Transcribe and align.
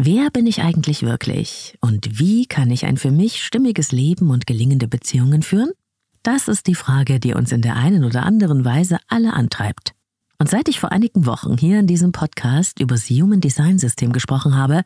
Wer 0.00 0.30
bin 0.30 0.46
ich 0.46 0.62
eigentlich 0.62 1.02
wirklich? 1.02 1.76
Und 1.80 2.20
wie 2.20 2.46
kann 2.46 2.70
ich 2.70 2.86
ein 2.86 2.96
für 2.96 3.10
mich 3.10 3.42
stimmiges 3.42 3.90
Leben 3.90 4.30
und 4.30 4.46
gelingende 4.46 4.86
Beziehungen 4.86 5.42
führen? 5.42 5.72
Das 6.22 6.46
ist 6.46 6.68
die 6.68 6.76
Frage, 6.76 7.18
die 7.18 7.34
uns 7.34 7.50
in 7.50 7.62
der 7.62 7.74
einen 7.74 8.04
oder 8.04 8.22
anderen 8.22 8.64
Weise 8.64 8.98
alle 9.08 9.32
antreibt. 9.32 9.94
Und 10.38 10.48
seit 10.48 10.68
ich 10.68 10.78
vor 10.78 10.92
einigen 10.92 11.26
Wochen 11.26 11.58
hier 11.58 11.80
in 11.80 11.88
diesem 11.88 12.12
Podcast 12.12 12.78
über 12.78 12.94
das 12.94 13.10
Human 13.10 13.40
Design 13.40 13.80
System 13.80 14.12
gesprochen 14.12 14.56
habe, 14.56 14.82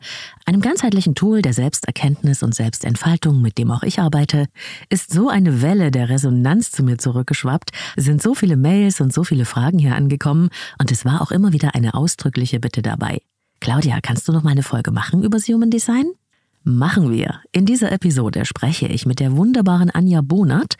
einem 0.47 0.61
ganzheitlichen 0.61 1.13
Tool 1.13 1.43
der 1.43 1.53
Selbsterkenntnis 1.53 2.41
und 2.41 2.55
Selbstentfaltung, 2.55 3.39
mit 3.39 3.59
dem 3.59 3.69
auch 3.69 3.83
ich 3.83 3.99
arbeite, 3.99 4.47
ist 4.89 5.13
so 5.13 5.29
eine 5.29 5.61
Welle 5.61 5.91
der 5.91 6.09
Resonanz 6.09 6.71
zu 6.71 6.81
mir 6.81 6.97
zurückgeschwappt, 6.97 7.69
sind 7.97 8.19
so 8.19 8.33
viele 8.33 8.57
Mails 8.57 8.99
und 8.99 9.13
so 9.13 9.23
viele 9.23 9.45
Fragen 9.45 9.77
hier 9.77 9.95
angekommen 9.95 10.49
und 10.79 10.91
es 10.91 11.05
war 11.05 11.21
auch 11.21 11.29
immer 11.29 11.53
wieder 11.53 11.75
eine 11.75 11.93
ausdrückliche 11.93 12.59
Bitte 12.59 12.81
dabei. 12.81 13.19
Claudia, 13.63 13.99
kannst 14.01 14.27
du 14.27 14.33
noch 14.33 14.43
mal 14.43 14.49
eine 14.49 14.61
Folge 14.61 14.91
machen 14.91 15.23
über 15.23 15.37
Human 15.37 15.69
Design? 15.69 16.11
Machen 16.65 17.09
wir. 17.09 17.39
In 17.53 17.65
dieser 17.65 17.93
Episode 17.93 18.43
spreche 18.43 18.87
ich 18.87 19.05
mit 19.05 19.21
der 19.21 19.37
wunderbaren 19.37 19.89
Anja 19.89 20.19
Bonert. 20.19 20.75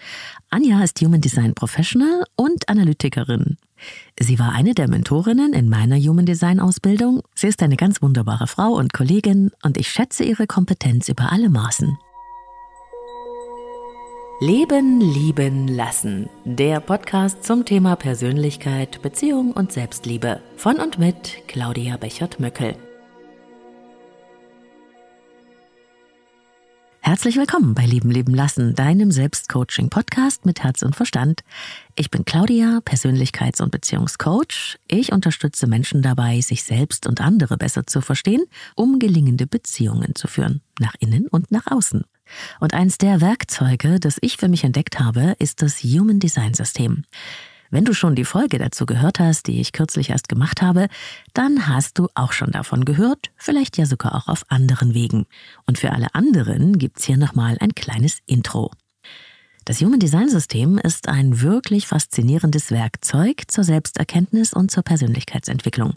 Anja 0.49 0.83
ist 0.83 0.99
Human 0.99 1.21
Design 1.21 1.53
Professional 1.53 2.25
und 2.35 2.67
Analytikerin. 2.67 3.55
Sie 4.19 4.37
war 4.37 4.51
eine 4.51 4.73
der 4.73 4.89
Mentorinnen 4.89 5.53
in 5.53 5.69
meiner 5.69 5.95
Human 5.95 6.25
Design 6.25 6.59
Ausbildung. 6.59 7.21
Sie 7.33 7.47
ist 7.47 7.63
eine 7.63 7.77
ganz 7.77 8.01
wunderbare 8.01 8.47
Frau 8.47 8.73
und 8.73 8.91
Kollegin 8.91 9.51
und 9.63 9.77
ich 9.77 9.87
schätze 9.87 10.25
ihre 10.25 10.45
Kompetenz 10.45 11.07
über 11.07 11.31
alle 11.31 11.47
Maßen. 11.47 11.97
Leben, 14.39 14.99
lieben, 14.99 15.67
lassen. 15.67 16.27
Der 16.43 16.79
Podcast 16.79 17.43
zum 17.43 17.65
Thema 17.65 17.95
Persönlichkeit, 17.95 19.01
Beziehung 19.03 19.51
und 19.51 19.71
Selbstliebe. 19.71 20.41
Von 20.57 20.77
und 20.77 20.97
mit 20.97 21.47
Claudia 21.47 21.97
Bechert-Möckel. 21.97 22.75
Herzlich 26.99 27.37
willkommen 27.37 27.75
bei 27.75 27.85
Leben, 27.85 28.09
leben, 28.09 28.33
lassen, 28.33 28.73
deinem 28.73 29.11
Selbstcoaching-Podcast 29.11 30.45
mit 30.47 30.63
Herz 30.63 30.81
und 30.81 30.95
Verstand. 30.95 31.41
Ich 31.95 32.09
bin 32.09 32.25
Claudia, 32.25 32.79
Persönlichkeits- 32.83 33.61
und 33.61 33.71
Beziehungscoach. 33.71 34.79
Ich 34.87 35.11
unterstütze 35.11 35.67
Menschen 35.67 36.01
dabei, 36.01 36.41
sich 36.41 36.63
selbst 36.63 37.05
und 37.05 37.21
andere 37.21 37.57
besser 37.57 37.85
zu 37.85 38.01
verstehen, 38.01 38.43
um 38.75 38.97
gelingende 38.97 39.45
Beziehungen 39.45 40.15
zu 40.15 40.27
führen, 40.27 40.61
nach 40.79 40.95
innen 40.99 41.27
und 41.27 41.51
nach 41.51 41.67
außen. 41.67 42.03
Und 42.59 42.73
eins 42.73 42.97
der 42.97 43.21
Werkzeuge, 43.21 43.99
das 43.99 44.17
ich 44.21 44.37
für 44.37 44.47
mich 44.47 44.63
entdeckt 44.63 44.99
habe, 44.99 45.35
ist 45.39 45.61
das 45.61 45.83
Human 45.83 46.19
Design 46.19 46.53
System. 46.53 47.03
Wenn 47.73 47.85
du 47.85 47.93
schon 47.93 48.13
die 48.13 48.23
Folge 48.23 48.59
dazu 48.59 48.85
gehört 48.85 49.19
hast, 49.19 49.47
die 49.47 49.59
ich 49.59 49.71
kürzlich 49.71 50.11
erst 50.11 50.29
gemacht 50.29 50.61
habe, 50.61 50.89
dann 51.33 51.67
hast 51.67 51.97
du 51.97 52.07
auch 52.13 52.31
schon 52.31 52.51
davon 52.51 52.85
gehört, 52.85 53.31
vielleicht 53.35 53.79
ja 53.79 53.87
sogar 53.87 54.13
auch 54.13 54.27
auf 54.27 54.45
anderen 54.49 54.93
Wegen. 54.93 55.25
Und 55.65 55.79
für 55.79 55.91
alle 55.91 56.13
anderen 56.13 56.77
gibt's 56.77 57.05
hier 57.05 57.17
nochmal 57.17 57.57
ein 57.59 57.73
kleines 57.73 58.19
Intro. 58.27 58.69
Das 59.65 59.81
Human 59.81 59.99
Design 59.99 60.29
System 60.29 60.77
ist 60.77 61.07
ein 61.07 61.41
wirklich 61.41 61.87
faszinierendes 61.87 62.69
Werkzeug 62.69 63.45
zur 63.47 63.63
Selbsterkenntnis 63.63 64.53
und 64.53 64.69
zur 64.69 64.83
Persönlichkeitsentwicklung. 64.83 65.93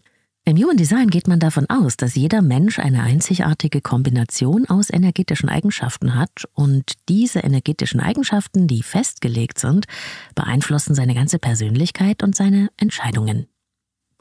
Im 0.48 0.56
Human 0.58 0.76
Design 0.76 1.10
geht 1.10 1.26
man 1.26 1.40
davon 1.40 1.68
aus, 1.68 1.96
dass 1.96 2.14
jeder 2.14 2.40
Mensch 2.40 2.78
eine 2.78 3.02
einzigartige 3.02 3.80
Kombination 3.80 4.64
aus 4.66 4.90
energetischen 4.90 5.48
Eigenschaften 5.48 6.14
hat 6.14 6.44
und 6.54 6.92
diese 7.08 7.40
energetischen 7.40 7.98
Eigenschaften, 7.98 8.68
die 8.68 8.84
festgelegt 8.84 9.58
sind, 9.58 9.86
beeinflussen 10.36 10.94
seine 10.94 11.16
ganze 11.16 11.40
Persönlichkeit 11.40 12.22
und 12.22 12.36
seine 12.36 12.68
Entscheidungen. 12.76 13.48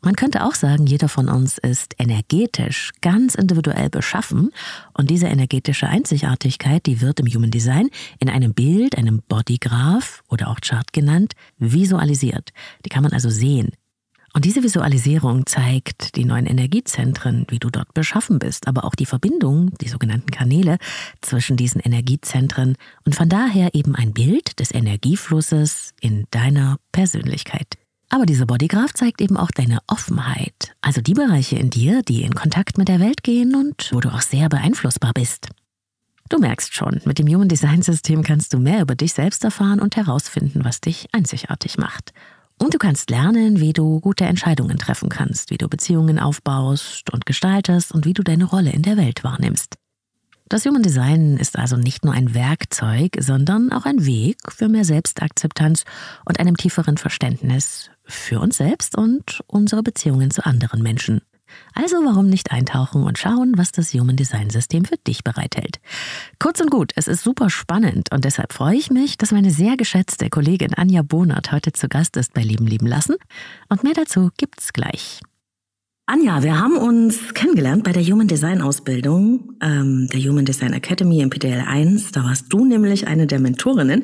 Man 0.02 0.16
könnte 0.16 0.44
auch 0.44 0.56
sagen, 0.56 0.88
jeder 0.88 1.09
von 1.09 1.30
uns 1.30 1.59
ist 1.59 1.94
energetisch 2.00 2.94
ganz 3.02 3.36
individuell 3.36 3.92
beschaffen 3.92 4.50
und 4.98 5.12
diese 5.12 5.28
energetische 5.28 5.88
Einzigartigkeit, 5.88 6.88
die 6.88 7.02
wird 7.02 7.20
im 7.20 7.28
Human 7.28 7.52
Design 7.52 7.92
in 8.20 8.32
einem 8.32 8.56
Bild, 8.56 8.98
einem 8.98 9.22
Bodygraph 9.28 10.23
oder 10.28 10.48
auch 10.48 10.60
Chart 10.62 10.92
genannt, 10.92 11.34
visualisiert. 11.60 12.49
Die 12.83 12.89
kann 12.89 13.04
man 13.04 13.14
also 13.14 13.30
sehen, 13.30 13.73
und 14.36 14.44
diese 14.44 14.64
Visualisierung 14.64 15.46
zeigt 15.46 16.18
die 16.18 16.26
neuen 16.26 16.46
Energiezentren, 16.46 17.46
wie 17.48 17.58
du 17.58 17.70
dort 17.70 17.94
beschaffen 17.94 18.38
bist, 18.38 18.68
aber 18.68 18.84
auch 18.84 18.94
die 18.94 19.06
Verbindung, 19.06 19.72
die 19.80 19.88
sogenannten 19.88 20.30
Kanäle 20.30 20.78
zwischen 21.22 21.56
diesen 21.56 21.80
Energiezentren 21.80 22.76
und 23.06 23.16
von 23.16 23.30
daher 23.30 23.73
eben 23.73 23.96
ein 23.96 24.12
Bild 24.12 24.60
des 24.60 24.73
Energieflusses 24.73 25.94
in 26.02 26.26
deiner 26.32 26.80
Persönlichkeit. 26.92 27.78
Aber 28.10 28.26
diese 28.26 28.46
Bodygraph 28.46 28.94
zeigt 28.94 29.22
eben 29.22 29.38
auch 29.38 29.52
deine 29.52 29.80
Offenheit, 29.88 30.76
also 30.82 31.00
die 31.00 31.14
Bereiche 31.14 31.56
in 31.56 31.70
dir, 31.70 32.02
die 32.02 32.23
in 32.23 32.36
Kontakt 32.36 32.78
mit 32.78 32.90
der 32.90 33.00
Welt 33.00 33.23
gehen 33.23 33.56
und 33.56 33.90
wo 33.94 34.02
du 34.02 34.10
auch 34.10 34.22
sehr 34.22 34.50
beeinflussbar 34.50 35.14
bist. 35.14 35.48
Du 36.28 36.40
merkst 36.40 36.73
schon, 36.73 37.00
mit 37.06 37.20
dem 37.20 37.28
Human 37.28 37.48
Design 37.48 37.84
System 37.84 38.22
kannst 38.22 38.54
du 38.54 38.58
mehr 38.58 38.82
über 38.82 38.96
dich 38.96 39.14
selbst 39.14 39.46
erfahren 39.46 39.80
und 39.80 39.96
herausfinden, 39.96 40.66
was 40.66 40.82
dich 40.82 41.08
einzigartig 41.14 41.78
macht. 41.78 42.12
Und 42.61 42.73
du 42.73 42.77
kannst 42.77 43.10
lernen, 43.10 43.60
wie 43.60 43.73
du 43.73 43.99
gute 43.99 44.26
Entscheidungen 44.26 44.77
treffen 44.77 45.10
kannst, 45.10 45.52
wie 45.52 45.58
du 45.58 45.67
Beziehungen 45.67 46.20
aufbaust 46.20 47.11
und 47.14 47.26
gestaltest 47.26 47.92
und 47.92 48.05
wie 48.05 48.14
du 48.14 48.23
deine 48.23 48.45
Rolle 48.45 48.71
in 48.71 48.82
der 48.82 48.98
Welt 48.98 49.23
wahrnimmst. 49.23 49.76
Das 50.48 50.64
Human 50.66 50.83
Design 50.83 51.38
ist 51.38 51.58
also 51.58 51.76
nicht 51.76 52.05
nur 52.05 52.14
ein 52.14 52.36
Werkzeug, 52.36 53.17
sondern 53.20 53.71
auch 53.71 53.86
ein 53.86 54.05
Weg 54.05 54.38
für 54.48 54.70
mehr 54.70 54.86
Selbstakzeptanz 54.86 55.86
und 56.23 56.39
einem 56.39 56.55
tieferen 56.55 56.98
Verständnis 56.98 57.89
für 58.04 58.39
uns 58.39 58.58
selbst 58.58 58.95
und 58.95 59.43
unsere 59.48 59.82
Beziehungen 59.82 60.30
zu 60.30 60.45
anderen 60.45 60.83
Menschen. 60.83 61.22
Also 61.73 61.98
warum 62.04 62.28
nicht 62.28 62.52
eintauchen 62.52 63.04
und 63.04 63.17
schauen, 63.17 63.54
was 63.58 63.72
das 63.72 63.94
Human 63.94 64.16
Design 64.16 64.50
System 64.50 64.86
für 64.86 64.98
dich 64.98 65.23
bereithält. 65.23 65.80
Kurz 66.39 66.60
und 66.61 66.72
gut, 66.72 66.92
es 66.95 67.08
ist 67.08 67.23
super 67.23 67.50
spannend 67.50 68.11
und 68.11 68.26
deshalb 68.26 68.54
freue 68.54 68.76
ich 68.76 68.89
mich, 68.89 69.17
dass 69.17 69.32
meine 69.32 69.52
sehr 69.52 69.78
geschätzte 69.78 70.30
Kollegin 70.30 70.73
Anja 70.73 71.02
Bonert 71.02 71.52
heute 71.52 71.73
zu 71.73 71.88
Gast 71.88 72.17
ist 72.17 72.34
bei 72.34 72.42
Leben 72.42 72.67
lieben 72.67 72.88
lassen. 72.88 73.16
Und 73.70 73.84
mehr 73.84 73.94
dazu 73.94 74.30
gibt's 74.38 74.73
gleich. 74.73 75.20
Anja, 76.08 76.44
wir 76.44 76.60
haben 76.60 76.78
uns 76.78 77.34
kennengelernt 77.34 77.84
bei 77.84 77.92
der 77.92 78.04
Human 78.04 78.28
Design 78.28 78.61
Ausbildung, 78.61 79.55
ähm, 79.60 80.08
der 80.14 80.20
Human 80.20 80.45
Design 80.45 80.72
Academy 80.73 81.22
im 81.22 81.32
PDL 81.32 81.64
1. 81.67 82.11
Da 82.11 82.23
warst 82.23 82.45
du 82.54 82.64
nämlich 82.64 83.08
eine 83.08 83.26
der 83.26 83.39
Mentorinnen. 83.39 84.04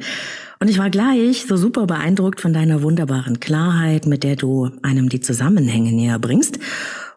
Und 0.60 0.68
ich 0.68 0.80
war 0.80 0.90
gleich 0.90 1.46
so 1.48 1.58
super 1.58 1.86
beeindruckt 1.86 2.42
von 2.42 2.54
deiner 2.54 2.82
wunderbaren 2.82 3.40
Klarheit, 3.40 4.08
mit 4.08 4.24
der 4.24 4.36
du 4.36 4.72
einem 4.82 5.10
die 5.10 5.20
Zusammenhänge 5.20 5.92
näher 5.92 6.18
bringst. 6.18 6.58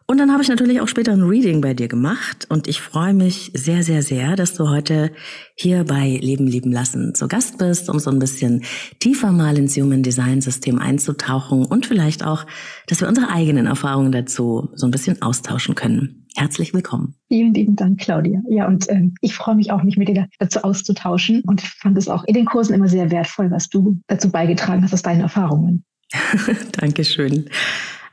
Und 0.07 0.19
dann 0.19 0.31
habe 0.31 0.43
ich 0.43 0.51
natürlich 0.51 0.83
auch 0.83 0.89
später 0.89 1.13
ein 1.13 1.23
Reading 1.23 1.63
bei 1.63 1.73
dir 1.73 1.89
gemacht 1.89 2.47
und 2.51 2.69
ich 2.69 2.83
freue 2.83 3.15
mich 3.15 3.51
sehr, 3.55 3.83
sehr, 3.83 4.03
sehr, 4.03 4.37
dass 4.37 4.53
du 4.53 4.69
heute 4.69 5.11
hier 5.57 5.85
bei 5.85 6.19
Leben 6.21 6.47
lieben 6.47 6.73
lassen 6.73 7.15
zu 7.15 7.27
Gast 7.27 7.57
bist, 7.57 7.89
um 7.89 7.99
so 7.99 8.11
ein 8.11 8.19
bisschen 8.19 8.65
tiefer 8.99 9.33
mal 9.33 9.57
ins 9.57 9.77
Human 9.79 10.03
Design 10.03 10.43
System 10.43 10.79
einzutauchen 10.79 11.65
und 11.65 11.87
vielleicht 11.87 12.23
auch, 12.23 12.45
dass 12.87 13.01
wir 13.01 13.09
unsere 13.09 13.31
eigenen 13.31 13.65
Erfahrungen 13.65 14.13
dazu 14.13 14.69
so 14.75 14.87
ein 14.87 14.91
bisschen 14.91 15.23
austauschen 15.23 15.75
können. 15.75 16.27
Herzlich 16.37 16.75
willkommen. 16.75 17.15
Vielen 17.29 17.55
lieben 17.55 17.75
Dank, 17.75 17.99
Claudia. 17.99 18.43
Ja, 18.51 18.67
und 18.67 18.91
ähm, 18.91 19.15
ich 19.23 19.35
freue 19.35 19.55
mich 19.55 19.73
auch, 19.73 19.83
mich 19.85 19.97
mit 19.97 20.09
dir 20.09 20.29
dazu 20.39 20.65
auszutauschen 20.65 21.41
und 21.47 21.63
fand 21.63 21.97
es 21.97 22.09
auch 22.09 22.25
in 22.25 22.35
den 22.35 22.45
Kursen 22.45 22.75
immer 22.75 22.89
sehr 22.89 23.11
wertvoll, 23.11 23.51
was 23.51 23.71
du 23.71 24.01
dazu 24.09 24.31
beigetragen 24.31 24.83
hast 24.83 24.93
aus 24.93 25.03
deinen 25.03 25.23
Erfahrungen. 25.23 25.85
Dankeschön. 26.73 27.49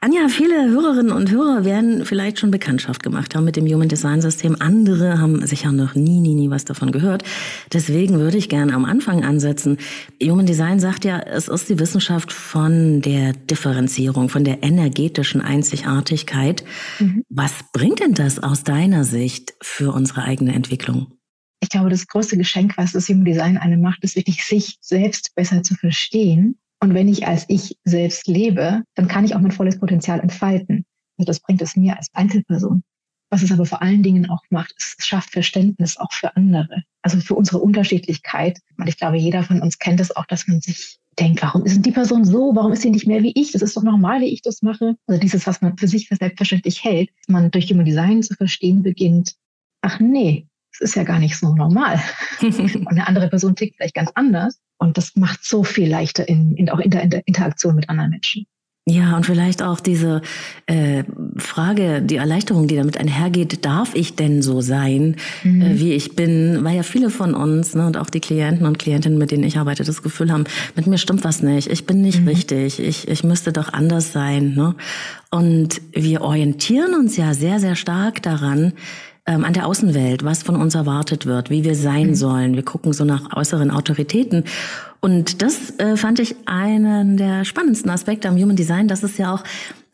Anja, 0.04 0.30
viele 0.30 0.68
Hörerinnen 0.68 1.12
und 1.12 1.30
Hörer 1.30 1.64
werden 1.64 2.06
vielleicht 2.06 2.40
schon 2.40 2.50
Bekanntschaft 2.50 3.04
gemacht 3.04 3.36
haben 3.36 3.44
mit 3.44 3.56
dem 3.56 3.68
Human 3.68 3.88
Design 3.88 4.20
System. 4.20 4.56
Andere 4.60 5.20
haben 5.20 5.46
sicher 5.46 5.72
noch 5.72 5.94
nie, 5.94 6.20
nie, 6.20 6.34
nie 6.34 6.50
was 6.50 6.66
davon 6.66 6.92
gehört. 6.92 7.24
Deswegen 7.72 8.18
würde 8.18 8.40
ich 8.40 8.50
gerne 8.50 8.74
am 8.74 8.84
Anfang 8.84 9.24
ansetzen. 9.24 9.78
Human 10.20 10.48
Design 10.48 10.80
sagt 10.80 11.06
ja, 11.06 11.20
es 11.20 11.48
ist 11.48 11.70
die 11.70 11.78
Wissenschaft 11.78 12.34
von 12.34 13.04
der 13.04 13.34
Differenzierung, 13.34 14.30
von 14.30 14.44
der 14.44 14.64
energetischen 14.64 15.40
Einzigartigkeit. 15.40 16.64
Mhm. 16.98 17.24
Was 17.30 17.54
bringt 17.72 18.00
denn 18.00 18.16
das 18.16 18.40
aus 18.40 18.64
deiner 18.64 19.04
Sicht 19.04 19.54
für 19.62 19.94
unsere 19.94 20.24
eigene 20.24 20.56
Entwicklung? 20.56 21.14
Ich 21.60 21.70
glaube, 21.70 21.92
das 21.92 22.08
größte 22.08 22.38
Geschenk, 22.38 22.76
was 22.76 22.94
das 22.94 23.08
Human 23.08 23.26
Design 23.26 23.56
einem 23.56 23.82
macht, 23.82 24.04
ist 24.04 24.16
wirklich, 24.16 24.44
sich 24.44 24.78
selbst 24.82 25.36
besser 25.36 25.62
zu 25.62 25.76
verstehen 25.76 26.56
und 26.82 26.94
wenn 26.94 27.08
ich 27.08 27.28
als 27.28 27.46
ich 27.48 27.78
selbst 27.84 28.28
lebe, 28.28 28.82
dann 28.96 29.08
kann 29.08 29.24
ich 29.24 29.36
auch 29.36 29.40
mein 29.40 29.52
volles 29.52 29.80
Potenzial 29.80 30.20
entfalten. 30.20 30.86
Also 31.18 31.28
das 31.28 31.40
bringt 31.40 31.62
es 31.62 31.76
mir 31.76 31.96
als 31.96 32.10
Einzelperson. 32.14 32.84
Was 33.30 33.44
es 33.44 33.52
aber 33.52 33.66
vor 33.66 33.82
allen 33.82 34.04
Dingen 34.04 34.30
auch 34.30 34.42
macht, 34.50 34.74
es 34.78 35.06
schafft 35.06 35.32
Verständnis 35.32 35.98
auch 35.98 36.12
für 36.12 36.36
andere. 36.36 36.84
Also 37.02 37.20
für 37.22 37.36
unsere 37.36 37.60
Unterschiedlichkeit. 37.60 38.60
Und 38.78 38.88
ich 38.88 38.98
glaube, 38.98 39.18
jeder 39.18 39.44
von 39.44 39.62
uns 39.62 39.80
kennt 39.80 40.02
es 40.02 40.14
auch, 40.16 40.26
dass 40.26 40.48
man 40.48 40.60
sich 40.60 40.98
denkt, 41.18 41.42
warum 41.42 41.64
ist 41.64 41.76
denn 41.76 41.84
die 41.84 41.92
Person 41.92 42.26
so? 42.26 42.52
Warum 42.56 42.74
ist 42.74 42.82
sie 42.82 42.90
nicht 42.90 43.08
mehr 43.08 43.24
wie 43.24 43.34
ich? 43.36 43.52
Das 43.52 43.62
ist 43.62 43.78
doch 43.78 43.84
normal, 43.84 44.22
wie 44.22 44.34
ich 44.34 44.42
das 44.42 44.62
mache. 44.62 44.96
Also 45.08 45.22
dieses, 45.22 45.48
was 45.48 45.62
man 45.62 45.78
für 45.78 45.88
sich 45.88 46.08
für 46.08 46.16
selbstverständlich 46.16 46.84
hält, 46.84 47.10
man 47.28 47.52
durch 47.52 47.72
Human 47.72 47.86
Design 47.86 48.24
zu 48.24 48.34
verstehen 48.34 48.82
beginnt. 48.82 49.36
Ach 49.82 50.00
nee, 50.00 50.48
das 50.48 50.51
ist 50.82 50.96
ja 50.96 51.04
gar 51.04 51.20
nicht 51.20 51.38
so 51.38 51.56
normal. 51.56 52.02
Und 52.42 52.88
eine 52.88 53.08
andere 53.08 53.30
Person 53.30 53.56
tickt 53.56 53.78
vielleicht 53.78 53.96
ganz 53.96 54.12
anders. 54.16 54.60
Und 54.78 54.98
das 54.98 55.16
macht 55.16 55.44
so 55.44 55.64
viel 55.64 55.90
leichter 55.90 56.28
in, 56.28 56.56
in 56.56 56.70
auch 56.70 56.80
in 56.80 56.90
der, 56.92 57.04
in 57.04 57.12
der 57.12 57.28
Interaktion 57.28 57.76
mit 57.76 57.90
anderen 57.90 58.10
Menschen. 58.10 58.46
Ja, 58.88 59.16
und 59.16 59.28
vielleicht 59.28 59.62
auch 59.62 59.80
diese 59.80 60.24
äh, 60.66 61.04
Frage, 61.38 62.02
die 62.02 62.16
Erleichterung, 62.16 62.68
die 62.68 62.76
damit 62.76 62.98
einhergeht, 62.98 63.64
darf 63.64 63.94
ich 63.94 64.16
denn 64.16 64.42
so 64.42 64.60
sein, 64.62 65.18
mhm. 65.44 65.62
äh, 65.62 65.80
wie 65.80 65.94
ich 65.94 66.16
bin? 66.16 66.64
Weil 66.64 66.78
ja 66.78 66.84
viele 66.84 67.12
von 67.12 67.36
uns 67.36 67.76
ne, 67.76 67.86
und 67.86 67.96
auch 67.96 68.10
die 68.10 68.20
Klienten 68.20 68.66
und 68.66 68.80
Klientinnen, 68.80 69.20
mit 69.20 69.30
denen 69.30 69.44
ich 69.44 69.60
arbeite, 69.60 69.84
das 69.84 70.02
Gefühl 70.02 70.32
haben, 70.32 70.46
mit 70.76 70.88
mir 70.88 70.98
stimmt 70.98 71.24
was 71.24 71.44
nicht, 71.44 71.70
ich 71.70 71.86
bin 71.86 72.02
nicht 72.02 72.22
mhm. 72.22 72.30
richtig, 72.30 72.80
ich, 72.80 73.08
ich 73.08 73.24
müsste 73.24 73.54
doch 73.54 73.72
anders 73.72 74.14
sein. 74.14 74.56
Ne? 74.56 74.74
Und 75.30 75.80
wir 75.94 76.22
orientieren 76.22 76.96
uns 76.96 77.16
ja 77.18 77.36
sehr, 77.36 77.60
sehr 77.60 77.76
stark 77.76 78.24
daran, 78.24 78.74
ähm, 79.26 79.46
an 79.46 79.54
der 79.54 79.68
Außenwelt, 79.68 80.24
was 80.24 80.44
von 80.44 80.56
uns 80.56 80.76
erwartet 80.76 81.26
wird, 81.26 81.50
wie 81.50 81.64
wir 81.64 81.76
sein 81.76 82.08
mhm. 82.08 82.16
sollen. 82.16 82.56
Wir 82.56 82.64
gucken 82.64 82.94
so 82.94 83.06
nach 83.06 83.36
äußeren 83.36 83.72
Autoritäten. 83.72 84.46
Und 85.00 85.42
das 85.42 85.78
äh, 85.80 85.98
fand 85.98 86.20
ich 86.20 86.36
einen 86.46 87.18
der 87.18 87.46
spannendsten 87.46 87.92
Aspekte 87.92 88.28
am 88.28 88.38
Human 88.38 88.56
Design, 88.56 88.88
dass 88.88 89.04
es 89.04 89.18
ja 89.18 89.34
auch 89.34 89.44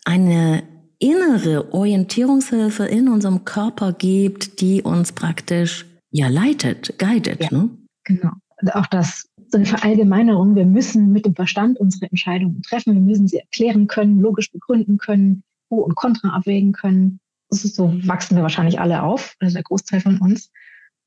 eine 0.05 0.63
innere 0.99 1.73
Orientierungshilfe 1.73 2.85
in 2.85 3.07
unserem 3.07 3.45
Körper 3.45 3.93
gibt, 3.93 4.61
die 4.61 4.81
uns 4.81 5.11
praktisch 5.11 5.85
ja 6.09 6.27
leitet, 6.27 6.97
guidet. 6.97 7.41
Ja, 7.41 7.49
ne? 7.51 7.69
Genau. 8.05 8.31
Und 8.61 8.75
auch 8.75 8.87
das 8.87 9.27
so 9.49 9.57
eine 9.57 9.65
Verallgemeinerung. 9.65 10.55
Wir 10.55 10.65
müssen 10.65 11.11
mit 11.11 11.25
dem 11.25 11.35
Verstand 11.35 11.79
unsere 11.79 12.09
Entscheidungen 12.09 12.61
treffen. 12.63 12.93
Wir 12.93 13.01
müssen 13.01 13.27
sie 13.27 13.37
erklären 13.37 13.87
können, 13.87 14.19
logisch 14.19 14.51
begründen 14.51 14.97
können, 14.97 15.43
Pro 15.69 15.81
und 15.81 15.95
Contra 15.95 16.29
abwägen 16.29 16.71
können 16.71 17.19
so 17.49 17.93
wachsen 18.07 18.35
wir 18.35 18.43
wahrscheinlich 18.43 18.79
alle 18.79 19.03
auf, 19.03 19.35
also 19.39 19.53
der 19.53 19.63
Großteil 19.63 20.01
von 20.01 20.19
uns. 20.19 20.51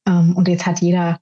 Ähm, 0.07 0.37
und 0.37 0.49
jetzt 0.49 0.67
hat 0.67 0.81
jeder 0.81 1.21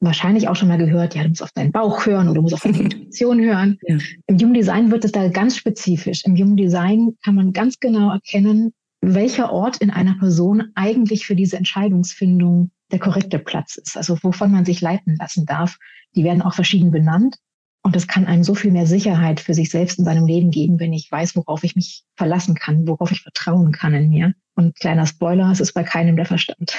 wahrscheinlich 0.00 0.48
auch 0.48 0.56
schon 0.56 0.68
mal 0.68 0.78
gehört, 0.78 1.14
ja, 1.14 1.22
du 1.22 1.28
musst 1.28 1.42
auf 1.42 1.52
deinen 1.52 1.72
Bauch 1.72 2.06
hören 2.06 2.28
oder 2.28 2.36
du 2.36 2.42
musst 2.42 2.54
auf 2.54 2.62
deine 2.62 2.78
Intuition 2.80 3.40
hören. 3.40 3.78
Ja. 3.82 3.98
Im 4.26 4.38
Human 4.38 4.54
Design 4.54 4.90
wird 4.90 5.04
es 5.04 5.12
da 5.12 5.28
ganz 5.28 5.56
spezifisch. 5.56 6.24
Im 6.24 6.36
Human 6.36 6.56
Design 6.56 7.16
kann 7.22 7.34
man 7.34 7.52
ganz 7.52 7.78
genau 7.78 8.10
erkennen, 8.10 8.72
welcher 9.02 9.52
Ort 9.52 9.78
in 9.78 9.90
einer 9.90 10.16
Person 10.18 10.72
eigentlich 10.74 11.26
für 11.26 11.36
diese 11.36 11.56
Entscheidungsfindung 11.56 12.70
der 12.92 12.98
korrekte 12.98 13.38
Platz 13.38 13.76
ist, 13.76 13.96
also 13.96 14.18
wovon 14.22 14.50
man 14.50 14.64
sich 14.64 14.80
leiten 14.80 15.16
lassen 15.16 15.46
darf. 15.46 15.78
Die 16.14 16.24
werden 16.24 16.42
auch 16.42 16.54
verschieden 16.54 16.90
benannt. 16.90 17.36
Und 17.82 17.96
das 17.96 18.06
kann 18.06 18.26
einem 18.26 18.44
so 18.44 18.54
viel 18.54 18.72
mehr 18.72 18.86
Sicherheit 18.86 19.40
für 19.40 19.54
sich 19.54 19.70
selbst 19.70 19.98
in 19.98 20.04
seinem 20.04 20.26
Leben 20.26 20.50
geben, 20.50 20.78
wenn 20.80 20.92
ich 20.92 21.10
weiß, 21.10 21.34
worauf 21.36 21.64
ich 21.64 21.76
mich 21.76 22.04
verlassen 22.14 22.54
kann, 22.54 22.86
worauf 22.86 23.10
ich 23.10 23.22
vertrauen 23.22 23.72
kann 23.72 23.94
in 23.94 24.10
mir. 24.10 24.34
Und 24.56 24.78
kleiner 24.78 25.06
Spoiler, 25.06 25.50
es 25.50 25.60
ist 25.60 25.72
bei 25.72 25.84
keinem 25.84 26.16
der 26.16 26.26
Verstand. 26.26 26.74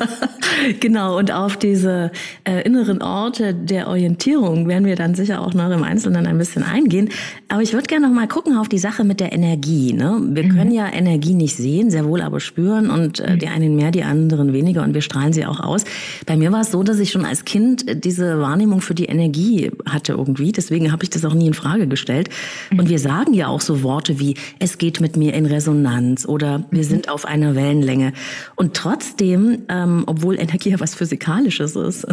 genau, 0.80 1.18
und 1.18 1.30
auf 1.30 1.56
diese 1.56 2.10
äh, 2.44 2.62
inneren 2.62 3.02
Orte 3.02 3.54
der 3.54 3.88
Orientierung 3.88 4.66
werden 4.66 4.84
wir 4.84 4.96
dann 4.96 5.14
sicher 5.14 5.40
auch 5.40 5.54
noch 5.54 5.70
im 5.70 5.84
Einzelnen 5.84 6.26
ein 6.26 6.38
bisschen 6.38 6.64
eingehen. 6.64 7.10
Aber 7.48 7.62
ich 7.62 7.72
würde 7.72 7.86
gerne 7.86 8.08
noch 8.08 8.14
mal 8.14 8.26
gucken 8.26 8.56
auf 8.56 8.68
die 8.68 8.78
Sache 8.78 9.04
mit 9.04 9.20
der 9.20 9.32
Energie. 9.32 9.92
Ne? 9.92 10.18
Wir 10.30 10.44
mhm. 10.44 10.56
können 10.56 10.72
ja 10.72 10.92
Energie 10.92 11.34
nicht 11.34 11.56
sehen, 11.56 11.90
sehr 11.90 12.04
wohl 12.04 12.22
aber 12.22 12.40
spüren 12.40 12.90
und 12.90 13.20
äh, 13.20 13.34
mhm. 13.34 13.38
die 13.38 13.48
einen 13.48 13.76
mehr, 13.76 13.90
die 13.90 14.02
anderen 14.02 14.52
weniger 14.52 14.82
und 14.82 14.94
wir 14.94 15.02
strahlen 15.02 15.32
sie 15.32 15.46
auch 15.46 15.60
aus. 15.60 15.84
Bei 16.26 16.36
mir 16.36 16.50
war 16.50 16.62
es 16.62 16.72
so, 16.72 16.82
dass 16.82 16.98
ich 16.98 17.10
schon 17.10 17.24
als 17.24 17.44
Kind 17.44 18.04
diese 18.04 18.40
Wahrnehmung 18.40 18.80
für 18.80 18.94
die 18.94 19.06
Energie 19.06 19.70
hatte 19.86 20.12
irgendwie. 20.14 20.52
Deswegen 20.52 20.90
habe 20.90 21.04
ich 21.04 21.10
das 21.10 21.24
auch 21.24 21.34
nie 21.34 21.46
in 21.46 21.54
Frage 21.54 21.86
gestellt. 21.86 22.30
Mhm. 22.70 22.80
Und 22.80 22.88
wir 22.88 22.98
sagen 22.98 23.34
ja 23.34 23.46
auch 23.48 23.60
so 23.60 23.82
Worte 23.82 24.18
wie, 24.18 24.34
es 24.58 24.78
geht 24.78 25.00
mit 25.00 25.16
mir 25.16 25.34
in 25.34 25.46
Resonanz 25.46 26.26
oder 26.26 26.64
wir 26.78 26.84
sind 26.84 27.08
auf 27.08 27.24
einer 27.24 27.56
Wellenlänge. 27.56 28.12
Und 28.54 28.74
trotzdem, 28.74 29.64
ähm, 29.68 30.04
obwohl 30.06 30.38
Energie 30.38 30.70
ja 30.70 30.80
was 30.80 30.94
Physikalisches 30.94 31.74
ist, 31.74 32.06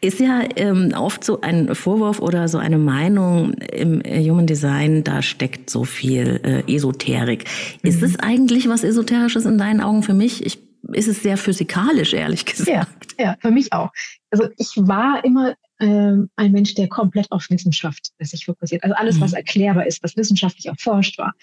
ist 0.00 0.20
ja 0.20 0.42
ähm, 0.56 0.92
oft 0.96 1.22
so 1.22 1.42
ein 1.42 1.74
Vorwurf 1.74 2.20
oder 2.20 2.48
so 2.48 2.58
eine 2.58 2.78
Meinung 2.78 3.52
im 3.52 4.02
Human 4.02 4.46
Design, 4.46 5.04
da 5.04 5.20
steckt 5.20 5.68
so 5.68 5.84
viel 5.84 6.40
äh, 6.42 6.74
Esoterik. 6.74 7.44
Mhm. 7.82 7.90
Ist 7.90 8.02
es 8.02 8.18
eigentlich 8.18 8.68
was 8.68 8.82
Esoterisches 8.82 9.44
in 9.44 9.58
deinen 9.58 9.82
Augen 9.82 10.02
für 10.02 10.14
mich? 10.14 10.44
Ich, 10.44 10.58
ist 10.92 11.08
es 11.08 11.22
sehr 11.22 11.36
physikalisch, 11.36 12.14
ehrlich 12.14 12.46
gesagt. 12.46 12.68
Ja, 12.68 12.86
ja, 13.18 13.36
für 13.40 13.50
mich 13.50 13.72
auch. 13.72 13.90
Also 14.30 14.48
ich 14.56 14.72
war 14.76 15.24
immer 15.24 15.54
ähm, 15.78 16.30
ein 16.36 16.52
Mensch, 16.52 16.74
der 16.74 16.88
komplett 16.88 17.30
auf 17.30 17.50
Wissenschaft 17.50 18.12
sich 18.18 18.46
fokussiert. 18.46 18.82
Also 18.82 18.94
alles, 18.96 19.20
was 19.20 19.32
mhm. 19.32 19.38
erklärbar 19.38 19.86
ist, 19.86 20.02
was 20.02 20.16
wissenschaftlich 20.16 20.66
erforscht 20.66 21.18
war. 21.18 21.34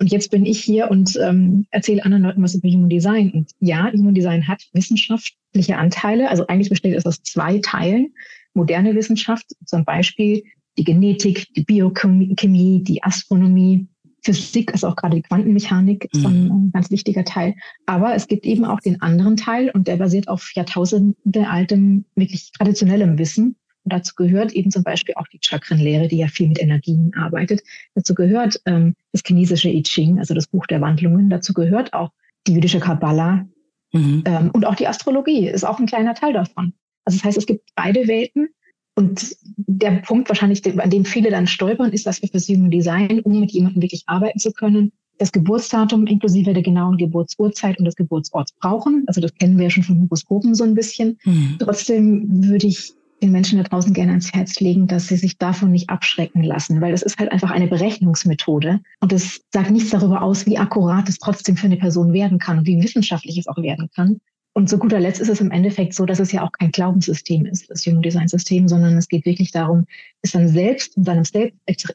Und 0.00 0.12
jetzt 0.12 0.30
bin 0.30 0.46
ich 0.46 0.62
hier 0.62 0.90
und 0.90 1.18
ähm, 1.20 1.66
erzähle 1.70 2.04
anderen 2.04 2.22
Leuten 2.22 2.42
was 2.42 2.54
über 2.54 2.68
Human 2.68 2.88
Design. 2.88 3.30
Und 3.32 3.50
ja, 3.60 3.90
Human 3.92 4.14
Design 4.14 4.46
hat 4.46 4.62
wissenschaftliche 4.72 5.76
Anteile. 5.76 6.30
Also 6.30 6.46
eigentlich 6.46 6.70
besteht 6.70 6.94
es 6.94 7.06
aus 7.06 7.22
zwei 7.22 7.58
Teilen. 7.58 8.14
Moderne 8.54 8.94
Wissenschaft, 8.94 9.46
zum 9.64 9.84
Beispiel 9.84 10.44
die 10.78 10.84
Genetik, 10.84 11.52
die 11.54 11.64
Biochemie, 11.64 12.82
die 12.84 13.02
Astronomie, 13.02 13.88
Physik 14.24 14.72
ist 14.72 14.84
auch 14.84 14.96
gerade 14.96 15.16
die 15.16 15.22
Quantenmechanik 15.22 16.08
mhm. 16.12 16.24
ein 16.24 16.70
ganz 16.72 16.90
wichtiger 16.90 17.24
Teil. 17.24 17.54
Aber 17.86 18.14
es 18.14 18.26
gibt 18.28 18.44
eben 18.44 18.64
auch 18.64 18.80
den 18.80 19.00
anderen 19.00 19.36
Teil 19.36 19.70
und 19.70 19.88
der 19.88 19.96
basiert 19.96 20.28
auf 20.28 20.52
Jahrtausende 20.54 21.48
altem, 21.48 22.04
wirklich 22.14 22.52
traditionellem 22.52 23.18
Wissen. 23.18 23.56
Und 23.88 23.94
dazu 23.94 24.14
gehört 24.16 24.52
eben 24.52 24.70
zum 24.70 24.82
Beispiel 24.82 25.14
auch 25.16 25.26
die 25.28 25.38
Chakrenlehre, 25.40 26.08
die 26.08 26.18
ja 26.18 26.28
viel 26.28 26.48
mit 26.48 26.60
Energien 26.60 27.10
arbeitet. 27.16 27.62
Dazu 27.94 28.14
gehört 28.14 28.60
ähm, 28.66 28.94
das 29.12 29.22
chinesische 29.26 29.70
I 29.70 29.82
Ching, 29.82 30.18
also 30.18 30.34
das 30.34 30.46
Buch 30.46 30.66
der 30.66 30.82
Wandlungen. 30.82 31.30
Dazu 31.30 31.54
gehört 31.54 31.94
auch 31.94 32.10
die 32.46 32.52
jüdische 32.52 32.80
Kabbala 32.80 33.46
mhm. 33.94 34.24
ähm, 34.26 34.50
und 34.52 34.66
auch 34.66 34.74
die 34.74 34.86
Astrologie 34.86 35.48
ist 35.48 35.64
auch 35.64 35.78
ein 35.78 35.86
kleiner 35.86 36.14
Teil 36.14 36.34
davon. 36.34 36.74
Also 37.06 37.16
das 37.16 37.24
heißt, 37.24 37.38
es 37.38 37.46
gibt 37.46 37.70
beide 37.76 38.06
Welten. 38.08 38.48
Und 38.94 39.34
der 39.56 40.02
Punkt 40.02 40.28
wahrscheinlich, 40.28 40.62
an 40.78 40.90
dem 40.90 41.06
viele 41.06 41.30
dann 41.30 41.46
stolpern, 41.46 41.92
ist, 41.92 42.04
dass 42.04 42.20
wir 42.20 42.28
für 42.28 42.40
Human 42.40 42.70
Design, 42.70 43.20
um 43.20 43.40
mit 43.40 43.52
jemandem 43.52 43.80
wirklich 43.80 44.02
arbeiten 44.04 44.38
zu 44.38 44.52
können, 44.52 44.92
das 45.16 45.32
Geburtsdatum 45.32 46.06
inklusive 46.06 46.52
der 46.52 46.62
genauen 46.62 46.98
Geburtsurzeit 46.98 47.78
und 47.78 47.86
des 47.86 47.96
Geburtsorts 47.96 48.52
brauchen. 48.52 49.04
Also 49.06 49.22
das 49.22 49.32
kennen 49.34 49.56
wir 49.56 49.64
ja 49.64 49.70
schon 49.70 49.82
von 49.82 50.02
Horoskopen 50.02 50.54
so 50.54 50.64
ein 50.64 50.74
bisschen. 50.74 51.18
Mhm. 51.24 51.56
Trotzdem 51.58 52.44
würde 52.44 52.66
ich 52.66 52.92
den 53.22 53.32
Menschen 53.32 53.58
da 53.58 53.64
draußen 53.64 53.92
gerne 53.92 54.12
ans 54.12 54.32
Herz 54.32 54.60
legen, 54.60 54.86
dass 54.86 55.08
sie 55.08 55.16
sich 55.16 55.38
davon 55.38 55.70
nicht 55.70 55.90
abschrecken 55.90 56.42
lassen, 56.42 56.80
weil 56.80 56.92
das 56.92 57.02
ist 57.02 57.18
halt 57.18 57.32
einfach 57.32 57.50
eine 57.50 57.66
Berechnungsmethode 57.66 58.80
und 59.00 59.12
es 59.12 59.42
sagt 59.52 59.70
nichts 59.70 59.90
darüber 59.90 60.22
aus, 60.22 60.46
wie 60.46 60.58
akkurat 60.58 61.08
es 61.08 61.18
trotzdem 61.18 61.56
für 61.56 61.66
eine 61.66 61.76
Person 61.76 62.12
werden 62.12 62.38
kann 62.38 62.58
und 62.58 62.66
wie 62.66 62.82
wissenschaftlich 62.82 63.38
es 63.38 63.48
auch 63.48 63.58
werden 63.58 63.88
kann. 63.94 64.20
Und 64.54 64.68
zu 64.68 64.76
guter 64.76 64.98
Letzt 64.98 65.20
ist 65.20 65.28
es 65.28 65.40
im 65.40 65.52
Endeffekt 65.52 65.94
so, 65.94 66.04
dass 66.04 66.18
es 66.18 66.32
ja 66.32 66.42
auch 66.42 66.50
kein 66.50 66.72
Glaubenssystem 66.72 67.46
ist, 67.46 67.70
das 67.70 67.86
Human 67.86 68.02
Design 68.02 68.26
System, 68.26 68.66
sondern 68.66 68.96
es 68.96 69.06
geht 69.06 69.24
wirklich 69.24 69.52
darum, 69.52 69.86
es 70.22 70.32
dann 70.32 70.48
selbst 70.48 70.96
in 70.96 71.04
seinem 71.04 71.22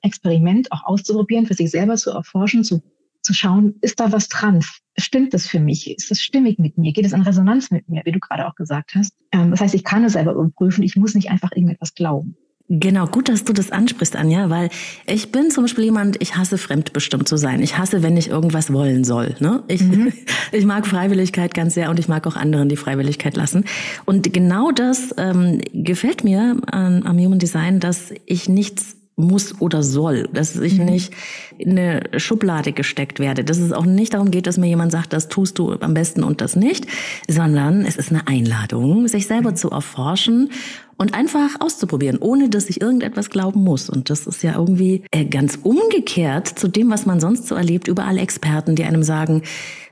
Experiment 0.01 0.71
auch 0.71 0.85
auszuprobieren, 0.85 1.45
für 1.45 1.55
sich 1.55 1.71
selber 1.71 1.97
zu 1.97 2.11
erforschen, 2.11 2.63
zu 2.63 2.81
zu 3.23 3.33
schauen, 3.33 3.75
ist 3.81 3.99
da 3.99 4.11
was 4.11 4.27
dran? 4.27 4.61
Stimmt 4.97 5.33
das 5.33 5.47
für 5.47 5.59
mich? 5.59 5.89
Ist 5.89 6.11
das 6.11 6.21
stimmig 6.21 6.59
mit 6.59 6.77
mir? 6.77 6.93
Geht 6.93 7.05
es 7.05 7.13
in 7.13 7.21
Resonanz 7.21 7.71
mit 7.71 7.89
mir, 7.89 8.01
wie 8.05 8.11
du 8.11 8.19
gerade 8.19 8.47
auch 8.47 8.55
gesagt 8.55 8.93
hast? 8.95 9.13
Ähm, 9.31 9.51
das 9.51 9.61
heißt, 9.61 9.73
ich 9.73 9.83
kann 9.83 10.03
es 10.03 10.13
selber 10.13 10.33
überprüfen. 10.33 10.83
Ich 10.83 10.95
muss 10.95 11.15
nicht 11.15 11.31
einfach 11.31 11.51
irgendetwas 11.51 11.95
glauben. 11.95 12.35
Genau, 12.69 13.07
gut, 13.07 13.27
dass 13.27 13.43
du 13.43 13.51
das 13.51 13.71
ansprichst, 13.71 14.15
Anja, 14.15 14.49
weil 14.49 14.69
ich 15.05 15.31
bin 15.31 15.51
zum 15.51 15.65
Beispiel 15.65 15.83
jemand, 15.83 16.21
ich 16.21 16.37
hasse 16.37 16.57
fremdbestimmt 16.57 17.27
zu 17.27 17.35
sein. 17.35 17.61
Ich 17.61 17.77
hasse, 17.77 18.03
wenn 18.03 18.15
ich 18.15 18.29
irgendwas 18.29 18.71
wollen 18.71 19.03
soll. 19.03 19.35
Ne? 19.39 19.63
Ich, 19.67 19.81
mhm. 19.81 20.13
ich 20.51 20.65
mag 20.65 20.87
Freiwilligkeit 20.87 21.53
ganz 21.53 21.73
sehr 21.73 21.89
und 21.89 21.99
ich 21.99 22.07
mag 22.07 22.25
auch 22.25 22.37
anderen 22.37 22.69
die 22.69 22.77
Freiwilligkeit 22.77 23.35
lassen. 23.35 23.65
Und 24.05 24.31
genau 24.33 24.71
das 24.71 25.13
ähm, 25.17 25.61
gefällt 25.73 26.23
mir 26.23 26.57
an, 26.71 27.05
am 27.05 27.19
Human 27.19 27.39
Design, 27.39 27.79
dass 27.79 28.13
ich 28.25 28.47
nichts 28.47 28.95
muss 29.15 29.61
oder 29.61 29.83
soll, 29.83 30.27
dass 30.33 30.55
ich 30.55 30.79
mhm. 30.79 30.85
nicht 30.85 31.13
in 31.57 31.77
eine 31.77 32.19
Schublade 32.19 32.71
gesteckt 32.71 33.19
werde, 33.19 33.43
dass 33.43 33.59
es 33.59 33.71
auch 33.71 33.85
nicht 33.85 34.13
darum 34.13 34.31
geht, 34.31 34.47
dass 34.47 34.57
mir 34.57 34.67
jemand 34.67 34.91
sagt, 34.91 35.13
das 35.13 35.27
tust 35.27 35.59
du 35.59 35.73
am 35.73 35.93
besten 35.93 36.23
und 36.23 36.41
das 36.41 36.55
nicht, 36.55 36.87
sondern 37.27 37.85
es 37.85 37.95
ist 37.95 38.11
eine 38.11 38.27
Einladung, 38.27 39.07
sich 39.07 39.27
selber 39.27 39.51
mhm. 39.51 39.55
zu 39.55 39.69
erforschen 39.69 40.49
und 40.97 41.13
einfach 41.13 41.59
auszuprobieren, 41.59 42.17
ohne 42.19 42.49
dass 42.49 42.69
ich 42.69 42.81
irgendetwas 42.81 43.29
glauben 43.29 43.63
muss. 43.63 43.89
Und 43.89 44.09
das 44.09 44.25
ist 44.25 44.41
ja 44.41 44.55
irgendwie 44.55 45.03
äh, 45.11 45.25
ganz 45.25 45.59
umgekehrt 45.61 46.47
zu 46.47 46.67
dem, 46.67 46.89
was 46.89 47.05
man 47.05 47.19
sonst 47.19 47.47
so 47.47 47.55
erlebt, 47.55 47.87
überall 47.87 48.17
Experten, 48.17 48.75
die 48.75 48.83
einem 48.83 49.03
sagen, 49.03 49.43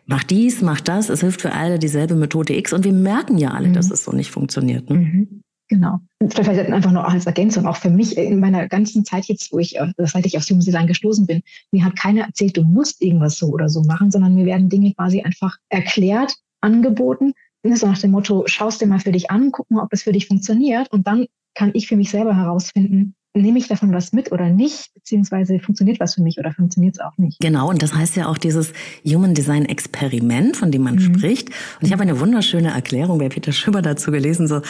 mach 0.06 0.24
dies, 0.24 0.62
mach 0.62 0.82
das, 0.82 1.10
es 1.10 1.22
hilft 1.22 1.42
für 1.42 1.54
alle 1.54 1.80
dieselbe 1.80 2.16
Methode 2.16 2.56
X 2.58 2.74
und 2.74 2.86
wir 2.86 2.94
merken 2.94 3.38
ja 3.38 3.52
alle, 3.52 3.70
mhm. 3.70 3.74
dass 3.74 3.92
es 3.92 4.04
so 4.04 4.12
nicht 4.12 4.32
funktioniert. 4.32 4.90
Ne? 4.90 4.98
Mhm. 4.98 5.42
Genau. 5.72 6.02
Vielleicht 6.20 6.70
einfach 6.70 6.92
nur 6.92 7.08
als 7.08 7.26
Ergänzung, 7.26 7.66
auch 7.66 7.78
für 7.78 7.90
mich 7.90 8.18
in 8.18 8.42
meiner 8.42 8.68
ganzen 8.68 9.06
Zeit 9.06 9.24
jetzt, 9.28 9.54
wo 9.54 9.60
ich, 9.60 9.78
äh, 9.78 9.88
seit 10.00 10.26
ich 10.26 10.34
Human 10.34 10.60
Design 10.60 10.86
gestoßen 10.86 11.26
bin, 11.26 11.44
mir 11.72 11.86
hat 11.86 11.96
keiner 11.96 12.26
erzählt, 12.26 12.58
du 12.58 12.64
musst 12.64 13.02
irgendwas 13.02 13.38
so 13.38 13.48
oder 13.48 13.70
so 13.70 13.82
machen, 13.84 14.12
sondern 14.12 14.36
mir 14.36 14.46
werden 14.46 14.68
Dinge 14.68 14.94
quasi 14.94 15.22
einfach 15.22 15.60
erklärt, 15.70 16.36
angeboten, 16.60 17.32
so 17.64 17.88
nach 17.88 18.00
dem 18.00 18.12
Motto, 18.12 18.44
schaust 18.48 18.82
dir 18.82 18.88
mal 18.88 19.00
für 19.00 19.14
dich 19.14 19.32
an, 19.32 19.54
guck 19.54 19.72
mal, 19.72 19.82
ob 19.82 19.94
es 19.94 20.04
für 20.04 20.12
dich 20.12 20.28
funktioniert 20.28 20.92
und 20.92 21.08
dann 21.08 21.28
kann 21.56 21.72
ich 21.74 21.88
für 21.88 21.96
mich 21.96 22.10
selber 22.10 22.36
herausfinden, 22.36 23.16
nehme 23.34 23.60
ich 23.60 23.68
davon 23.68 23.94
was 23.94 24.12
mit 24.12 24.32
oder 24.32 24.50
nicht, 24.50 24.94
beziehungsweise 24.94 25.60
funktioniert 25.60 26.00
was 26.00 26.16
für 26.16 26.22
mich 26.22 26.38
oder 26.38 26.52
funktioniert 26.52 26.96
es 26.96 27.00
auch 27.00 27.18
nicht. 27.18 27.40
Genau, 27.40 27.70
und 27.70 27.82
das 27.82 27.94
heißt 27.94 28.16
ja 28.16 28.28
auch 28.28 28.38
dieses 28.38 28.74
Human 29.06 29.34
Design 29.34 29.66
Experiment, 29.66 30.58
von 30.58 30.72
dem 30.72 30.84
man 30.84 30.96
mhm. 30.96 31.00
spricht. 31.00 31.50
Und 31.50 31.88
ich 31.88 31.94
habe 31.94 32.02
eine 32.02 32.20
wunderschöne 32.20 32.72
Erklärung 32.72 33.20
bei 33.20 33.30
Peter 33.30 33.54
Schüber 33.54 33.82
dazu 33.82 34.12
gelesen, 34.12 34.48
so, 34.48 34.62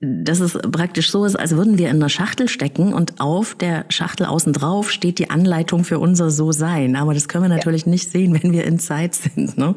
dass 0.00 0.40
es 0.40 0.54
praktisch 0.54 1.10
so 1.10 1.24
ist, 1.24 1.36
als 1.36 1.56
würden 1.56 1.76
wir 1.76 1.90
in 1.90 1.96
einer 1.96 2.08
Schachtel 2.08 2.48
stecken 2.48 2.94
und 2.94 3.20
auf 3.20 3.54
der 3.54 3.84
Schachtel 3.90 4.26
außen 4.26 4.52
drauf 4.52 4.90
steht 4.90 5.18
die 5.18 5.30
Anleitung 5.30 5.84
für 5.84 5.98
unser 5.98 6.30
So-Sein. 6.30 6.96
Aber 6.96 7.12
das 7.12 7.28
können 7.28 7.44
wir 7.44 7.54
natürlich 7.54 7.84
ja. 7.84 7.90
nicht 7.90 8.10
sehen, 8.10 8.38
wenn 8.40 8.52
wir 8.52 8.64
in 8.64 8.78
Zeit 8.78 9.14
sind, 9.14 9.58
ne? 9.58 9.74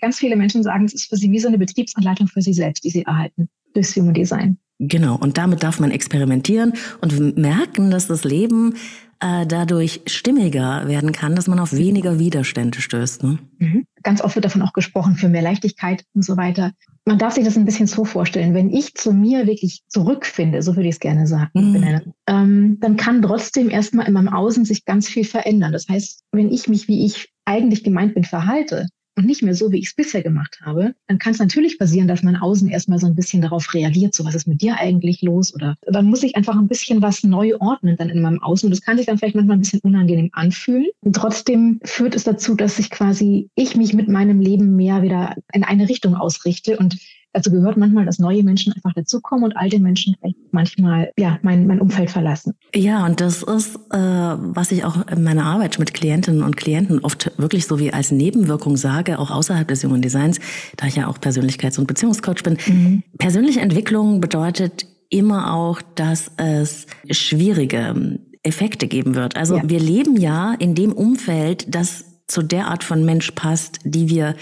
Ganz 0.00 0.18
viele 0.18 0.36
Menschen 0.36 0.62
sagen, 0.62 0.84
es 0.84 0.94
ist 0.94 1.08
für 1.08 1.16
sie 1.16 1.30
wie 1.32 1.40
so 1.40 1.48
eine 1.48 1.58
Betriebsanleitung 1.58 2.28
für 2.28 2.40
sie 2.40 2.52
selbst, 2.52 2.84
die 2.84 2.90
sie 2.90 3.02
erhalten 3.02 3.48
durchs 3.74 3.96
Human 3.96 4.14
Design. 4.14 4.56
Genau, 4.78 5.16
und 5.16 5.38
damit 5.38 5.62
darf 5.62 5.80
man 5.80 5.90
experimentieren 5.90 6.74
und 7.00 7.36
merken, 7.36 7.90
dass 7.90 8.06
das 8.06 8.24
Leben 8.24 8.74
äh, 9.20 9.46
dadurch 9.46 10.02
stimmiger 10.06 10.86
werden 10.86 11.10
kann, 11.10 11.34
dass 11.34 11.48
man 11.48 11.58
auf 11.58 11.72
weniger 11.72 12.18
Widerstände 12.18 12.80
stößt. 12.80 13.24
Ne? 13.24 13.38
Mhm. 13.58 13.84
Ganz 14.04 14.20
oft 14.20 14.36
wird 14.36 14.44
davon 14.44 14.62
auch 14.62 14.72
gesprochen, 14.72 15.16
für 15.16 15.28
mehr 15.28 15.42
Leichtigkeit 15.42 16.04
und 16.14 16.24
so 16.24 16.36
weiter. 16.36 16.72
Man 17.04 17.18
darf 17.18 17.34
sich 17.34 17.44
das 17.44 17.56
ein 17.56 17.64
bisschen 17.64 17.88
so 17.88 18.04
vorstellen, 18.04 18.54
wenn 18.54 18.70
ich 18.70 18.94
zu 18.94 19.12
mir 19.12 19.46
wirklich 19.46 19.82
zurückfinde, 19.88 20.62
so 20.62 20.76
würde 20.76 20.88
ich 20.88 20.96
es 20.96 21.00
gerne 21.00 21.26
sagen, 21.26 21.50
mhm. 21.54 22.12
ähm, 22.28 22.76
dann 22.80 22.96
kann 22.96 23.22
trotzdem 23.22 23.70
erstmal 23.70 24.06
in 24.06 24.12
meinem 24.12 24.28
Außen 24.28 24.64
sich 24.64 24.84
ganz 24.84 25.08
viel 25.08 25.24
verändern. 25.24 25.72
Das 25.72 25.88
heißt, 25.88 26.22
wenn 26.30 26.52
ich 26.52 26.68
mich, 26.68 26.86
wie 26.86 27.04
ich 27.04 27.32
eigentlich 27.44 27.82
gemeint 27.82 28.14
bin, 28.14 28.24
verhalte, 28.24 28.86
und 29.18 29.26
nicht 29.26 29.42
mehr 29.42 29.54
so, 29.54 29.72
wie 29.72 29.78
ich 29.78 29.88
es 29.88 29.94
bisher 29.94 30.22
gemacht 30.22 30.60
habe, 30.62 30.94
dann 31.08 31.18
kann 31.18 31.32
es 31.32 31.40
natürlich 31.40 31.76
passieren, 31.76 32.06
dass 32.06 32.22
mein 32.22 32.36
Außen 32.36 32.68
erstmal 32.68 33.00
so 33.00 33.08
ein 33.08 33.16
bisschen 33.16 33.42
darauf 33.42 33.74
reagiert, 33.74 34.14
so 34.14 34.24
was 34.24 34.36
ist 34.36 34.46
mit 34.46 34.62
dir 34.62 34.76
eigentlich 34.78 35.22
los? 35.22 35.52
Oder 35.52 35.74
dann 35.82 36.06
muss 36.06 36.22
ich 36.22 36.36
einfach 36.36 36.56
ein 36.56 36.68
bisschen 36.68 37.02
was 37.02 37.24
neu 37.24 37.56
ordnen 37.58 37.96
dann 37.96 38.10
in 38.10 38.22
meinem 38.22 38.40
Außen. 38.40 38.68
Und 38.68 38.70
das 38.70 38.80
kann 38.80 38.96
sich 38.96 39.06
dann 39.06 39.18
vielleicht 39.18 39.34
manchmal 39.34 39.56
ein 39.56 39.60
bisschen 39.60 39.80
unangenehm 39.80 40.30
anfühlen. 40.32 40.86
Und 41.00 41.16
trotzdem 41.16 41.80
führt 41.82 42.14
es 42.14 42.22
dazu, 42.22 42.54
dass 42.54 42.78
ich 42.78 42.90
quasi, 42.90 43.50
ich 43.56 43.76
mich 43.76 43.92
mit 43.92 44.08
meinem 44.08 44.40
Leben 44.40 44.76
mehr 44.76 45.02
wieder 45.02 45.34
in 45.52 45.64
eine 45.64 45.88
Richtung 45.88 46.14
ausrichte 46.14 46.76
und 46.76 46.96
Dazu 47.38 47.52
gehört 47.52 47.76
manchmal, 47.76 48.04
dass 48.04 48.18
neue 48.18 48.42
Menschen 48.42 48.72
einfach 48.72 48.92
dazukommen 48.94 49.44
und 49.44 49.56
alte 49.56 49.78
Menschen 49.78 50.16
manchmal 50.50 51.12
ja 51.16 51.38
mein, 51.42 51.68
mein 51.68 51.80
Umfeld 51.80 52.10
verlassen. 52.10 52.54
Ja, 52.74 53.06
und 53.06 53.20
das 53.20 53.44
ist, 53.44 53.76
äh, 53.92 53.96
was 53.96 54.72
ich 54.72 54.84
auch 54.84 55.06
in 55.06 55.22
meiner 55.22 55.44
Arbeit 55.44 55.78
mit 55.78 55.94
Klientinnen 55.94 56.42
und 56.42 56.56
Klienten 56.56 56.98
oft 56.98 57.30
wirklich 57.36 57.68
so 57.68 57.78
wie 57.78 57.92
als 57.92 58.10
Nebenwirkung 58.10 58.76
sage, 58.76 59.20
auch 59.20 59.30
außerhalb 59.30 59.68
des 59.68 59.82
jungen 59.82 60.02
Designs, 60.02 60.40
da 60.76 60.88
ich 60.88 60.96
ja 60.96 61.06
auch 61.06 61.18
Persönlichkeits- 61.18 61.78
und 61.78 61.86
Beziehungscoach 61.86 62.42
bin. 62.42 62.58
Mhm. 62.66 63.02
Persönliche 63.18 63.60
Entwicklung 63.60 64.20
bedeutet 64.20 64.86
immer 65.08 65.54
auch, 65.54 65.80
dass 65.94 66.32
es 66.38 66.88
schwierige 67.08 68.18
Effekte 68.42 68.88
geben 68.88 69.14
wird. 69.14 69.36
Also 69.36 69.58
ja. 69.58 69.62
wir 69.64 69.78
leben 69.78 70.16
ja 70.16 70.54
in 70.58 70.74
dem 70.74 70.92
Umfeld, 70.92 71.72
das 71.72 72.04
zu 72.26 72.42
der 72.42 72.66
Art 72.66 72.82
von 72.82 73.04
Mensch 73.04 73.30
passt, 73.30 73.78
die 73.84 74.08
wir 74.08 74.34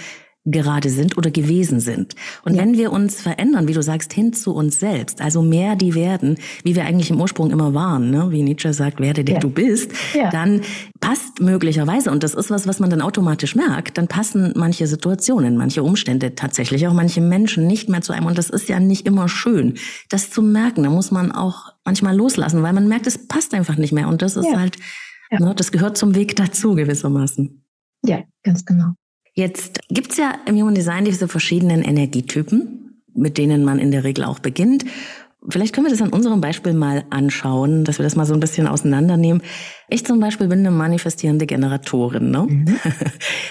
gerade 0.46 0.90
sind 0.90 1.18
oder 1.18 1.30
gewesen 1.30 1.80
sind. 1.80 2.14
Und 2.44 2.54
ja. 2.54 2.62
wenn 2.62 2.76
wir 2.76 2.92
uns 2.92 3.20
verändern, 3.20 3.68
wie 3.68 3.72
du 3.72 3.82
sagst, 3.82 4.12
hin 4.12 4.32
zu 4.32 4.54
uns 4.54 4.78
selbst, 4.78 5.20
also 5.20 5.42
mehr 5.42 5.74
die 5.76 5.94
werden, 5.94 6.38
wie 6.62 6.76
wir 6.76 6.84
eigentlich 6.84 7.10
im 7.10 7.20
Ursprung 7.20 7.50
immer 7.50 7.74
waren, 7.74 8.10
ne? 8.10 8.30
wie 8.30 8.42
Nietzsche 8.42 8.72
sagt, 8.72 9.00
werde 9.00 9.24
der 9.24 9.36
ja. 9.36 9.40
du 9.40 9.50
bist, 9.50 9.90
ja. 10.14 10.30
dann 10.30 10.62
passt 11.00 11.40
möglicherweise, 11.40 12.10
und 12.10 12.22
das 12.22 12.34
ist 12.34 12.50
was, 12.50 12.66
was 12.66 12.78
man 12.78 12.90
dann 12.90 13.02
automatisch 13.02 13.56
merkt, 13.56 13.98
dann 13.98 14.06
passen 14.06 14.52
manche 14.56 14.86
Situationen, 14.86 15.56
manche 15.56 15.82
Umstände, 15.82 16.34
tatsächlich 16.36 16.86
auch 16.86 16.94
manche 16.94 17.20
Menschen 17.20 17.66
nicht 17.66 17.88
mehr 17.88 18.00
zu 18.00 18.12
einem. 18.12 18.26
Und 18.26 18.38
das 18.38 18.48
ist 18.48 18.68
ja 18.68 18.78
nicht 18.78 19.06
immer 19.06 19.28
schön, 19.28 19.74
das 20.08 20.30
zu 20.30 20.42
merken. 20.42 20.84
Da 20.84 20.90
muss 20.90 21.10
man 21.10 21.32
auch 21.32 21.72
manchmal 21.84 22.16
loslassen, 22.16 22.62
weil 22.62 22.72
man 22.72 22.86
merkt, 22.86 23.06
es 23.06 23.26
passt 23.26 23.52
einfach 23.52 23.76
nicht 23.76 23.92
mehr. 23.92 24.08
Und 24.08 24.22
das 24.22 24.36
ist 24.36 24.54
halt, 24.56 24.76
ne, 25.30 25.54
das 25.56 25.72
gehört 25.72 25.98
zum 25.98 26.14
Weg 26.14 26.36
dazu 26.36 26.74
gewissermaßen. 26.74 27.64
Ja, 28.04 28.22
ganz 28.44 28.64
genau. 28.64 28.92
Jetzt 29.38 29.80
gibt's 29.90 30.16
ja 30.16 30.34
im 30.46 30.56
Human 30.56 30.74
Design 30.74 31.04
diese 31.04 31.28
verschiedenen 31.28 31.82
Energietypen, 31.82 33.02
mit 33.14 33.36
denen 33.36 33.64
man 33.64 33.78
in 33.78 33.90
der 33.90 34.02
Regel 34.02 34.24
auch 34.24 34.38
beginnt. 34.38 34.86
Vielleicht 35.46 35.74
können 35.74 35.86
wir 35.86 35.90
das 35.90 36.00
an 36.00 36.08
unserem 36.08 36.40
Beispiel 36.40 36.72
mal 36.72 37.04
anschauen, 37.10 37.84
dass 37.84 37.98
wir 37.98 38.02
das 38.02 38.16
mal 38.16 38.24
so 38.24 38.32
ein 38.32 38.40
bisschen 38.40 38.66
auseinandernehmen. 38.66 39.42
Ich 39.88 40.04
zum 40.04 40.20
Beispiel 40.20 40.48
bin 40.48 40.60
eine 40.60 40.70
manifestierende 40.70 41.46
Generatorin. 41.46 42.30
Ne? 42.30 42.46
Mhm. 42.48 42.78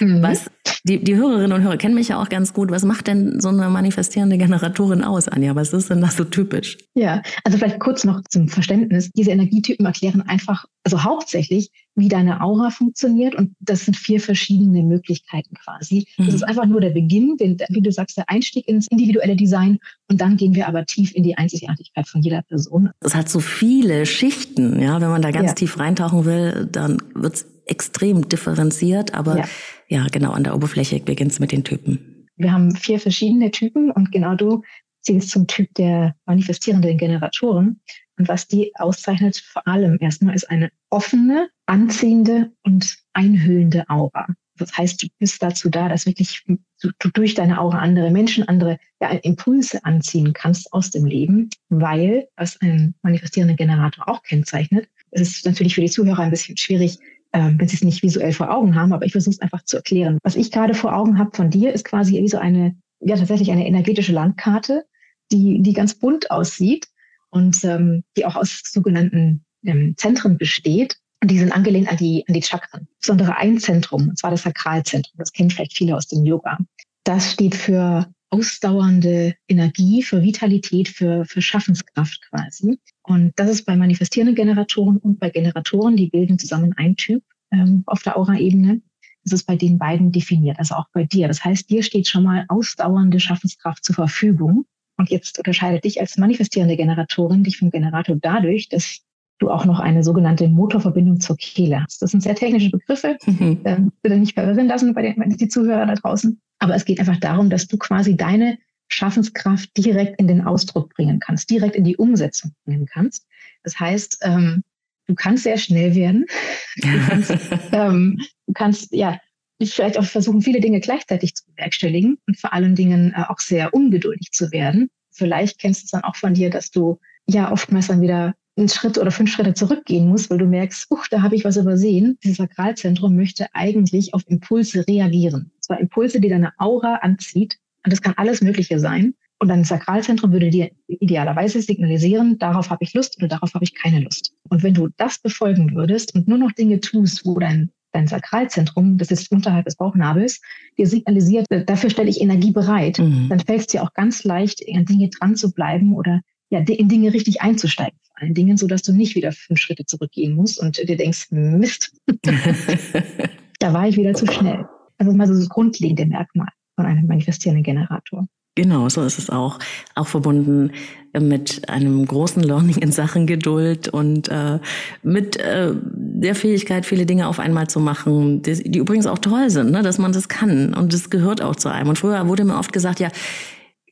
mhm. 0.00 0.22
Was 0.22 0.50
die, 0.88 1.02
die 1.02 1.16
Hörerinnen 1.16 1.52
und 1.52 1.62
Hörer 1.62 1.76
kennen 1.78 1.96
mich 1.96 2.08
ja 2.08 2.20
auch 2.22 2.28
ganz 2.28 2.52
gut. 2.52 2.70
Was 2.70 2.84
macht 2.84 3.08
denn 3.08 3.40
so 3.40 3.48
eine 3.48 3.68
manifestierende 3.68 4.38
Generatorin 4.38 5.02
aus, 5.02 5.26
Anja? 5.26 5.56
Was 5.56 5.72
ist 5.72 5.90
denn 5.90 6.00
das 6.00 6.16
so 6.16 6.24
typisch? 6.24 6.78
Ja, 6.94 7.22
also 7.42 7.58
vielleicht 7.58 7.80
kurz 7.80 8.04
noch 8.04 8.22
zum 8.28 8.48
Verständnis. 8.48 9.10
Diese 9.12 9.32
Energietypen 9.32 9.84
erklären 9.84 10.22
einfach, 10.22 10.64
also 10.84 11.02
hauptsächlich, 11.02 11.70
wie 11.96 12.08
deine 12.08 12.40
Aura 12.40 12.70
funktioniert. 12.70 13.34
Und 13.34 13.56
das 13.58 13.84
sind 13.84 13.96
vier 13.96 14.20
verschiedene 14.20 14.82
Möglichkeiten 14.82 15.56
quasi. 15.56 16.06
Mhm. 16.18 16.26
Das 16.26 16.34
ist 16.36 16.42
einfach 16.44 16.66
nur 16.66 16.80
der 16.80 16.90
Beginn, 16.90 17.36
den, 17.36 17.56
wie 17.70 17.80
du 17.80 17.90
sagst, 17.90 18.16
der 18.16 18.28
Einstieg 18.28 18.68
ins 18.68 18.86
individuelle 18.88 19.34
Design. 19.34 19.78
Und 20.08 20.20
dann 20.20 20.36
gehen 20.36 20.54
wir 20.54 20.68
aber 20.68 20.84
tief 20.86 21.12
in 21.14 21.24
die 21.24 21.36
Einzigartigkeit 21.36 22.06
von 22.06 22.22
jeder 22.22 22.42
Person. 22.42 22.90
Es 23.00 23.14
hat 23.14 23.28
so 23.28 23.40
viele 23.40 24.06
Schichten, 24.06 24.80
ja. 24.80 25.00
Wenn 25.00 25.10
man 25.10 25.22
da 25.22 25.30
ganz 25.30 25.48
ja. 25.48 25.54
tief 25.54 25.78
reintauchen 25.78 26.25
will, 26.26 26.68
dann 26.70 26.98
wird's 27.14 27.46
extrem 27.66 28.28
differenziert. 28.28 29.14
Aber 29.14 29.38
ja. 29.38 29.44
ja, 29.88 30.06
genau, 30.10 30.32
an 30.32 30.44
der 30.44 30.54
Oberfläche 30.54 31.00
beginnt 31.00 31.32
es 31.32 31.40
mit 31.40 31.52
den 31.52 31.64
Typen. 31.64 32.28
Wir 32.36 32.52
haben 32.52 32.74
vier 32.76 33.00
verschiedene 33.00 33.50
Typen 33.50 33.90
und 33.90 34.12
genau 34.12 34.34
du 34.34 34.62
zählst 35.00 35.30
zum 35.30 35.46
Typ 35.46 35.72
der 35.74 36.14
manifestierenden 36.26 36.98
Generatoren. 36.98 37.80
Und 38.18 38.28
was 38.28 38.48
die 38.48 38.72
auszeichnet, 38.76 39.36
vor 39.36 39.66
allem 39.66 39.98
erstmal, 40.00 40.34
ist 40.34 40.50
eine 40.50 40.70
offene, 40.90 41.48
anziehende 41.66 42.50
und 42.62 42.96
einhüllende 43.12 43.88
Aura. 43.88 44.26
Das 44.58 44.76
heißt, 44.76 45.02
du 45.02 45.08
bist 45.18 45.42
dazu 45.42 45.68
da, 45.68 45.88
dass 45.88 46.06
wirklich 46.06 46.42
du, 46.46 46.90
du 46.98 47.10
durch 47.10 47.34
deine 47.34 47.60
Aura 47.60 47.78
andere 47.78 48.10
Menschen, 48.10 48.48
andere 48.48 48.78
ja, 49.00 49.10
Impulse 49.10 49.84
anziehen 49.84 50.32
kannst 50.32 50.72
aus 50.72 50.90
dem 50.90 51.04
Leben, 51.04 51.50
weil, 51.68 52.28
was 52.36 52.58
ein 52.62 52.94
manifestierender 53.02 53.54
Generator 53.54 54.08
auch 54.08 54.22
kennzeichnet, 54.22 54.88
es 55.20 55.38
ist 55.38 55.46
natürlich 55.46 55.74
für 55.74 55.80
die 55.80 55.90
Zuhörer 55.90 56.20
ein 56.20 56.30
bisschen 56.30 56.56
schwierig, 56.56 56.98
äh, 57.32 57.50
wenn 57.56 57.68
sie 57.68 57.76
es 57.76 57.84
nicht 57.84 58.02
visuell 58.02 58.32
vor 58.32 58.54
Augen 58.54 58.74
haben, 58.74 58.92
aber 58.92 59.04
ich 59.04 59.12
versuche 59.12 59.34
es 59.34 59.40
einfach 59.40 59.64
zu 59.64 59.76
erklären. 59.76 60.18
Was 60.22 60.36
ich 60.36 60.50
gerade 60.50 60.74
vor 60.74 60.94
Augen 60.94 61.18
habe 61.18 61.34
von 61.34 61.50
dir, 61.50 61.72
ist 61.72 61.84
quasi 61.84 62.14
wie 62.14 62.28
so 62.28 62.38
eine, 62.38 62.76
ja 63.00 63.16
tatsächlich 63.16 63.50
eine 63.50 63.66
energetische 63.66 64.12
Landkarte, 64.12 64.84
die, 65.32 65.60
die 65.60 65.72
ganz 65.72 65.94
bunt 65.94 66.30
aussieht 66.30 66.88
und 67.30 67.64
ähm, 67.64 68.04
die 68.16 68.24
auch 68.26 68.36
aus 68.36 68.62
sogenannten 68.64 69.44
ähm, 69.64 69.94
Zentren 69.96 70.38
besteht. 70.38 70.96
Und 71.22 71.30
die 71.30 71.38
sind 71.38 71.52
angelehnt 71.52 71.88
an 71.88 71.96
die, 71.96 72.24
an 72.28 72.34
die 72.34 72.42
Chakren. 72.42 72.88
Besondere 73.00 73.36
ein 73.36 73.58
Zentrum, 73.58 74.10
und 74.10 74.18
zwar 74.18 74.30
das 74.30 74.42
Sakralzentrum. 74.42 75.14
Das 75.18 75.32
kennen 75.32 75.50
vielleicht 75.50 75.76
viele 75.76 75.96
aus 75.96 76.06
dem 76.06 76.24
Yoga. 76.24 76.58
Das 77.04 77.32
steht 77.32 77.54
für 77.54 78.06
ausdauernde 78.30 79.34
Energie, 79.48 80.02
für 80.02 80.22
Vitalität, 80.22 80.88
für, 80.88 81.24
für 81.24 81.40
Schaffenskraft 81.40 82.20
quasi. 82.28 82.78
Und 83.06 83.32
das 83.36 83.50
ist 83.50 83.64
bei 83.64 83.76
manifestierenden 83.76 84.34
Generatoren 84.34 84.98
und 84.98 85.20
bei 85.20 85.30
Generatoren, 85.30 85.96
die 85.96 86.08
bilden 86.08 86.38
zusammen 86.38 86.74
ein 86.76 86.96
Typ 86.96 87.22
ähm, 87.52 87.84
auf 87.86 88.02
der 88.02 88.16
Aura-Ebene. 88.18 88.82
Das 89.24 89.32
ist 89.32 89.46
bei 89.46 89.56
den 89.56 89.78
beiden 89.78 90.12
definiert, 90.12 90.58
also 90.58 90.74
auch 90.74 90.86
bei 90.92 91.04
dir. 91.04 91.28
Das 91.28 91.44
heißt, 91.44 91.70
dir 91.70 91.82
steht 91.82 92.08
schon 92.08 92.24
mal 92.24 92.44
ausdauernde 92.48 93.20
Schaffenskraft 93.20 93.84
zur 93.84 93.94
Verfügung. 93.94 94.66
Und 94.98 95.10
jetzt 95.10 95.38
unterscheidet 95.38 95.84
dich 95.84 96.00
als 96.00 96.16
manifestierende 96.16 96.76
Generatorin 96.76 97.42
dich 97.42 97.58
vom 97.58 97.70
Generator 97.70 98.16
dadurch, 98.20 98.68
dass 98.68 99.02
du 99.38 99.50
auch 99.50 99.66
noch 99.66 99.78
eine 99.78 100.02
sogenannte 100.02 100.48
Motorverbindung 100.48 101.20
zur 101.20 101.36
Kehle 101.36 101.82
hast. 101.82 102.00
Das 102.00 102.10
sind 102.10 102.22
sehr 102.22 102.34
technische 102.34 102.70
Begriffe. 102.70 103.18
Mhm. 103.26 103.60
Ähm, 103.64 103.92
bitte 104.02 104.16
nicht 104.16 104.34
verwirren 104.34 104.66
lassen 104.66 104.94
bei 104.94 105.02
den, 105.02 105.16
bei 105.16 105.26
den 105.26 105.50
Zuhörern 105.50 105.88
da 105.88 105.94
draußen. 105.94 106.40
Aber 106.58 106.74
es 106.74 106.84
geht 106.84 106.98
einfach 107.00 107.18
darum, 107.18 107.50
dass 107.50 107.66
du 107.66 107.76
quasi 107.76 108.16
deine 108.16 108.58
Schaffenskraft 108.88 109.76
direkt 109.76 110.18
in 110.20 110.28
den 110.28 110.42
Ausdruck 110.42 110.94
bringen 110.94 111.20
kannst, 111.20 111.50
direkt 111.50 111.76
in 111.76 111.84
die 111.84 111.96
Umsetzung 111.96 112.52
bringen 112.64 112.86
kannst. 112.86 113.26
Das 113.62 113.78
heißt, 113.78 114.18
ähm, 114.22 114.62
du 115.06 115.14
kannst 115.14 115.44
sehr 115.44 115.58
schnell 115.58 115.94
werden. 115.94 116.26
Du 116.76 117.08
kannst, 117.08 117.32
ähm, 117.72 118.20
du 118.46 118.52
kannst 118.52 118.92
ja 118.92 119.18
vielleicht 119.62 119.98
auch 119.98 120.04
versuchen, 120.04 120.42
viele 120.42 120.60
Dinge 120.60 120.80
gleichzeitig 120.80 121.34
zu 121.34 121.44
bewerkstelligen 121.46 122.18
und 122.26 122.38
vor 122.38 122.52
allen 122.52 122.74
Dingen 122.74 123.14
äh, 123.16 123.22
auch 123.28 123.38
sehr 123.38 123.72
ungeduldig 123.72 124.32
zu 124.32 124.52
werden. 124.52 124.90
Vielleicht 125.10 125.58
kennst 125.58 125.82
du 125.82 125.84
es 125.86 125.90
dann 125.92 126.04
auch 126.04 126.16
von 126.16 126.34
dir, 126.34 126.50
dass 126.50 126.70
du 126.70 127.00
ja 127.26 127.50
oftmals 127.50 127.86
dann 127.86 128.02
wieder 128.02 128.34
einen 128.56 128.68
Schritt 128.68 128.98
oder 128.98 129.10
fünf 129.10 129.30
Schritte 129.30 129.54
zurückgehen 129.54 130.08
musst, 130.08 130.30
weil 130.30 130.38
du 130.38 130.46
merkst, 130.46 130.90
uch, 130.90 131.06
da 131.08 131.22
habe 131.22 131.36
ich 131.36 131.44
was 131.44 131.56
übersehen. 131.56 132.18
Dieses 132.22 132.38
Sakralzentrum 132.38 133.14
möchte 133.14 133.46
eigentlich 133.52 134.14
auf 134.14 134.22
Impulse 134.26 134.86
reagieren. 134.86 135.50
Und 135.54 135.64
zwar 135.64 135.80
Impulse, 135.80 136.20
die 136.20 136.28
deine 136.28 136.52
Aura 136.58 136.96
anzieht. 136.96 137.58
Und 137.86 137.92
das 137.92 138.02
kann 138.02 138.14
alles 138.16 138.42
Mögliche 138.42 138.80
sein. 138.80 139.14
Und 139.38 139.48
dein 139.48 139.62
Sakralzentrum 139.62 140.32
würde 140.32 140.50
dir 140.50 140.70
idealerweise 140.88 141.62
signalisieren, 141.62 142.36
darauf 142.38 142.68
habe 142.70 142.82
ich 142.82 142.94
Lust 142.94 143.16
oder 143.18 143.28
darauf 143.28 143.54
habe 143.54 143.64
ich 143.64 143.74
keine 143.74 144.00
Lust. 144.00 144.32
Und 144.48 144.64
wenn 144.64 144.74
du 144.74 144.88
das 144.96 145.18
befolgen 145.18 145.74
würdest 145.76 146.14
und 146.16 146.26
nur 146.26 146.38
noch 146.38 146.50
Dinge 146.52 146.80
tust, 146.80 147.24
wo 147.24 147.38
dein, 147.38 147.70
dein 147.92 148.08
Sakralzentrum, 148.08 148.98
das 148.98 149.12
ist 149.12 149.30
unterhalb 149.30 149.66
des 149.66 149.76
Bauchnabels, 149.76 150.40
dir 150.76 150.88
signalisiert, 150.88 151.46
dafür 151.66 151.90
stelle 151.90 152.10
ich 152.10 152.20
Energie 152.20 152.50
bereit, 152.50 152.98
mhm. 152.98 153.28
dann 153.28 153.38
fällt 153.38 153.60
es 153.60 153.66
dir 153.68 153.84
auch 153.84 153.92
ganz 153.92 154.24
leicht, 154.24 154.64
an 154.74 154.84
Dinge 154.84 155.10
dran 155.10 155.36
zu 155.36 155.52
bleiben 155.52 155.94
oder 155.94 156.22
ja, 156.50 156.60
in 156.60 156.88
Dinge 156.88 157.12
richtig 157.12 157.42
einzusteigen 157.42 157.98
allen 158.18 158.34
Dingen, 158.34 158.56
so 158.56 158.66
dass 158.66 158.82
du 158.82 158.92
nicht 158.92 159.14
wieder 159.14 159.30
fünf 159.30 159.60
Schritte 159.60 159.84
zurückgehen 159.84 160.34
musst 160.34 160.58
und 160.58 160.78
dir 160.78 160.96
denkst, 160.96 161.28
Mist, 161.30 161.92
da 163.58 163.72
war 163.72 163.88
ich 163.88 163.96
wieder 163.96 164.14
zu 164.14 164.26
schnell. 164.26 164.66
Also 164.98 165.12
mal 165.12 165.26
so 165.26 165.34
das 165.34 165.48
grundlegende 165.48 166.06
Merkmal 166.06 166.48
von 166.76 166.86
einem 166.86 167.06
manifestierenden 167.06 167.64
Generator. 167.64 168.28
Genau, 168.56 168.88
so 168.88 169.02
ist 169.02 169.18
es 169.18 169.28
auch. 169.28 169.58
Auch 169.94 170.06
verbunden 170.06 170.72
mit 171.12 171.68
einem 171.68 172.06
großen 172.06 172.42
Learning 172.42 172.76
in 172.78 172.90
Sachen 172.90 173.26
Geduld 173.26 173.88
und 173.88 174.28
äh, 174.28 174.58
mit 175.02 175.36
äh, 175.36 175.74
der 175.74 176.34
Fähigkeit, 176.34 176.86
viele 176.86 177.04
Dinge 177.04 177.28
auf 177.28 177.38
einmal 177.38 177.68
zu 177.68 177.80
machen, 177.80 178.40
die, 178.40 178.70
die 178.70 178.78
übrigens 178.78 179.06
auch 179.06 179.18
toll 179.18 179.50
sind, 179.50 179.72
ne? 179.72 179.82
dass 179.82 179.98
man 179.98 180.12
das 180.12 180.28
kann. 180.28 180.72
Und 180.72 180.94
das 180.94 181.10
gehört 181.10 181.42
auch 181.42 181.56
zu 181.56 181.70
einem. 181.70 181.90
Und 181.90 181.98
früher 181.98 182.26
wurde 182.28 182.44
mir 182.44 182.56
oft 182.56 182.72
gesagt, 182.72 182.98
ja, 182.98 183.10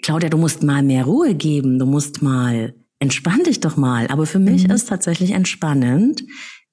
Claudia, 0.02 0.30
du 0.30 0.38
musst 0.38 0.62
mal 0.62 0.82
mehr 0.82 1.04
Ruhe 1.04 1.34
geben, 1.34 1.78
du 1.78 1.84
musst 1.84 2.22
mal, 2.22 2.74
entspann 3.00 3.42
dich 3.44 3.60
doch 3.60 3.76
mal. 3.76 4.06
Aber 4.08 4.24
für 4.24 4.38
mich 4.38 4.66
mhm. 4.66 4.74
ist 4.74 4.88
tatsächlich 4.88 5.32
entspannend, 5.32 6.24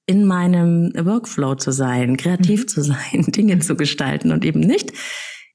in 0.06 0.24
meinem 0.24 0.92
Workflow 0.94 1.56
zu 1.56 1.72
sein, 1.72 2.16
kreativ 2.16 2.62
mhm. 2.62 2.68
zu 2.68 2.82
sein, 2.82 2.96
Dinge 3.28 3.58
zu 3.58 3.76
gestalten 3.76 4.32
und 4.32 4.46
eben 4.46 4.60
nicht 4.60 4.92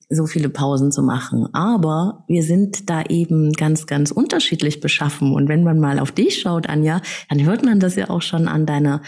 so 0.09 0.25
viele 0.25 0.49
Pausen 0.49 0.91
zu 0.91 1.03
machen. 1.03 1.47
Aber 1.53 2.23
wir 2.27 2.43
sind 2.43 2.89
da 2.89 3.03
eben 3.03 3.51
ganz, 3.51 3.87
ganz 3.87 4.11
unterschiedlich 4.11 4.79
beschaffen. 4.79 5.33
Und 5.33 5.49
wenn 5.49 5.63
man 5.63 5.79
mal 5.79 5.99
auf 5.99 6.11
dich 6.11 6.39
schaut, 6.39 6.69
Anja, 6.69 7.01
dann 7.29 7.43
hört 7.43 7.63
man 7.63 7.79
das 7.79 7.95
ja 7.95 8.09
auch 8.09 8.21
schon 8.21 8.47
an 8.47 8.65
deiner 8.65 9.01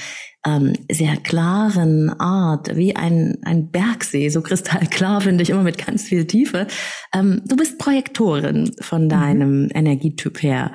ähm, 0.45 0.73
sehr 0.91 1.17
klaren 1.17 2.09
Art, 2.19 2.75
wie 2.75 2.95
ein, 2.95 3.37
ein 3.43 3.71
Bergsee, 3.71 4.29
so 4.29 4.41
kristallklar 4.41 5.21
finde 5.21 5.43
ich 5.43 5.49
immer 5.49 5.63
mit 5.63 5.77
ganz 5.77 6.03
viel 6.03 6.25
Tiefe. 6.25 6.67
Ähm, 7.13 7.41
du 7.45 7.55
bist 7.55 7.77
Projektorin 7.77 8.71
von 8.81 9.05
mhm. 9.05 9.09
deinem 9.09 9.61
mhm. 9.63 9.69
Energietyp 9.73 10.43
her. 10.43 10.71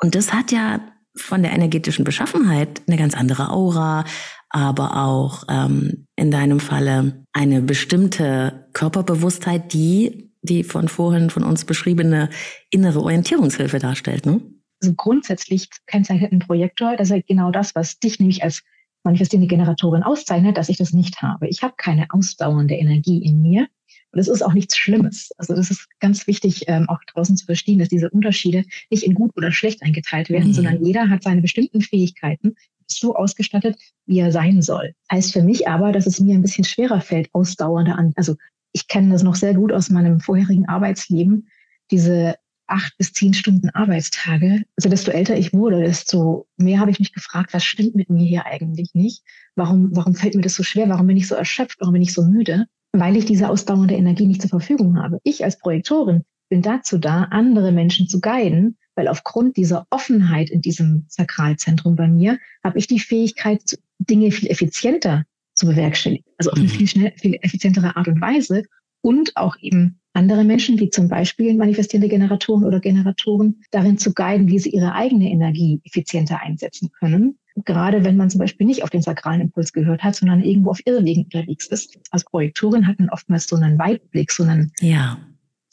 Und 0.00 0.14
das 0.14 0.32
hat 0.32 0.52
ja 0.52 0.80
von 1.16 1.42
der 1.42 1.52
energetischen 1.52 2.04
Beschaffenheit 2.04 2.82
eine 2.86 2.98
ganz 2.98 3.14
andere 3.14 3.50
Aura, 3.50 4.04
aber 4.48 5.04
auch 5.04 5.44
ähm, 5.48 6.06
in 6.16 6.30
deinem 6.30 6.60
Falle 6.60 7.24
eine 7.32 7.62
bestimmte 7.62 8.68
Körperbewusstheit, 8.72 9.72
die 9.72 10.26
die 10.46 10.64
von 10.64 10.88
vorhin 10.88 11.30
von 11.30 11.42
uns 11.42 11.64
beschriebene 11.64 12.30
innere 12.70 13.02
Orientierungshilfe 13.02 13.78
darstellt. 13.78 14.26
Ne? 14.26 14.40
Also 14.80 14.94
grundsätzlich 14.94 15.68
kennzeichnet 15.86 16.32
ein 16.32 16.38
Projektor, 16.38 16.96
das 16.96 17.10
ist 17.10 17.26
genau 17.26 17.50
das, 17.50 17.74
was 17.74 17.98
dich 17.98 18.18
nämlich 18.18 18.42
als 18.42 18.62
manifestierende 19.02 19.48
Generatorin 19.48 20.02
auszeichnet, 20.02 20.56
dass 20.56 20.68
ich 20.68 20.78
das 20.78 20.92
nicht 20.92 21.22
habe. 21.22 21.48
Ich 21.48 21.62
habe 21.62 21.74
keine 21.76 22.06
ausdauernde 22.10 22.74
Energie 22.74 23.22
in 23.22 23.42
mir. 23.42 23.68
Und 24.12 24.20
es 24.20 24.28
ist 24.28 24.42
auch 24.42 24.54
nichts 24.54 24.76
Schlimmes. 24.76 25.30
Also 25.36 25.54
das 25.54 25.70
ist 25.70 25.88
ganz 26.00 26.26
wichtig, 26.26 26.64
ähm, 26.68 26.88
auch 26.88 26.98
draußen 27.12 27.36
zu 27.36 27.44
verstehen, 27.44 27.78
dass 27.78 27.88
diese 27.88 28.08
Unterschiede 28.10 28.64
nicht 28.90 29.02
in 29.02 29.14
gut 29.14 29.36
oder 29.36 29.52
schlecht 29.52 29.82
eingeteilt 29.82 30.30
werden, 30.30 30.48
mhm. 30.48 30.54
sondern 30.54 30.84
jeder 30.84 31.10
hat 31.10 31.22
seine 31.22 31.42
bestimmten 31.42 31.82
Fähigkeiten 31.82 32.54
so 32.88 33.14
ausgestattet, 33.14 33.76
wie 34.06 34.18
er 34.18 34.32
sein 34.32 34.62
soll. 34.62 34.94
Heißt 35.10 35.32
für 35.32 35.42
mich 35.42 35.68
aber, 35.68 35.92
dass 35.92 36.06
es 36.06 36.20
mir 36.20 36.34
ein 36.34 36.42
bisschen 36.42 36.64
schwerer 36.64 37.00
fällt, 37.00 37.28
ausdauernde 37.32 37.94
an. 37.94 38.12
Also 38.16 38.36
ich 38.72 38.88
kenne 38.88 39.12
das 39.12 39.22
noch 39.22 39.34
sehr 39.34 39.54
gut 39.54 39.72
aus 39.72 39.90
meinem 39.90 40.20
vorherigen 40.20 40.68
Arbeitsleben, 40.68 41.48
diese 41.90 42.36
acht 42.68 42.96
bis 42.98 43.12
zehn 43.12 43.32
Stunden 43.32 43.70
Arbeitstage. 43.70 44.64
Also 44.76 44.88
desto 44.88 45.12
älter 45.12 45.36
ich 45.36 45.52
wurde, 45.52 45.80
desto 45.80 46.48
mehr 46.56 46.80
habe 46.80 46.90
ich 46.90 46.98
mich 46.98 47.12
gefragt, 47.12 47.54
was 47.54 47.64
stimmt 47.64 47.94
mit 47.94 48.10
mir 48.10 48.26
hier 48.26 48.46
eigentlich 48.46 48.90
nicht? 48.94 49.22
Warum, 49.54 49.94
warum 49.94 50.14
fällt 50.14 50.34
mir 50.34 50.42
das 50.42 50.54
so 50.54 50.64
schwer? 50.64 50.88
Warum 50.88 51.06
bin 51.06 51.16
ich 51.16 51.28
so 51.28 51.34
erschöpft? 51.34 51.78
Warum 51.80 51.92
bin 51.92 52.02
ich 52.02 52.12
so 52.12 52.22
müde? 52.22 52.66
weil 53.00 53.16
ich 53.16 53.24
diese 53.24 53.48
ausdauernde 53.48 53.94
Energie 53.94 54.26
nicht 54.26 54.40
zur 54.40 54.50
Verfügung 54.50 55.00
habe. 55.00 55.20
Ich 55.22 55.44
als 55.44 55.58
Projektorin 55.58 56.24
bin 56.48 56.62
dazu 56.62 56.98
da, 56.98 57.24
andere 57.24 57.72
Menschen 57.72 58.08
zu 58.08 58.20
guiden, 58.20 58.78
weil 58.96 59.08
aufgrund 59.08 59.56
dieser 59.56 59.86
Offenheit 59.90 60.50
in 60.50 60.60
diesem 60.60 61.04
Sakralzentrum 61.08 61.94
bei 61.94 62.08
mir 62.08 62.38
habe 62.64 62.78
ich 62.78 62.86
die 62.86 62.98
Fähigkeit, 62.98 63.78
Dinge 63.98 64.30
viel 64.30 64.50
effizienter 64.50 65.24
zu 65.54 65.66
bewerkstelligen, 65.66 66.24
also 66.36 66.50
auf 66.50 66.58
eine 66.58 66.66
mhm. 66.66 66.70
viel, 66.70 66.88
schnell, 66.88 67.12
viel 67.16 67.38
effizientere 67.40 67.96
Art 67.96 68.08
und 68.08 68.20
Weise 68.20 68.64
und 69.00 69.36
auch 69.36 69.56
eben 69.60 70.00
andere 70.12 70.44
Menschen, 70.44 70.80
wie 70.80 70.90
zum 70.90 71.08
Beispiel 71.08 71.54
manifestierende 71.54 72.08
Generatoren 72.08 72.64
oder 72.64 72.80
Generatoren, 72.80 73.62
darin 73.70 73.98
zu 73.98 74.12
guiden, 74.12 74.48
wie 74.48 74.58
sie 74.58 74.70
ihre 74.70 74.94
eigene 74.94 75.30
Energie 75.30 75.80
effizienter 75.84 76.40
einsetzen 76.42 76.90
können 76.98 77.38
gerade 77.64 78.04
wenn 78.04 78.16
man 78.16 78.30
zum 78.30 78.40
Beispiel 78.40 78.66
nicht 78.66 78.82
auf 78.82 78.90
den 78.90 79.02
sakralen 79.02 79.40
Impuls 79.40 79.72
gehört 79.72 80.02
hat, 80.02 80.14
sondern 80.14 80.42
irgendwo 80.42 80.70
auf 80.70 80.80
Irrwegen 80.84 81.24
unterwegs 81.24 81.66
ist. 81.68 81.98
Als 82.10 82.24
Projektorin 82.24 82.86
hat 82.86 82.98
man 82.98 83.08
oftmals 83.08 83.46
so 83.46 83.56
einen 83.56 83.78
Weitblick, 83.78 84.30
so 84.30 84.42
einen, 84.42 84.72
ja. 84.80 85.18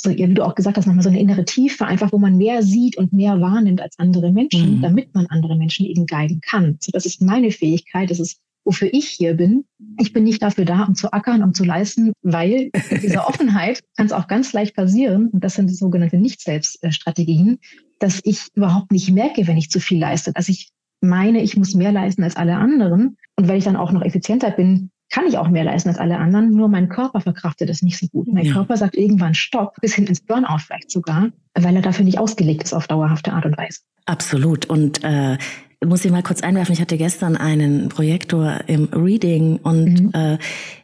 So, 0.03 0.09
ja, 0.09 0.29
wie 0.29 0.33
du 0.33 0.43
auch 0.43 0.55
gesagt 0.55 0.77
hast, 0.77 0.85
manchmal 0.85 1.03
so 1.03 1.09
eine 1.09 1.19
innere 1.19 1.45
Tiefe, 1.45 1.85
einfach 1.85 2.11
wo 2.11 2.17
man 2.17 2.37
mehr 2.37 2.61
sieht 2.61 2.97
und 2.97 3.13
mehr 3.13 3.39
wahrnimmt 3.39 3.81
als 3.81 3.97
andere 3.97 4.31
Menschen, 4.31 4.77
mhm. 4.77 4.81
damit 4.81 5.13
man 5.15 5.27
andere 5.27 5.55
Menschen 5.55 5.85
eben 5.85 6.05
guiden 6.05 6.41
kann. 6.41 6.77
So, 6.79 6.91
das 6.91 7.05
ist 7.05 7.21
meine 7.21 7.51
Fähigkeit, 7.51 8.11
das 8.11 8.19
ist 8.19 8.39
wofür 8.65 8.89
ich 8.93 9.07
hier 9.07 9.33
bin. 9.33 9.65
Ich 9.99 10.13
bin 10.13 10.23
nicht 10.23 10.41
dafür 10.41 10.65
da, 10.65 10.83
um 10.83 10.95
zu 10.95 11.11
ackern, 11.11 11.43
um 11.43 11.53
zu 11.53 11.63
leisten, 11.63 12.13
weil 12.21 12.71
dieser 13.01 13.27
Offenheit 13.27 13.81
kann 13.97 14.05
es 14.05 14.13
auch 14.13 14.27
ganz 14.27 14.53
leicht 14.53 14.75
passieren, 14.75 15.27
und 15.29 15.43
das 15.43 15.55
sind 15.55 15.69
die 15.69 15.75
sogenannte 15.75 16.17
Nicht-Selbst-Strategien, 16.17 17.59
dass 17.99 18.21
ich 18.23 18.47
überhaupt 18.55 18.91
nicht 18.91 19.11
merke, 19.11 19.47
wenn 19.47 19.57
ich 19.57 19.69
zu 19.69 19.79
viel 19.79 19.99
leiste, 19.99 20.31
dass 20.31 20.49
ich 20.49 20.69
meine, 21.01 21.41
ich 21.41 21.57
muss 21.57 21.75
mehr 21.75 21.91
leisten 21.91 22.23
als 22.23 22.37
alle 22.37 22.55
anderen. 22.55 23.17
Und 23.35 23.47
weil 23.47 23.57
ich 23.57 23.65
dann 23.65 23.75
auch 23.75 23.91
noch 23.91 24.03
effizienter 24.03 24.51
bin, 24.51 24.89
kann 25.13 25.27
ich 25.27 25.37
auch 25.37 25.47
mehr 25.47 25.63
leisten 25.63 25.89
als 25.89 25.99
alle 25.99 26.17
anderen. 26.17 26.55
Nur 26.55 26.69
mein 26.69 26.89
Körper 26.89 27.21
verkraftet 27.21 27.69
das 27.69 27.83
nicht 27.83 27.99
so 27.99 28.07
gut. 28.07 28.27
Mein 28.33 28.45
ja. 28.45 28.53
Körper 28.53 28.77
sagt 28.77 28.95
irgendwann 28.95 29.35
Stopp, 29.35 29.75
bis 29.79 29.93
hin 29.93 30.07
ins 30.07 30.21
Burnout 30.21 30.57
vielleicht 30.65 30.89
sogar, 30.89 31.29
weil 31.53 31.75
er 31.75 31.83
dafür 31.83 32.03
nicht 32.03 32.17
ausgelegt 32.17 32.63
ist 32.63 32.73
auf 32.73 32.87
dauerhafte 32.87 33.31
Art 33.31 33.45
und 33.45 33.55
Weise. 33.55 33.81
Absolut. 34.07 34.65
Und 34.65 35.03
äh, 35.03 35.37
muss 35.85 36.03
ich 36.03 36.11
mal 36.11 36.23
kurz 36.23 36.41
einwerfen, 36.41 36.73
ich 36.73 36.81
hatte 36.81 36.97
gestern 36.97 37.37
einen 37.37 37.89
Projektor 37.89 38.61
im 38.65 38.85
Reading 38.85 39.57
und 39.57 40.01
mhm. 40.01 40.11
äh, 40.13 40.37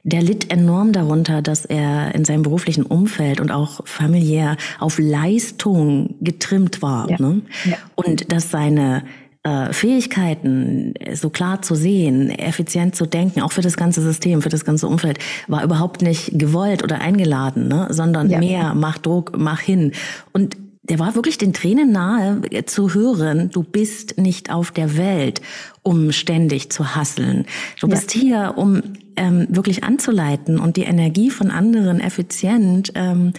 der 0.03 0.21
litt 0.21 0.51
enorm 0.51 0.93
darunter, 0.93 1.41
dass 1.41 1.65
er 1.65 2.13
in 2.13 2.23
seinem 2.23 2.43
beruflichen 2.43 2.83
Umfeld 2.83 3.41
und 3.41 3.49
auch 3.49 3.87
familiär 3.87 4.57
auf 4.77 4.99
Leistung 4.99 6.17
getrimmt 6.21 6.83
war. 6.83 7.09
Ja. 7.09 7.17
Ne? 7.19 7.41
Ja. 7.65 7.77
Und 7.95 8.31
dass 8.31 8.51
seine 8.51 9.05
äh, 9.43 9.71
Fähigkeiten 9.71 10.93
so 11.13 11.29
klar 11.29 11.61
zu 11.61 11.75
sehen, 11.75 12.29
effizient 12.29 12.95
zu 12.95 13.05
denken, 13.05 13.41
auch 13.41 13.51
für 13.51 13.61
das 13.61 13.77
ganze 13.77 14.01
System, 14.01 14.41
für 14.41 14.49
das 14.49 14.65
ganze 14.65 14.87
Umfeld, 14.87 15.19
war 15.47 15.63
überhaupt 15.63 16.01
nicht 16.01 16.37
gewollt 16.37 16.83
oder 16.83 16.99
eingeladen, 16.99 17.67
ne? 17.67 17.87
sondern 17.89 18.29
ja. 18.29 18.39
mehr, 18.39 18.73
mach 18.75 18.97
Druck, 18.97 19.33
mach 19.37 19.61
hin. 19.61 19.93
Und 20.33 20.57
der 20.89 20.99
war 20.99 21.15
wirklich 21.15 21.37
den 21.37 21.53
Tränen 21.53 21.91
nahe 21.91 22.41
zu 22.65 22.93
hören, 22.93 23.49
du 23.51 23.63
bist 23.63 24.17
nicht 24.17 24.51
auf 24.51 24.71
der 24.71 24.97
Welt, 24.97 25.41
um 25.83 26.11
ständig 26.11 26.71
zu 26.71 26.95
hasseln. 26.95 27.45
Du 27.79 27.87
ja. 27.87 27.91
bist 27.91 28.11
hier, 28.11 28.53
um 28.57 28.81
ähm, 29.15 29.47
wirklich 29.49 29.83
anzuleiten 29.83 30.59
und 30.59 30.77
die 30.77 30.83
Energie 30.83 31.29
von 31.29 31.51
anderen 31.51 31.99
effizient 31.99 32.91
ähm, 32.95 33.33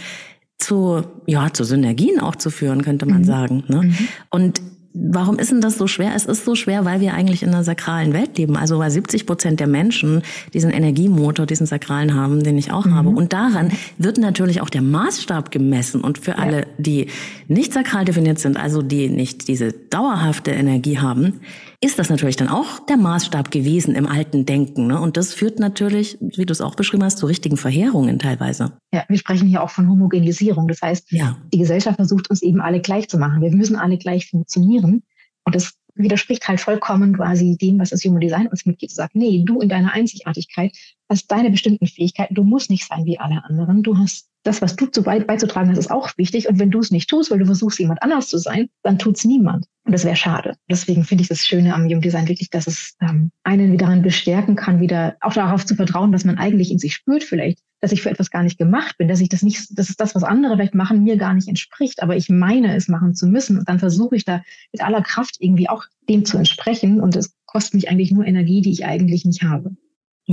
zu, 0.59 1.03
ja, 1.27 1.53
zu 1.53 1.65
Synergien 1.65 2.21
auch 2.21 2.37
zu 2.37 2.51
führen, 2.51 2.83
könnte 2.83 3.07
man 3.07 3.23
mhm. 3.23 3.25
sagen. 3.25 3.65
Ne? 3.67 3.83
Mhm. 3.83 4.09
Und 4.31 4.63
Warum 4.93 5.39
ist 5.39 5.53
denn 5.53 5.61
das 5.61 5.79
so 5.79 5.87
schwer? 5.87 6.15
Es 6.17 6.27
ist 6.27 6.45
so 6.45 6.57
schwer, 6.57 6.85
weil 6.85 7.01
wir 7.01 7.15
eigentlich 7.15 7.45
in 7.45 7.51
einer 7.51 7.63
sakralen 7.63 8.13
Welt 8.13 8.37
leben. 8.39 8.57
Also 8.57 8.81
weil 8.81 8.91
70 8.91 9.25
Prozent 9.25 9.61
der 9.61 9.69
Menschen 9.69 10.23
diesen 10.53 10.71
Energiemotor, 10.71 11.47
diesen 11.47 11.67
sakralen 11.67 12.15
haben, 12.15 12.43
den 12.43 12.59
ich 12.59 12.73
auch 12.73 12.87
mhm. 12.87 12.95
habe. 12.95 13.09
Und 13.11 13.33
daran 13.33 13.71
wird 13.99 14.19
natürlich 14.19 14.61
auch 14.61 14.71
der 14.71 14.83
Maßstab 14.83 15.53
gemessen. 15.53 16.01
Und 16.01 16.19
für 16.19 16.33
ja. 16.33 16.39
alle, 16.39 16.67
die 16.77 17.07
nicht 17.47 17.73
sakral 17.73 18.05
definiert 18.05 18.41
sind, 18.41 18.57
also 18.57 18.83
die 18.83 19.09
nicht 19.09 19.47
diese 19.47 19.73
dauerhafte 19.73 20.51
Energie 20.51 20.99
haben, 20.99 21.41
ist 21.83 21.99
das 21.99 22.11
natürlich 22.11 22.37
dann 22.37 22.49
auch 22.49 22.85
der 22.87 22.99
Maßstab 22.99 23.51
gewesen 23.51 23.95
im 23.95 24.07
alten 24.07 24.45
Denken. 24.45 24.87
Ne? 24.87 25.01
Und 25.01 25.17
das 25.17 25.33
führt 25.33 25.59
natürlich, 25.59 26.19
wie 26.21 26.45
du 26.45 26.53
es 26.53 26.61
auch 26.61 26.75
beschrieben 26.75 27.05
hast, 27.05 27.17
zu 27.17 27.27
richtigen 27.27 27.57
Verheerungen 27.57 28.19
teilweise. 28.19 28.73
Ja, 28.93 29.05
wir 29.09 29.17
sprechen 29.17 29.49
hier 29.49 29.63
auch 29.63 29.71
von 29.71 29.89
Homogenisierung. 29.89 30.69
Das 30.69 30.83
heißt, 30.83 31.11
ja. 31.11 31.39
die 31.53 31.59
Gesellschaft 31.59 31.97
versucht 31.97 32.29
uns 32.29 32.43
eben 32.43 32.61
alle 32.61 32.81
gleich 32.81 33.09
zu 33.09 33.17
machen. 33.17 33.41
Wir 33.41 33.51
müssen 33.51 33.77
alle 33.77 33.97
gleich 33.97 34.29
funktionieren. 34.29 35.05
Und 35.45 35.55
das 35.55 35.73
widerspricht 35.95 36.47
halt 36.47 36.61
vollkommen 36.61 37.17
quasi 37.17 37.57
dem, 37.57 37.79
was 37.79 37.91
das 37.91 38.05
Human 38.05 38.21
Design 38.21 38.47
uns 38.49 38.67
mitgibt. 38.67 38.93
Sagt, 38.93 39.15
nee, 39.15 39.43
du 39.47 39.61
in 39.61 39.71
deiner 39.71 39.93
Einzigartigkeit 39.93 40.77
hast 41.11 41.27
deine 41.27 41.51
bestimmten 41.51 41.87
Fähigkeiten. 41.87 42.35
Du 42.35 42.45
musst 42.45 42.71
nicht 42.71 42.87
sein 42.87 43.05
wie 43.05 43.19
alle 43.19 43.45
anderen. 43.45 43.83
Du 43.83 43.99
hast 43.99 44.29
das, 44.45 44.63
was 44.63 44.77
du 44.77 44.87
zu 44.87 45.03
beizutragen 45.03 45.69
hast, 45.69 45.79
ist 45.79 45.91
auch 45.91 46.17
wichtig. 46.17 46.49
Und 46.49 46.59
wenn 46.59 46.71
du 46.71 46.79
es 46.79 46.91
nicht 46.91 47.11
tust, 47.11 47.31
weil 47.31 47.41
du 47.41 47.47
versuchst, 47.47 47.79
jemand 47.79 48.03
anders 48.03 48.29
zu 48.29 48.39
sein, 48.39 48.71
dann 48.83 48.99
tut 48.99 49.19
es 49.19 49.25
niemand. 49.25 49.67
Und 49.85 49.93
das 49.93 50.05
wäre 50.05 50.17
schade. 50.17 50.57
Deswegen 50.71 51.05
finde 51.05 51.23
ich 51.23 51.29
das 51.29 51.45
Schöne 51.45 51.75
am 51.75 51.85
Human 51.85 52.01
Design 52.01 52.29
wirklich, 52.29 52.49
dass 52.49 52.67
es 52.67 52.97
ähm, 53.03 53.33
einen 53.43 53.73
wieder 53.73 53.87
daran 53.87 54.03
bestärken 54.03 54.57
kann, 54.57 54.81
wieder 54.81 55.17
auch 55.21 55.35
darauf 55.35 55.67
zu 55.67 55.75
vertrauen, 55.75 56.13
dass 56.13 56.25
man 56.25 56.39
eigentlich 56.39 56.71
in 56.71 56.79
sich 56.79 56.95
spürt 56.95 57.25
vielleicht, 57.25 57.59
dass 57.81 57.93
ich 57.93 58.03
für 58.03 58.11
etwas 58.11 58.31
gar 58.31 58.43
nicht 58.43 58.57
gemacht 58.57 58.97
bin, 58.97 59.09
dass 59.09 59.21
ich 59.21 59.29
das 59.29 59.43
nicht, 59.43 59.77
dass 59.79 59.91
es 59.91 59.97
das, 59.97 60.15
was 60.15 60.23
andere 60.23 60.55
vielleicht 60.55 60.75
machen, 60.75 61.03
mir 61.03 61.17
gar 61.17 61.35
nicht 61.35 61.49
entspricht, 61.49 62.03
aber 62.03 62.17
ich 62.17 62.29
meine, 62.29 62.77
es 62.77 62.89
machen 62.89 63.15
zu 63.15 63.27
müssen. 63.27 63.59
Und 63.59 63.69
dann 63.69 63.79
versuche 63.79 64.17
ich 64.17 64.25
da 64.25 64.43
mit 64.73 64.83
aller 64.83 65.03
Kraft 65.03 65.37
irgendwie 65.41 65.69
auch 65.69 65.85
dem 66.09 66.25
zu 66.25 66.39
entsprechen. 66.39 67.01
Und 67.01 67.17
es 67.17 67.35
kostet 67.47 67.75
mich 67.75 67.91
eigentlich 67.91 68.13
nur 68.13 68.25
Energie, 68.25 68.63
die 68.63 68.73
ich 68.73 68.87
eigentlich 68.87 69.25
nicht 69.25 69.43
habe. 69.43 69.73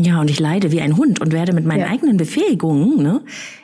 Ja, 0.03 0.21
und 0.21 0.29
ich 0.29 0.39
leide 0.39 0.71
wie 0.71 0.81
ein 0.81 0.95
Hund 0.95 1.21
und 1.21 1.31
werde 1.31 1.53
mit 1.53 1.65
meinen 1.65 1.79
ja. 1.79 1.87
eigenen 1.87 2.17
Befähigungen 2.17 3.01
ne, 3.01 3.21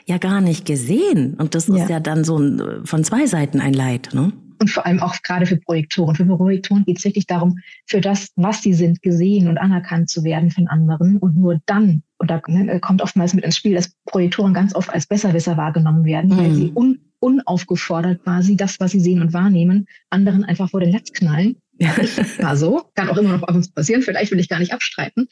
ja 0.08 0.18
gar 0.18 0.42
nicht 0.42 0.66
gesehen. 0.66 1.36
Und 1.36 1.54
das 1.54 1.70
ist 1.70 1.90
ja 1.90 2.00
dann 2.00 2.24
so 2.24 2.40
ein, 2.40 2.82
von 2.86 3.04
zwei 3.04 3.28
Seiten 3.28 3.60
ein 3.60 3.74
Leid. 3.74 4.10
Ne? 4.14 4.34
Und 4.60 4.72
vor 4.72 4.86
allem 4.86 5.00
auch 5.00 5.16
gerade 5.22 5.46
für 5.46 5.58
Projektoren. 5.58 6.16
Für 6.16 6.26
Projektoren 6.26 6.86
geht 6.86 6.98
es 6.98 7.06
wirklich 7.06 7.28
darum, 7.28 7.60
für 7.86 8.02
das, 8.02 8.30
was 8.36 8.64
sie 8.64 8.74
sind, 8.74 9.04
gesehen 9.04 9.48
und 9.48 9.60
anerkannt 9.60 10.10
zu 10.10 10.24
werden 10.24 10.50
von 10.50 10.68
anderen. 10.68 11.18
Und 11.18 11.38
nur 11.38 11.60
dann, 11.68 12.02
und 12.18 12.32
da 12.32 12.42
ne, 12.48 12.80
kommt 12.80 13.04
oftmals 13.04 13.36
mit 13.36 13.46
ins 13.46 13.58
Spiel, 13.58 13.76
dass 13.76 13.94
Projektoren 14.08 14.56
ganz 14.56 14.74
oft 14.74 14.90
als 14.90 15.06
Besserwisser 15.06 15.56
wahrgenommen 15.56 16.04
werden, 16.04 16.32
mhm. 16.32 16.38
weil 16.38 16.54
sie 16.54 16.72
un 16.74 17.00
unaufgefordert 17.20 18.22
quasi 18.24 18.58
das, 18.58 18.82
was 18.82 18.92
sie 18.92 19.00
sehen 19.00 19.22
und 19.22 19.32
wahrnehmen, 19.32 19.88
anderen 20.10 20.44
einfach 20.44 20.70
vor 20.70 20.82
den 20.82 20.90
Netz 20.90 21.14
knallen 21.14 21.56
ja, 21.80 21.96
war 22.40 22.56
so. 22.56 22.84
Kann 22.96 23.10
auch 23.10 23.18
immer 23.18 23.38
noch 23.38 23.44
auf 23.48 23.56
uns 23.56 23.72
passieren. 23.72 24.02
Vielleicht 24.02 24.32
will 24.32 24.40
ich 24.40 24.50
gar 24.50 24.60
nicht 24.60 24.74
abstreiten. 24.74 25.28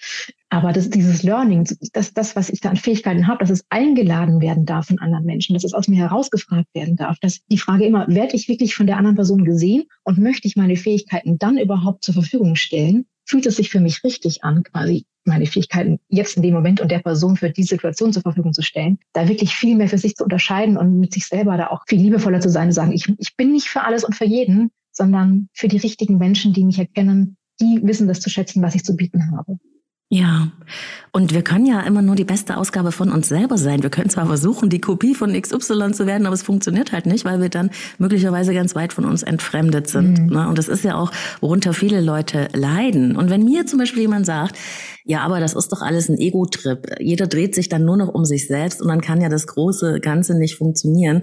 Aber 0.49 0.73
das, 0.73 0.89
dieses 0.89 1.23
Learning, 1.23 1.67
das, 1.93 2.13
das, 2.13 2.36
was 2.36 2.49
ich 2.49 2.62
da 2.62 2.69
an 2.69 2.77
Fähigkeiten 2.77 3.27
habe, 3.27 3.39
dass 3.39 3.49
es 3.49 3.65
eingeladen 3.69 4.41
werden 4.41 4.65
darf 4.65 4.88
von 4.88 4.99
anderen 4.99 5.25
Menschen, 5.25 5.54
dass 5.54 5.63
es 5.63 5.73
aus 5.73 5.88
mir 5.88 5.97
herausgefragt 5.97 6.67
werden 6.73 6.95
darf, 6.95 7.19
dass 7.19 7.39
die 7.47 7.58
Frage 7.58 7.86
immer, 7.86 8.08
werde 8.08 8.36
ich 8.36 8.47
wirklich 8.47 8.75
von 8.75 8.88
der 8.88 8.97
anderen 8.97 9.15
Person 9.15 9.45
gesehen 9.45 9.86
und 10.04 10.17
möchte 10.17 10.47
ich 10.47 10.56
meine 10.56 10.75
Fähigkeiten 10.75 11.38
dann 11.38 11.58
überhaupt 11.58 12.04
zur 12.04 12.13
Verfügung 12.13 12.56
stellen? 12.56 13.06
Fühlt 13.25 13.45
es 13.45 13.58
sich 13.58 13.69
für 13.69 13.80
mich 13.80 14.04
richtig 14.04 14.43
an, 14.43 14.63
quasi 14.63 15.06
meine 15.23 15.45
Fähigkeiten 15.45 15.99
jetzt 16.10 16.36
in 16.36 16.43
dem 16.43 16.54
Moment 16.54 16.82
und 16.82 16.91
der 16.91 16.99
Person 16.99 17.38
für 17.38 17.51
die 17.51 17.63
Situation 17.63 18.12
zur 18.12 18.23
Verfügung 18.23 18.54
zu 18.54 18.63
stellen, 18.63 18.97
da 19.13 19.27
wirklich 19.27 19.56
viel 19.56 19.75
mehr 19.75 19.88
für 19.88 19.99
sich 19.99 20.15
zu 20.15 20.23
unterscheiden 20.23 20.77
und 20.77 20.99
mit 20.99 21.13
sich 21.13 21.27
selber 21.27 21.58
da 21.58 21.67
auch 21.67 21.84
viel 21.88 22.01
liebevoller 22.01 22.39
zu 22.39 22.49
sein 22.49 22.67
und 22.67 22.73
sagen, 22.73 22.91
ich, 22.91 23.08
ich 23.19 23.36
bin 23.38 23.51
nicht 23.51 23.67
für 23.67 23.84
alles 23.84 24.04
und 24.04 24.15
für 24.15 24.25
jeden, 24.25 24.71
sondern 25.02 25.50
für 25.54 25.68
die 25.68 25.78
richtigen 25.78 26.20
Menschen, 26.20 26.54
die 26.54 26.64
mich 26.64 26.78
erkennen, 26.78 27.38
die 27.60 27.82
wissen 27.84 28.08
das 28.08 28.20
zu 28.20 28.30
schätzen, 28.30 28.62
was 28.62 28.76
ich 28.76 28.84
zu 28.84 28.96
bieten 28.96 29.36
habe. 29.36 29.58
Ja, 30.14 30.52
und 31.14 31.34
wir 31.34 31.42
können 31.42 31.66
ja 31.66 31.80
immer 31.80 32.02
nur 32.02 32.16
die 32.16 32.26
beste 32.26 32.58
Ausgabe 32.58 32.92
von 32.92 33.12
uns 33.12 33.30
selber 33.30 33.58
sein. 33.58 33.82
Wir 33.82 33.90
können 33.90 34.10
zwar 34.10 34.28
versuchen, 34.28 34.70
die 34.70 34.82
Kopie 34.82 35.16
von 35.16 35.32
XY 35.32 35.94
zu 35.94 36.06
werden, 36.06 36.28
aber 36.28 36.36
es 36.36 36.44
funktioniert 36.44 36.92
halt 36.92 37.06
nicht, 37.06 37.24
weil 37.24 37.42
wir 37.42 37.48
dann 37.48 37.72
möglicherweise 37.98 38.54
ganz 38.54 38.76
weit 38.76 38.92
von 38.92 39.06
uns 39.06 39.24
entfremdet 39.24 39.88
sind. 39.88 40.20
Mhm. 40.20 40.26
Ne? 40.28 40.50
Und 40.50 40.58
das 40.58 40.68
ist 40.68 40.84
ja 40.84 40.98
auch, 40.98 41.12
worunter 41.40 41.74
viele 41.74 42.02
Leute 42.02 42.50
leiden. 42.54 43.16
Und 43.16 43.30
wenn 43.30 43.46
mir 43.46 43.66
zum 43.66 43.80
Beispiel 43.80 44.02
jemand 44.02 44.26
sagt, 44.26 44.58
ja, 45.06 45.22
aber 45.22 45.40
das 45.40 45.54
ist 45.54 45.72
doch 45.72 45.82
alles 45.82 46.10
ein 46.10 46.18
Ego-Trip. 46.18 46.98
Jeder 47.00 47.28
dreht 47.28 47.56
sich 47.56 47.70
dann 47.70 47.86
nur 47.86 47.96
noch 47.96 48.14
um 48.14 48.26
sich 48.26 48.48
selbst 48.48 48.82
und 48.82 48.90
dann 48.90 49.02
kann 49.02 49.22
ja 49.22 49.30
das 49.30 49.48
große 49.48 50.02
Ganze 50.02 50.38
nicht 50.38 50.58
funktionieren 50.58 51.22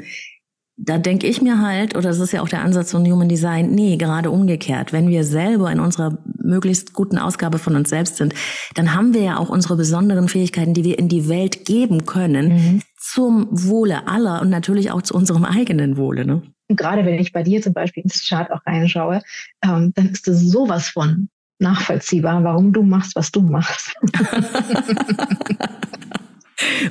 da 0.80 0.96
denke 0.96 1.26
ich 1.26 1.42
mir 1.42 1.60
halt, 1.60 1.96
oder 1.96 2.08
das 2.08 2.20
ist 2.20 2.32
ja 2.32 2.40
auch 2.40 2.48
der 2.48 2.62
Ansatz 2.62 2.92
von 2.92 3.04
Human 3.04 3.28
Design, 3.28 3.72
nee, 3.72 3.96
gerade 3.96 4.30
umgekehrt. 4.30 4.92
Wenn 4.92 5.08
wir 5.08 5.24
selber 5.24 5.72
in 5.72 5.80
unserer 5.80 6.18
möglichst 6.40 6.92
guten 6.92 7.18
Ausgabe 7.18 7.58
von 7.58 7.74
uns 7.74 7.90
selbst 7.90 8.16
sind, 8.16 8.32
dann 8.74 8.94
haben 8.94 9.12
wir 9.12 9.22
ja 9.22 9.38
auch 9.38 9.48
unsere 9.48 9.76
besonderen 9.76 10.28
Fähigkeiten, 10.28 10.74
die 10.74 10.84
wir 10.84 10.98
in 10.98 11.08
die 11.08 11.28
Welt 11.28 11.64
geben 11.64 12.06
können, 12.06 12.48
mhm. 12.48 12.82
zum 12.96 13.48
Wohle 13.50 14.06
aller 14.06 14.40
und 14.40 14.50
natürlich 14.50 14.92
auch 14.92 15.02
zu 15.02 15.14
unserem 15.14 15.44
eigenen 15.44 15.96
Wohle. 15.96 16.24
Ne? 16.24 16.42
Gerade 16.68 17.04
wenn 17.04 17.18
ich 17.18 17.32
bei 17.32 17.42
dir 17.42 17.60
zum 17.60 17.72
Beispiel 17.72 18.04
ins 18.04 18.26
Chart 18.26 18.50
auch 18.52 18.64
reinschaue, 18.64 19.20
ähm, 19.64 19.92
dann 19.96 20.10
ist 20.10 20.28
das 20.28 20.40
sowas 20.40 20.88
von 20.88 21.28
nachvollziehbar, 21.58 22.44
warum 22.44 22.72
du 22.72 22.84
machst, 22.84 23.16
was 23.16 23.32
du 23.32 23.42
machst. 23.42 23.96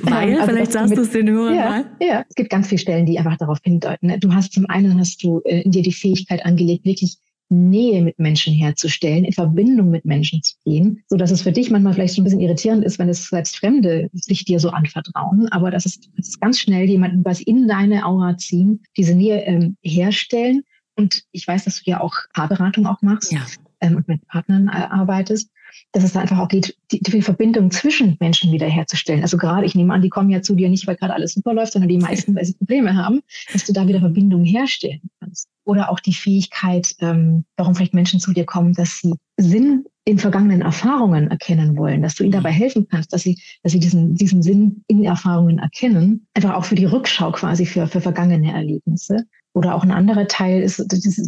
Weil, 0.02 0.38
also 0.38 0.52
vielleicht 0.52 0.72
sagst 0.72 0.96
du 0.96 1.02
es 1.02 1.10
den 1.10 1.28
Hörern 1.28 1.54
ja, 1.54 1.68
mal. 1.68 1.90
Ja, 2.00 2.24
es 2.28 2.34
gibt 2.34 2.50
ganz 2.50 2.68
viele 2.68 2.78
Stellen, 2.78 3.06
die 3.06 3.18
einfach 3.18 3.36
darauf 3.36 3.58
hindeuten. 3.62 4.08
Ne? 4.08 4.18
Du 4.18 4.32
hast 4.32 4.52
zum 4.52 4.66
einen 4.68 4.98
hast 4.98 5.22
du 5.22 5.40
äh, 5.44 5.60
in 5.62 5.70
dir 5.70 5.82
die 5.82 5.92
Fähigkeit 5.92 6.44
angelegt, 6.44 6.84
wirklich 6.84 7.18
Nähe 7.50 8.02
mit 8.02 8.18
Menschen 8.18 8.52
herzustellen, 8.52 9.24
in 9.24 9.32
Verbindung 9.32 9.90
mit 9.90 10.04
Menschen 10.04 10.42
zu 10.42 10.54
gehen, 10.64 11.02
so 11.06 11.16
dass 11.16 11.30
es 11.30 11.42
für 11.42 11.52
dich 11.52 11.70
manchmal 11.70 11.94
vielleicht 11.94 12.14
so 12.14 12.20
ein 12.20 12.24
bisschen 12.24 12.40
irritierend 12.40 12.84
ist, 12.84 12.98
wenn 12.98 13.08
es 13.08 13.28
selbst 13.28 13.56
Fremde 13.56 14.10
sich 14.12 14.44
dir 14.44 14.60
so 14.60 14.70
anvertrauen, 14.70 15.48
aber 15.48 15.70
das 15.70 15.86
ist, 15.86 16.10
das 16.16 16.28
ist 16.28 16.40
ganz 16.40 16.60
schnell 16.60 16.86
jemanden 16.86 17.24
was 17.24 17.40
in 17.40 17.66
deine 17.66 18.04
Aura 18.04 18.36
ziehen, 18.36 18.82
diese 18.96 19.14
Nähe 19.14 19.42
ähm, 19.44 19.76
herstellen. 19.82 20.62
Und 20.94 21.22
ich 21.32 21.46
weiß, 21.46 21.64
dass 21.64 21.82
du 21.82 21.90
ja 21.90 22.00
auch 22.00 22.14
Paarberatung 22.34 22.86
auch 22.86 23.00
machst 23.02 23.32
ja. 23.32 23.46
ähm, 23.80 23.96
und 23.96 24.08
mit 24.08 24.26
Partnern 24.26 24.68
äh, 24.68 24.86
arbeitest 24.90 25.50
dass 25.92 26.04
es 26.04 26.12
da 26.12 26.20
einfach 26.20 26.38
auch 26.38 26.48
geht, 26.48 26.76
die, 26.92 27.00
die 27.00 27.22
Verbindung 27.22 27.70
zwischen 27.70 28.16
Menschen 28.20 28.52
wiederherzustellen. 28.52 29.22
Also 29.22 29.36
gerade, 29.36 29.66
ich 29.66 29.74
nehme 29.74 29.94
an, 29.94 30.02
die 30.02 30.08
kommen 30.08 30.30
ja 30.30 30.42
zu 30.42 30.54
dir 30.54 30.68
nicht, 30.68 30.86
weil 30.86 30.96
gerade 30.96 31.14
alles 31.14 31.34
super 31.34 31.54
läuft, 31.54 31.72
sondern 31.72 31.88
die 31.88 31.98
meisten, 31.98 32.34
weil 32.34 32.44
sie 32.44 32.54
Probleme 32.54 32.96
haben, 32.96 33.20
dass 33.52 33.64
du 33.64 33.72
da 33.72 33.86
wieder 33.86 34.00
Verbindungen 34.00 34.46
herstellen 34.46 35.10
kannst. 35.20 35.48
Oder 35.64 35.90
auch 35.90 36.00
die 36.00 36.14
Fähigkeit, 36.14 36.94
ähm, 37.00 37.44
warum 37.56 37.74
vielleicht 37.74 37.94
Menschen 37.94 38.20
zu 38.20 38.32
dir 38.32 38.44
kommen, 38.44 38.72
dass 38.72 39.00
sie 39.00 39.14
Sinn 39.36 39.84
in 40.08 40.18
vergangenen 40.18 40.62
Erfahrungen 40.62 41.30
erkennen 41.30 41.76
wollen, 41.76 42.00
dass 42.00 42.14
du 42.14 42.22
ihnen 42.22 42.32
dabei 42.32 42.50
helfen 42.50 42.88
kannst, 42.88 43.12
dass 43.12 43.20
sie, 43.20 43.38
dass 43.62 43.72
sie 43.72 43.78
diesen, 43.78 44.14
diesen 44.14 44.40
Sinn 44.40 44.82
in 44.86 45.04
Erfahrungen 45.04 45.58
erkennen, 45.58 46.26
einfach 46.32 46.54
auch 46.54 46.64
für 46.64 46.76
die 46.76 46.86
Rückschau 46.86 47.30
quasi 47.32 47.66
für, 47.66 47.86
für 47.86 48.00
vergangene 48.00 48.54
Erlebnisse. 48.54 49.26
Oder 49.54 49.74
auch 49.74 49.82
ein 49.82 49.90
anderer 49.90 50.28
Teil 50.28 50.62
ist, 50.62 50.84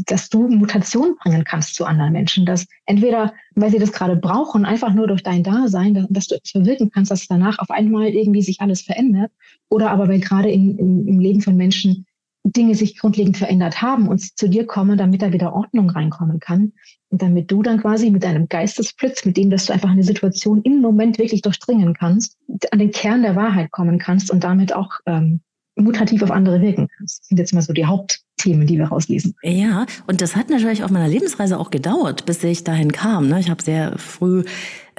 dass 0.06 0.28
du 0.28 0.46
Mutation 0.48 1.16
bringen 1.22 1.42
kannst 1.44 1.74
zu 1.74 1.84
anderen 1.84 2.12
Menschen. 2.12 2.46
Dass 2.46 2.66
entweder, 2.86 3.32
weil 3.54 3.70
sie 3.70 3.78
das 3.78 3.92
gerade 3.92 4.16
brauchen, 4.16 4.64
einfach 4.64 4.92
nur 4.94 5.06
durch 5.06 5.22
dein 5.22 5.42
Dasein, 5.42 6.06
dass 6.10 6.28
du 6.28 6.36
etwas 6.36 6.52
bewirken 6.52 6.90
kannst, 6.90 7.10
dass 7.10 7.26
danach 7.26 7.58
auf 7.58 7.70
einmal 7.70 8.08
irgendwie 8.08 8.42
sich 8.42 8.60
alles 8.60 8.82
verändert. 8.82 9.32
Oder 9.68 9.90
aber 9.90 10.08
weil 10.08 10.20
gerade 10.20 10.50
in, 10.50 10.78
in, 10.78 11.08
im 11.08 11.18
Leben 11.18 11.40
von 11.40 11.56
Menschen 11.56 12.06
Dinge 12.44 12.74
sich 12.74 12.96
grundlegend 12.96 13.36
verändert 13.36 13.82
haben 13.82 14.08
und 14.08 14.38
zu 14.38 14.48
dir 14.48 14.66
kommen, 14.66 14.96
damit 14.96 15.20
da 15.22 15.32
wieder 15.32 15.52
Ordnung 15.52 15.90
reinkommen 15.90 16.40
kann. 16.40 16.72
Und 17.10 17.22
damit 17.22 17.50
du 17.50 17.62
dann 17.62 17.80
quasi 17.80 18.10
mit 18.10 18.22
deinem 18.22 18.48
Geistesblitz, 18.48 19.24
mit 19.24 19.36
dem, 19.36 19.50
dass 19.50 19.66
du 19.66 19.72
einfach 19.72 19.90
eine 19.90 20.04
Situation 20.04 20.62
im 20.62 20.80
Moment 20.80 21.18
wirklich 21.18 21.42
durchdringen 21.42 21.94
kannst, 21.94 22.38
an 22.70 22.78
den 22.78 22.92
Kern 22.92 23.22
der 23.22 23.36
Wahrheit 23.36 23.70
kommen 23.70 23.98
kannst 23.98 24.30
und 24.30 24.44
damit 24.44 24.74
auch 24.74 25.00
ähm, 25.06 25.40
mutativ 25.82 26.22
auf 26.22 26.30
andere 26.30 26.60
wirken 26.60 26.88
kannst. 26.96 27.20
Das 27.20 27.28
sind 27.28 27.38
jetzt 27.38 27.54
mal 27.54 27.62
so 27.62 27.72
die 27.72 27.84
Hauptthemen, 27.84 28.66
die 28.66 28.78
wir 28.78 28.86
rauslesen. 28.86 29.34
Ja, 29.42 29.86
und 30.06 30.20
das 30.20 30.36
hat 30.36 30.50
natürlich 30.50 30.84
auf 30.84 30.90
meiner 30.90 31.08
Lebensreise 31.08 31.58
auch 31.58 31.70
gedauert, 31.70 32.26
bis 32.26 32.42
ich 32.44 32.64
dahin 32.64 32.92
kam. 32.92 33.28
Ne? 33.28 33.40
Ich 33.40 33.50
habe 33.50 33.62
sehr 33.62 33.98
früh 33.98 34.44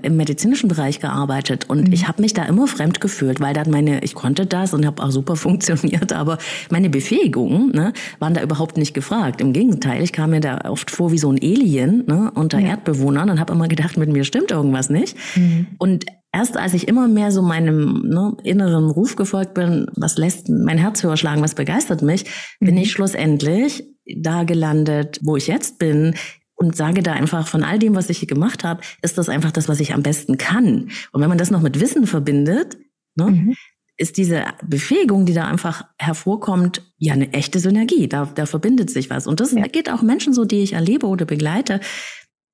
im 0.01 0.17
medizinischen 0.17 0.67
Bereich 0.67 0.99
gearbeitet 0.99 1.69
und 1.69 1.87
mhm. 1.87 1.93
ich 1.93 2.07
habe 2.07 2.21
mich 2.21 2.33
da 2.33 2.43
immer 2.45 2.67
fremd 2.67 3.01
gefühlt, 3.01 3.39
weil 3.39 3.53
dann 3.53 3.69
meine, 3.69 4.03
ich 4.03 4.15
konnte 4.15 4.45
das 4.45 4.73
und 4.73 4.85
habe 4.85 5.03
auch 5.03 5.11
super 5.11 5.35
funktioniert, 5.35 6.13
aber 6.13 6.37
meine 6.69 6.89
Befähigungen 6.89 7.71
ne, 7.71 7.93
waren 8.19 8.33
da 8.33 8.41
überhaupt 8.41 8.77
nicht 8.77 8.93
gefragt. 8.93 9.41
Im 9.41 9.53
Gegenteil, 9.53 10.01
ich 10.01 10.13
kam 10.13 10.31
mir 10.31 10.39
da 10.39 10.61
oft 10.69 10.91
vor 10.91 11.11
wie 11.11 11.17
so 11.17 11.31
ein 11.31 11.39
Alien 11.41 12.05
ne, 12.07 12.31
unter 12.33 12.59
ja. 12.59 12.69
Erdbewohnern 12.69 13.29
und 13.29 13.39
habe 13.39 13.53
immer 13.53 13.67
gedacht, 13.67 13.97
mit 13.97 14.11
mir 14.11 14.23
stimmt 14.23 14.51
irgendwas 14.51 14.89
nicht. 14.89 15.15
Mhm. 15.35 15.67
Und 15.77 16.05
erst 16.31 16.57
als 16.57 16.73
ich 16.73 16.87
immer 16.87 17.07
mehr 17.07 17.31
so 17.31 17.41
meinem 17.41 18.03
ne, 18.07 18.35
inneren 18.43 18.89
Ruf 18.89 19.15
gefolgt 19.15 19.53
bin, 19.53 19.87
was 19.95 20.17
lässt 20.17 20.49
mein 20.49 20.77
Herz 20.77 21.03
höher 21.03 21.17
schlagen, 21.17 21.41
was 21.41 21.55
begeistert 21.55 22.01
mich, 22.01 22.25
mhm. 22.59 22.65
bin 22.67 22.77
ich 22.77 22.91
schlussendlich 22.91 23.83
da 24.17 24.43
gelandet, 24.43 25.19
wo 25.23 25.37
ich 25.37 25.47
jetzt 25.47 25.79
bin 25.79 26.15
und 26.55 26.75
sage 26.75 27.01
da 27.01 27.13
einfach 27.13 27.47
von 27.47 27.63
all 27.63 27.79
dem, 27.79 27.95
was 27.95 28.09
ich 28.09 28.19
hier 28.19 28.27
gemacht 28.27 28.63
habe, 28.63 28.81
ist 29.01 29.17
das 29.17 29.29
einfach 29.29 29.51
das, 29.51 29.67
was 29.67 29.79
ich 29.79 29.93
am 29.93 30.03
besten 30.03 30.37
kann. 30.37 30.91
Und 31.11 31.21
wenn 31.21 31.29
man 31.29 31.37
das 31.37 31.51
noch 31.51 31.61
mit 31.61 31.79
Wissen 31.79 32.05
verbindet, 32.07 32.77
ne, 33.15 33.25
mhm. 33.25 33.55
ist 33.97 34.17
diese 34.17 34.45
Befähigung, 34.63 35.25
die 35.25 35.33
da 35.33 35.47
einfach 35.47 35.85
hervorkommt, 35.97 36.83
ja 36.97 37.13
eine 37.13 37.33
echte 37.33 37.59
Synergie. 37.59 38.07
Da, 38.07 38.25
da 38.35 38.45
verbindet 38.45 38.89
sich 38.89 39.09
was. 39.09 39.27
Und 39.27 39.39
das 39.39 39.53
ja. 39.53 39.63
geht 39.67 39.89
auch 39.89 40.03
Menschen 40.03 40.33
so, 40.33 40.45
die 40.45 40.61
ich 40.61 40.73
erlebe 40.73 41.07
oder 41.07 41.25
begleite, 41.25 41.79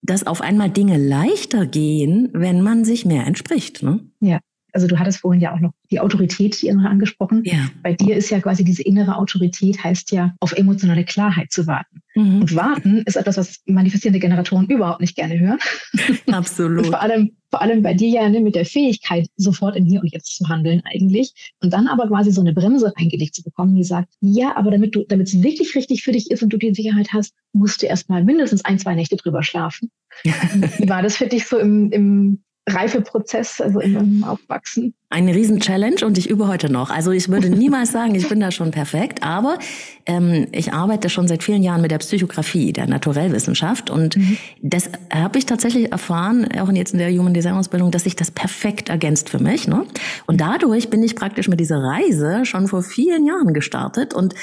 dass 0.02 0.26
auf 0.26 0.42
einmal 0.42 0.70
Dinge 0.70 0.98
leichter 0.98 1.66
gehen, 1.66 2.30
wenn 2.34 2.62
man 2.62 2.86
sich 2.86 3.06
mehr 3.06 3.26
entspricht. 3.26 3.84
Ne? 3.84 4.10
Ja. 4.20 4.40
Also 4.74 4.88
du 4.88 5.00
hattest 5.00 5.20
vorhin 5.20 5.42
ja 5.42 5.54
auch 5.54 5.60
noch 5.60 5.72
die 5.92 6.00
Autorität, 6.00 6.62
die 6.62 6.68
innere 6.68 6.90
angesprochen. 6.90 7.44
Ja. 7.46 7.70
Bei 7.84 7.94
dir 7.94 8.16
ist 8.16 8.30
ja 8.30 8.40
quasi 8.40 8.64
diese 8.64 8.84
innere 8.84 9.16
Autorität 9.18 9.84
heißt 9.84 10.12
ja, 10.12 10.36
auf 10.40 10.54
emotionale 10.54 11.06
Klarheit 11.06 11.52
zu 11.52 11.68
warten. 11.68 12.02
Mhm. 12.16 12.42
Und 12.42 12.56
warten 12.56 13.04
ist 13.06 13.16
etwas, 13.16 13.38
was 13.38 13.62
manifestierende 13.66 14.20
Generatoren 14.20 14.68
überhaupt 14.68 15.02
nicht 15.02 15.16
gerne 15.16 15.40
hören. 15.40 15.60
Absolut. 16.32 16.86
Und 16.86 16.88
vor 16.88 17.02
allem, 17.02 17.32
vor 17.50 17.62
allem 17.62 17.82
bei 17.82 17.94
dir 17.94 18.10
ja 18.10 18.30
ne, 18.30 18.42
mit 18.42 18.56
der 18.56 18.66
Fähigkeit, 18.66 19.28
sofort 19.36 19.76
in 19.76 19.86
hier 19.86 20.02
und 20.02 20.12
jetzt 20.12 20.36
zu 20.36 20.50
handeln 20.50 20.82
eigentlich. 20.86 21.54
Und 21.62 21.72
dann 21.74 21.88
aber 21.88 22.08
quasi 22.08 22.32
so 22.32 22.42
eine 22.42 22.54
Bremse 22.54 22.92
eingelegt 22.96 23.36
zu 23.36 23.44
bekommen, 23.44 23.76
die 23.76 23.84
sagt, 23.84 24.14
ja, 24.20 24.58
aber 24.58 24.72
damit 24.72 24.96
du, 24.96 25.06
damit 25.08 25.28
es 25.28 25.42
wirklich 25.42 25.76
richtig 25.76 26.04
für 26.04 26.12
dich 26.12 26.32
ist 26.32 26.44
und 26.44 26.50
du 26.50 26.58
die 26.58 26.74
Sicherheit 26.74 27.14
hast, 27.14 27.34
musst 27.54 27.82
du 27.82 27.86
erst 27.86 28.10
mal 28.10 28.24
mindestens 28.24 28.66
ein, 28.66 28.80
zwei 28.80 28.96
Nächte 28.96 29.16
drüber 29.16 29.44
schlafen. 29.44 29.92
Wie 30.24 30.90
war 30.90 31.04
das 31.04 31.18
für 31.18 31.28
dich 31.28 31.46
so 31.46 31.58
im, 31.58 31.92
im 31.92 32.44
Reifeprozess, 32.68 33.62
also 33.62 33.80
im 33.80 34.24
Aufwachsen. 34.26 34.94
Eine 35.10 35.34
Riesen-Challenge 35.34 36.06
und 36.06 36.18
ich 36.18 36.30
übe 36.30 36.48
heute 36.48 36.70
noch. 36.70 36.90
Also 36.90 37.12
ich 37.12 37.30
würde 37.30 37.50
niemals 37.50 37.94
sagen, 37.94 38.14
ich 38.14 38.28
bin 38.28 38.42
da 38.42 38.52
schon 38.52 38.72
perfekt, 38.72 39.24
aber 39.24 39.58
ähm, 40.06 40.48
ich 40.52 40.74
arbeite 40.74 41.10
schon 41.10 41.30
seit 41.30 41.44
vielen 41.44 41.64
Jahren 41.64 41.82
mit 41.82 41.92
der 41.92 42.00
Psychografie, 42.00 42.74
der 42.74 42.88
Naturellwissenschaft 42.88 43.90
und 43.90 44.18
mhm. 44.18 44.38
das 44.62 44.90
habe 45.14 45.38
ich 45.38 45.46
tatsächlich 45.46 45.94
erfahren, 45.94 46.48
auch 46.60 46.70
jetzt 46.74 46.92
in 46.92 47.00
der 47.00 47.10
Human 47.10 47.34
Design 47.34 47.54
Ausbildung, 47.54 47.90
dass 47.92 48.04
sich 48.04 48.18
das 48.18 48.32
perfekt 48.32 48.90
ergänzt 48.90 49.30
für 49.30 49.40
mich. 49.40 49.68
Ne? 49.68 49.86
Und 50.26 50.42
dadurch 50.42 50.90
bin 50.90 51.02
ich 51.04 51.16
praktisch 51.16 51.48
mit 51.48 51.62
dieser 51.62 51.78
Reise 51.78 52.44
schon 52.44 52.68
vor 52.68 52.84
vielen 52.84 53.26
Jahren 53.26 53.54
gestartet 53.54 54.14
und 54.14 54.36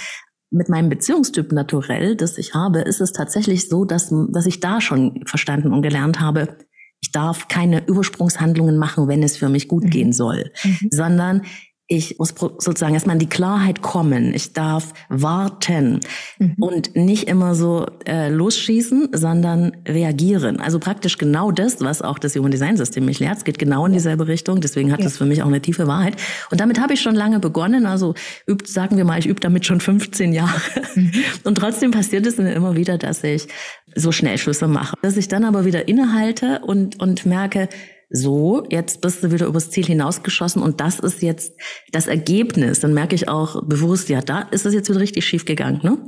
mit 0.51 0.69
meinem 0.69 0.89
Beziehungstyp 0.89 1.53
naturell, 1.53 2.17
das 2.17 2.39
ich 2.39 2.55
habe, 2.55 2.81
ist 2.81 3.01
es 3.01 3.13
tatsächlich 3.13 3.69
so, 3.69 3.85
dass, 3.85 4.15
dass 4.31 4.47
ich 4.47 4.61
da 4.61 4.81
schon 4.81 5.25
verstanden 5.27 5.73
und 5.73 5.83
gelernt 5.83 6.21
habe, 6.21 6.57
ich 7.05 7.13
darf 7.13 7.49
keine 7.49 7.85
Übersprungshandlungen 7.85 8.79
machen, 8.79 9.09
wenn 9.09 9.23
es 9.23 9.37
für 9.37 9.51
mich 9.51 9.69
gut 9.69 9.85
mhm. 9.85 9.91
gehen 9.91 10.13
soll, 10.15 10.51
mhm. 10.65 10.89
sondern 10.91 11.43
ich 11.87 12.19
muss 12.19 12.35
sozusagen 12.39 12.95
erstmal 12.95 13.17
in 13.17 13.21
die 13.21 13.29
Klarheit 13.29 13.83
kommen. 13.83 14.33
Ich 14.33 14.55
darf 14.55 14.95
warten 15.11 16.01
mhm. 16.39 16.55
und 16.59 16.97
nicht 16.97 17.29
immer 17.29 17.55
so 17.55 17.87
äh, 18.07 18.31
losschießen, 18.31 19.11
sondern 19.13 19.77
reagieren. 19.87 20.61
Also 20.61 20.79
praktisch 20.79 21.19
genau 21.19 21.51
das, 21.51 21.83
was 21.83 22.01
auch 22.01 22.19
das 22.19 22.37
Human 22.37 22.51
Design 22.51 22.79
System 22.79 23.05
mich 23.05 23.21
lehrt. 23.21 23.37
Es 23.37 23.45
geht 23.45 23.59
genau 23.59 23.85
in 23.85 23.93
dieselbe 23.93 24.27
Richtung. 24.27 24.63
Deswegen 24.63 24.93
hat 24.93 25.01
ja. 25.01 25.05
das 25.05 25.19
für 25.19 25.27
mich 25.27 25.43
auch 25.43 25.49
eine 25.49 25.61
tiefe 25.61 25.87
Wahrheit. 25.87 26.17
Und 26.51 26.61
damit 26.61 26.81
habe 26.81 26.95
ich 26.95 27.03
schon 27.03 27.15
lange 27.15 27.39
begonnen. 27.39 27.85
Also 27.85 28.15
übt, 28.49 28.67
sagen 28.67 28.97
wir 28.97 29.05
mal, 29.05 29.19
ich 29.19 29.27
übe 29.27 29.41
damit 29.41 29.67
schon 29.67 29.81
15 29.81 30.33
Jahre. 30.33 30.61
Mhm. 30.95 31.13
Und 31.45 31.59
trotzdem 31.59 31.91
passiert 31.91 32.27
es 32.27 32.39
mir 32.39 32.53
immer 32.55 32.77
wieder, 32.77 32.97
dass 32.97 33.23
ich 33.25 33.49
so 33.95 34.11
Schnellschlüsse 34.11 34.69
mache. 34.69 34.97
Dass 35.03 35.17
ich 35.19 35.29
dann 35.29 35.45
aber 35.45 35.65
wieder 35.67 35.87
innehalte 35.87 36.61
und, 36.61 37.01
und 37.01 37.27
merke, 37.27 37.69
so, 38.11 38.67
jetzt 38.71 39.01
bist 39.01 39.23
du 39.23 39.33
wieder 39.33 39.47
übers 39.47 39.71
Ziel 39.71 39.87
hinausgeschossen 39.87 40.63
und 40.63 40.81
das 40.81 40.99
ist 40.99 41.23
jetzt 41.23 41.53
das 41.93 42.07
Ergebnis. 42.07 42.81
Dann 42.81 42.95
merke 42.95 43.15
ich 43.15 43.29
auch 43.29 43.67
bewusst, 43.67 44.09
ja, 44.09 44.21
da 44.21 44.43
ist 44.43 44.67
es 44.67 44.75
jetzt 44.75 44.89
wieder 44.89 45.01
richtig 45.01 45.25
schief 45.25 45.45
gegangen, 45.45 45.81
ne? 45.83 45.99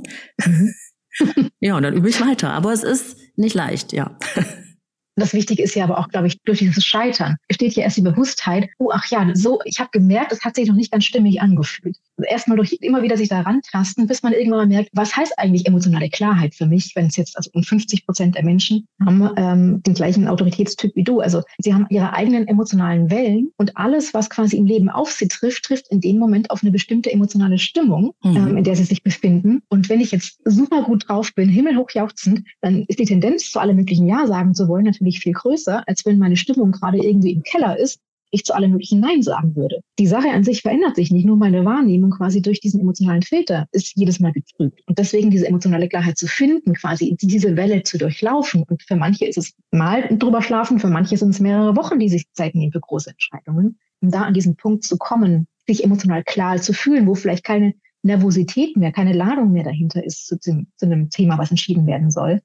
Mhm. 0.45 0.73
ja, 1.59 1.75
und 1.75 1.83
dann 1.83 1.95
übe 1.95 2.09
ich 2.09 2.21
weiter. 2.21 2.51
Aber 2.51 2.73
es 2.73 2.83
ist 2.83 3.17
nicht 3.35 3.55
leicht, 3.55 3.93
ja. 3.93 4.17
Das 5.17 5.33
Wichtige 5.33 5.63
ist 5.63 5.75
ja 5.75 5.83
aber 5.83 5.97
auch, 5.97 6.09
glaube 6.09 6.27
ich, 6.27 6.39
durch 6.43 6.59
dieses 6.59 6.85
Scheitern 6.85 7.37
steht 7.49 7.73
ja 7.73 7.83
erst 7.83 7.97
die 7.97 8.01
Bewusstheit, 8.01 8.69
oh 8.77 8.91
ach 8.93 9.07
ja, 9.07 9.27
so, 9.33 9.59
ich 9.65 9.79
habe 9.79 9.89
gemerkt, 9.91 10.31
es 10.31 10.43
hat 10.45 10.55
sich 10.55 10.67
noch 10.67 10.75
nicht 10.75 10.91
ganz 10.91 11.05
stimmig 11.05 11.41
angefühlt. 11.41 11.97
Erstmal 12.29 12.57
durch 12.57 12.73
immer 12.81 13.01
wieder 13.01 13.17
sich 13.17 13.29
daran 13.29 13.61
tasten, 13.61 14.07
bis 14.07 14.21
man 14.21 14.33
irgendwann 14.33 14.59
mal 14.59 14.67
merkt, 14.67 14.89
was 14.93 15.15
heißt 15.15 15.37
eigentlich 15.37 15.65
emotionale 15.65 16.09
Klarheit 16.09 16.53
für 16.53 16.67
mich, 16.67 16.95
wenn 16.95 17.07
es 17.07 17.15
jetzt, 17.15 17.35
also 17.35 17.49
um 17.53 17.63
50 17.63 18.05
Prozent 18.05 18.35
der 18.35 18.43
Menschen 18.43 18.87
haben 19.03 19.29
ähm, 19.37 19.83
den 19.83 19.93
gleichen 19.95 20.27
Autoritätstyp 20.27 20.95
wie 20.95 21.03
du. 21.03 21.19
Also 21.19 21.41
sie 21.57 21.73
haben 21.73 21.87
ihre 21.89 22.13
eigenen 22.13 22.47
emotionalen 22.47 23.09
Wellen 23.09 23.51
und 23.57 23.75
alles, 23.75 24.13
was 24.13 24.29
quasi 24.29 24.57
im 24.57 24.65
Leben 24.65 24.89
auf 24.89 25.11
sie 25.11 25.27
trifft, 25.27 25.65
trifft 25.65 25.87
in 25.89 25.99
dem 25.99 26.19
Moment 26.19 26.51
auf 26.51 26.61
eine 26.61 26.71
bestimmte 26.71 27.11
emotionale 27.11 27.57
Stimmung, 27.57 28.13
mhm. 28.23 28.35
ähm, 28.35 28.57
in 28.57 28.63
der 28.63 28.75
sie 28.75 28.83
sich 28.83 29.03
befinden. 29.03 29.63
Und 29.69 29.89
wenn 29.89 30.01
ich 30.01 30.11
jetzt 30.11 30.39
super 30.45 30.83
gut 30.83 31.07
drauf 31.07 31.33
bin, 31.33 31.49
himmelhoch 31.49 31.89
jauchzend, 31.91 32.43
dann 32.61 32.85
ist 32.87 32.99
die 32.99 33.05
Tendenz, 33.05 33.51
zu 33.51 33.59
allem 33.59 33.77
möglichen 33.77 34.07
Ja 34.07 34.27
sagen 34.27 34.53
zu 34.53 34.67
wollen, 34.67 34.85
natürlich 34.85 35.06
natürlich 35.07 35.19
viel 35.19 35.33
größer, 35.33 35.83
als 35.87 36.05
wenn 36.05 36.19
meine 36.19 36.35
Stimmung 36.35 36.71
gerade 36.71 36.97
irgendwie 36.97 37.31
im 37.31 37.43
Keller 37.43 37.77
ist, 37.77 37.99
ich 38.29 38.43
zu 38.43 38.53
allem 38.53 38.71
möglichen 38.71 38.99
Nein 38.99 39.21
sagen 39.21 39.55
würde. 39.55 39.79
Die 39.99 40.07
Sache 40.07 40.29
an 40.29 40.43
sich 40.43 40.61
verändert 40.61 40.97
sich 40.97 41.11
nicht, 41.11 41.25
nur 41.25 41.37
meine 41.37 41.63
Wahrnehmung 41.63 42.09
quasi 42.09 42.41
durch 42.41 42.59
diesen 42.59 42.81
emotionalen 42.81 43.21
Filter 43.21 43.67
ist 43.71 43.93
jedes 43.95 44.19
Mal 44.19 44.33
getrübt. 44.33 44.81
Und 44.85 44.99
deswegen 44.99 45.31
diese 45.31 45.47
emotionale 45.47 45.87
Klarheit 45.87 46.17
zu 46.17 46.27
finden, 46.27 46.73
quasi 46.73 47.15
diese 47.21 47.55
Welle 47.55 47.83
zu 47.83 47.97
durchlaufen. 47.97 48.63
Und 48.67 48.83
für 48.83 48.97
manche 48.97 49.25
ist 49.25 49.37
es 49.37 49.53
mal 49.71 50.09
drüber 50.11 50.41
schlafen, 50.41 50.77
für 50.79 50.89
manche 50.89 51.15
sind 51.15 51.29
es 51.29 51.39
mehrere 51.39 51.77
Wochen, 51.77 51.99
die 51.99 52.09
sich 52.09 52.25
Zeit 52.33 52.53
nehmen 52.53 52.73
für 52.73 52.81
große 52.81 53.11
Entscheidungen. 53.11 53.79
Um 54.01 54.11
da 54.11 54.23
an 54.23 54.33
diesen 54.33 54.57
Punkt 54.57 54.83
zu 54.83 54.97
kommen, 54.97 55.47
sich 55.65 55.85
emotional 55.85 56.23
klar 56.25 56.57
zu 56.57 56.73
fühlen, 56.73 57.07
wo 57.07 57.15
vielleicht 57.15 57.45
keine 57.45 57.75
Nervosität 58.03 58.75
mehr, 58.75 58.91
keine 58.91 59.13
Ladung 59.13 59.53
mehr 59.53 59.63
dahinter 59.63 60.03
ist 60.03 60.27
zu, 60.27 60.37
zu 60.37 60.65
einem 60.81 61.09
Thema, 61.09 61.37
was 61.37 61.49
entschieden 61.49 61.87
werden 61.87 62.11
soll, 62.11 62.41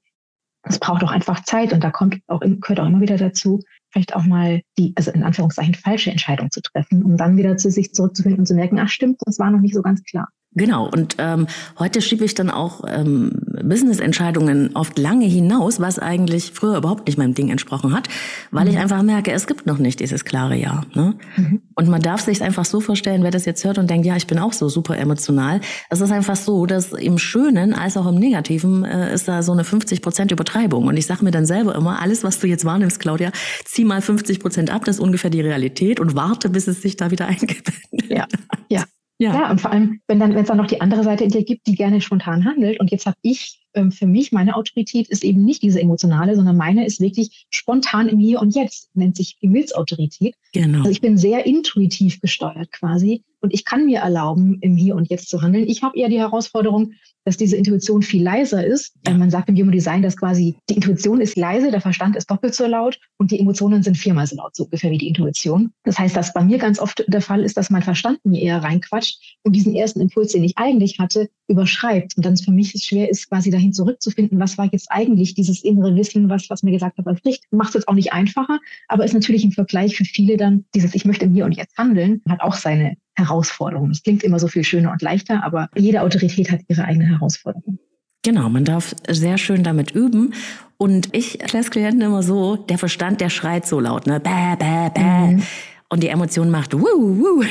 es 0.63 0.79
braucht 0.79 1.03
auch 1.03 1.11
einfach 1.11 1.43
Zeit 1.43 1.73
und 1.73 1.83
da 1.83 1.91
kommt 1.91 2.19
auch, 2.27 2.39
gehört 2.39 2.79
auch 2.79 2.87
immer 2.87 3.01
wieder 3.01 3.17
dazu, 3.17 3.59
vielleicht 3.89 4.15
auch 4.15 4.23
mal 4.23 4.61
die, 4.77 4.93
also 4.95 5.11
in 5.11 5.23
Anführungszeichen 5.23 5.75
falsche 5.75 6.09
Entscheidung 6.09 6.51
zu 6.51 6.61
treffen, 6.61 7.03
um 7.03 7.17
dann 7.17 7.37
wieder 7.37 7.57
zu 7.57 7.69
sich 7.69 7.93
zurückzufinden 7.93 8.39
und 8.39 8.45
zu 8.45 8.55
merken, 8.55 8.79
ach 8.79 8.89
stimmt, 8.89 9.21
das 9.25 9.39
war 9.39 9.51
noch 9.51 9.59
nicht 9.59 9.75
so 9.75 9.81
ganz 9.81 10.03
klar. 10.03 10.29
Genau, 10.55 10.87
und 10.87 11.15
ähm, 11.17 11.47
heute 11.79 12.01
schiebe 12.01 12.25
ich 12.25 12.35
dann 12.35 12.49
auch 12.49 12.81
ähm, 12.87 13.31
Business-Entscheidungen 13.63 14.71
oft 14.75 14.99
lange 14.99 15.25
hinaus, 15.25 15.79
was 15.79 15.97
eigentlich 15.97 16.51
früher 16.53 16.77
überhaupt 16.77 17.07
nicht 17.07 17.17
meinem 17.17 17.33
Ding 17.33 17.49
entsprochen 17.49 17.93
hat, 17.95 18.07
weil 18.51 18.65
mhm. 18.65 18.71
ich 18.71 18.77
einfach 18.77 19.01
merke, 19.01 19.31
es 19.31 19.47
gibt 19.47 19.65
noch 19.65 19.79
nicht 19.79 19.99
dieses 19.99 20.25
klare 20.25 20.55
Ja. 20.55 20.83
Ne? 20.93 21.15
Mhm. 21.37 21.61
Und 21.75 21.89
man 21.89 22.01
darf 22.01 22.21
sich 22.21 22.43
einfach 22.43 22.65
so 22.65 22.81
vorstellen, 22.81 23.23
wer 23.23 23.31
das 23.31 23.45
jetzt 23.45 23.63
hört 23.63 23.77
und 23.77 23.89
denkt, 23.89 24.05
ja, 24.05 24.15
ich 24.15 24.27
bin 24.27 24.37
auch 24.37 24.53
so 24.53 24.69
super 24.69 24.97
emotional. 24.97 25.61
Es 25.89 26.01
ist 26.01 26.11
einfach 26.11 26.35
so, 26.35 26.65
dass 26.65 26.91
im 26.91 27.17
Schönen 27.17 27.73
als 27.73 27.97
auch 27.97 28.07
im 28.07 28.15
Negativen 28.15 28.83
äh, 28.83 29.13
ist 29.13 29.27
da 29.27 29.41
so 29.41 29.53
eine 29.53 29.63
50 29.63 30.01
Prozent 30.01 30.31
Übertreibung. 30.31 30.87
Und 30.87 30.97
ich 30.97 31.07
sage 31.07 31.23
mir 31.23 31.31
dann 31.31 31.45
selber 31.45 31.73
immer, 31.75 32.01
alles, 32.01 32.23
was 32.23 32.39
du 32.39 32.47
jetzt 32.47 32.65
wahrnimmst, 32.65 32.99
Claudia, 32.99 33.31
zieh 33.65 33.85
mal 33.85 34.01
50 34.01 34.39
Prozent 34.39 34.69
ab, 34.69 34.85
das 34.85 34.97
ist 34.97 35.01
ungefähr 35.01 35.29
die 35.29 35.41
Realität 35.41 35.99
und 35.99 36.15
warte, 36.15 36.49
bis 36.49 36.67
es 36.67 36.81
sich 36.81 36.95
da 36.95 37.11
wieder 37.11 37.25
eingebettet 37.27 37.73
Ja, 38.09 38.27
ja. 38.69 38.83
Ja. 39.23 39.33
ja, 39.33 39.51
und 39.51 39.61
vor 39.61 39.71
allem, 39.71 40.01
wenn 40.07 40.19
dann, 40.19 40.31
wenn 40.31 40.41
es 40.41 40.49
dann 40.49 40.57
noch 40.57 40.67
die 40.67 40.81
andere 40.81 41.01
Seite 41.01 41.23
in 41.23 41.29
dir 41.29 41.45
gibt, 41.45 41.65
die 41.67 41.75
gerne 41.75 42.01
spontan 42.01 42.43
handelt. 42.43 42.81
Und 42.81 42.91
jetzt 42.91 43.05
habe 43.05 43.15
ich 43.21 43.61
ähm, 43.73 43.89
für 43.89 44.05
mich, 44.05 44.33
meine 44.33 44.57
Autorität 44.57 45.07
ist 45.07 45.23
eben 45.23 45.45
nicht 45.45 45.61
diese 45.63 45.79
emotionale, 45.79 46.35
sondern 46.35 46.57
meine 46.57 46.85
ist 46.85 46.99
wirklich 46.99 47.45
spontan 47.49 48.09
im 48.09 48.19
Hier 48.19 48.41
und 48.41 48.53
Jetzt, 48.53 48.89
nennt 48.95 49.15
sich 49.15 49.39
Gemütsautorität. 49.39 50.35
Genau. 50.51 50.79
Also 50.79 50.89
ich 50.89 50.99
bin 50.99 51.17
sehr 51.17 51.45
intuitiv 51.45 52.19
gesteuert 52.19 52.69
quasi 52.73 53.23
und 53.39 53.53
ich 53.53 53.63
kann 53.63 53.85
mir 53.85 53.99
erlauben, 53.99 54.57
im 54.59 54.75
Hier 54.75 54.95
und 54.95 55.09
Jetzt 55.09 55.29
zu 55.29 55.41
handeln. 55.41 55.67
Ich 55.69 55.83
habe 55.83 55.97
eher 55.97 56.09
die 56.09 56.19
Herausforderung, 56.19 56.91
dass 57.25 57.37
diese 57.37 57.55
Intuition 57.55 58.01
viel 58.01 58.23
leiser 58.23 58.65
ist. 58.65 58.93
Ja. 59.07 59.13
Man 59.13 59.29
sagt 59.29 59.49
im 59.49 59.55
Human 59.55 59.71
Design, 59.71 60.01
dass 60.01 60.17
quasi 60.17 60.55
die 60.69 60.75
Intuition 60.75 61.21
ist 61.21 61.37
leise, 61.37 61.71
der 61.71 61.81
Verstand 61.81 62.15
ist 62.15 62.29
doppelt 62.29 62.55
so 62.55 62.65
laut 62.65 62.99
und 63.17 63.31
die 63.31 63.39
Emotionen 63.39 63.83
sind 63.83 63.97
viermal 63.97 64.27
so 64.27 64.35
laut, 64.35 64.55
so 64.55 64.65
ungefähr 64.65 64.91
wie 64.91 64.97
die 64.97 65.07
Intuition. 65.07 65.71
Das 65.83 65.97
heißt, 65.99 66.15
dass 66.15 66.33
bei 66.33 66.43
mir 66.43 66.57
ganz 66.57 66.79
oft 66.79 67.03
der 67.07 67.21
Fall 67.21 67.43
ist, 67.43 67.57
dass 67.57 67.69
mein 67.69 67.81
Verstand 67.81 68.19
mir 68.25 68.41
eher 68.41 68.63
reinquatscht 68.63 69.37
und 69.43 69.55
diesen 69.55 69.75
ersten 69.75 70.01
Impuls, 70.01 70.31
den 70.31 70.43
ich 70.43 70.57
eigentlich 70.57 70.99
hatte, 70.99 71.29
überschreibt. 71.47 72.15
Und 72.17 72.25
dann 72.25 72.37
für 72.37 72.51
mich 72.51 72.73
es 72.75 72.83
schwer 72.83 73.09
ist, 73.09 73.29
quasi 73.29 73.49
dahin 73.49 73.73
zurückzufinden, 73.73 74.39
was 74.39 74.57
war 74.57 74.69
jetzt 74.71 74.91
eigentlich 74.91 75.33
dieses 75.35 75.63
innere 75.63 75.95
Wissen, 75.95 76.29
was, 76.29 76.49
was 76.49 76.63
mir 76.63 76.71
gesagt 76.71 76.97
hat, 76.97 77.05
was 77.05 77.23
richtig. 77.25 77.41
Macht 77.51 77.69
es 77.69 77.75
jetzt 77.75 77.87
auch 77.87 77.93
nicht 77.93 78.13
einfacher, 78.13 78.59
aber 78.87 79.05
ist 79.05 79.13
natürlich 79.13 79.43
im 79.43 79.51
Vergleich 79.51 79.95
für 79.95 80.05
viele 80.05 80.37
dann 80.37 80.65
dieses, 80.73 80.95
ich 80.95 81.05
möchte 81.05 81.25
im 81.25 81.33
Hier 81.33 81.45
und 81.45 81.53
Jetzt 81.53 81.77
handeln, 81.77 82.21
hat 82.27 82.41
auch 82.41 82.55
seine 82.55 82.97
Herausforderungen. 83.15 83.91
Es 83.91 84.03
klingt 84.03 84.23
immer 84.23 84.39
so 84.39 84.47
viel 84.47 84.63
schöner 84.63 84.91
und 84.91 85.01
leichter, 85.01 85.43
aber 85.43 85.69
jede 85.75 86.01
Autorität 86.01 86.51
hat 86.51 86.61
ihre 86.67 86.85
eigene 86.85 87.05
Herausforderung. 87.13 87.79
Genau, 88.23 88.49
man 88.49 88.63
darf 88.63 88.95
sehr 89.09 89.37
schön 89.37 89.63
damit 89.63 89.91
üben. 89.91 90.33
Und 90.77 91.09
ich 91.13 91.41
erkläre 91.41 91.65
Klienten 91.65 92.01
immer 92.01 92.23
so, 92.23 92.55
der 92.55 92.77
Verstand, 92.77 93.21
der 93.21 93.29
schreit 93.29 93.65
so 93.65 93.79
laut, 93.79 94.07
ne? 94.07 94.19
Bäh, 94.19 94.55
bäh, 94.57 94.89
bäh. 94.93 95.35
Mhm. 95.35 95.43
Und 95.89 96.03
die 96.03 96.07
Emotion 96.07 96.49
macht 96.49 96.73
wuh, 96.73 96.79
wuh. 96.81 97.43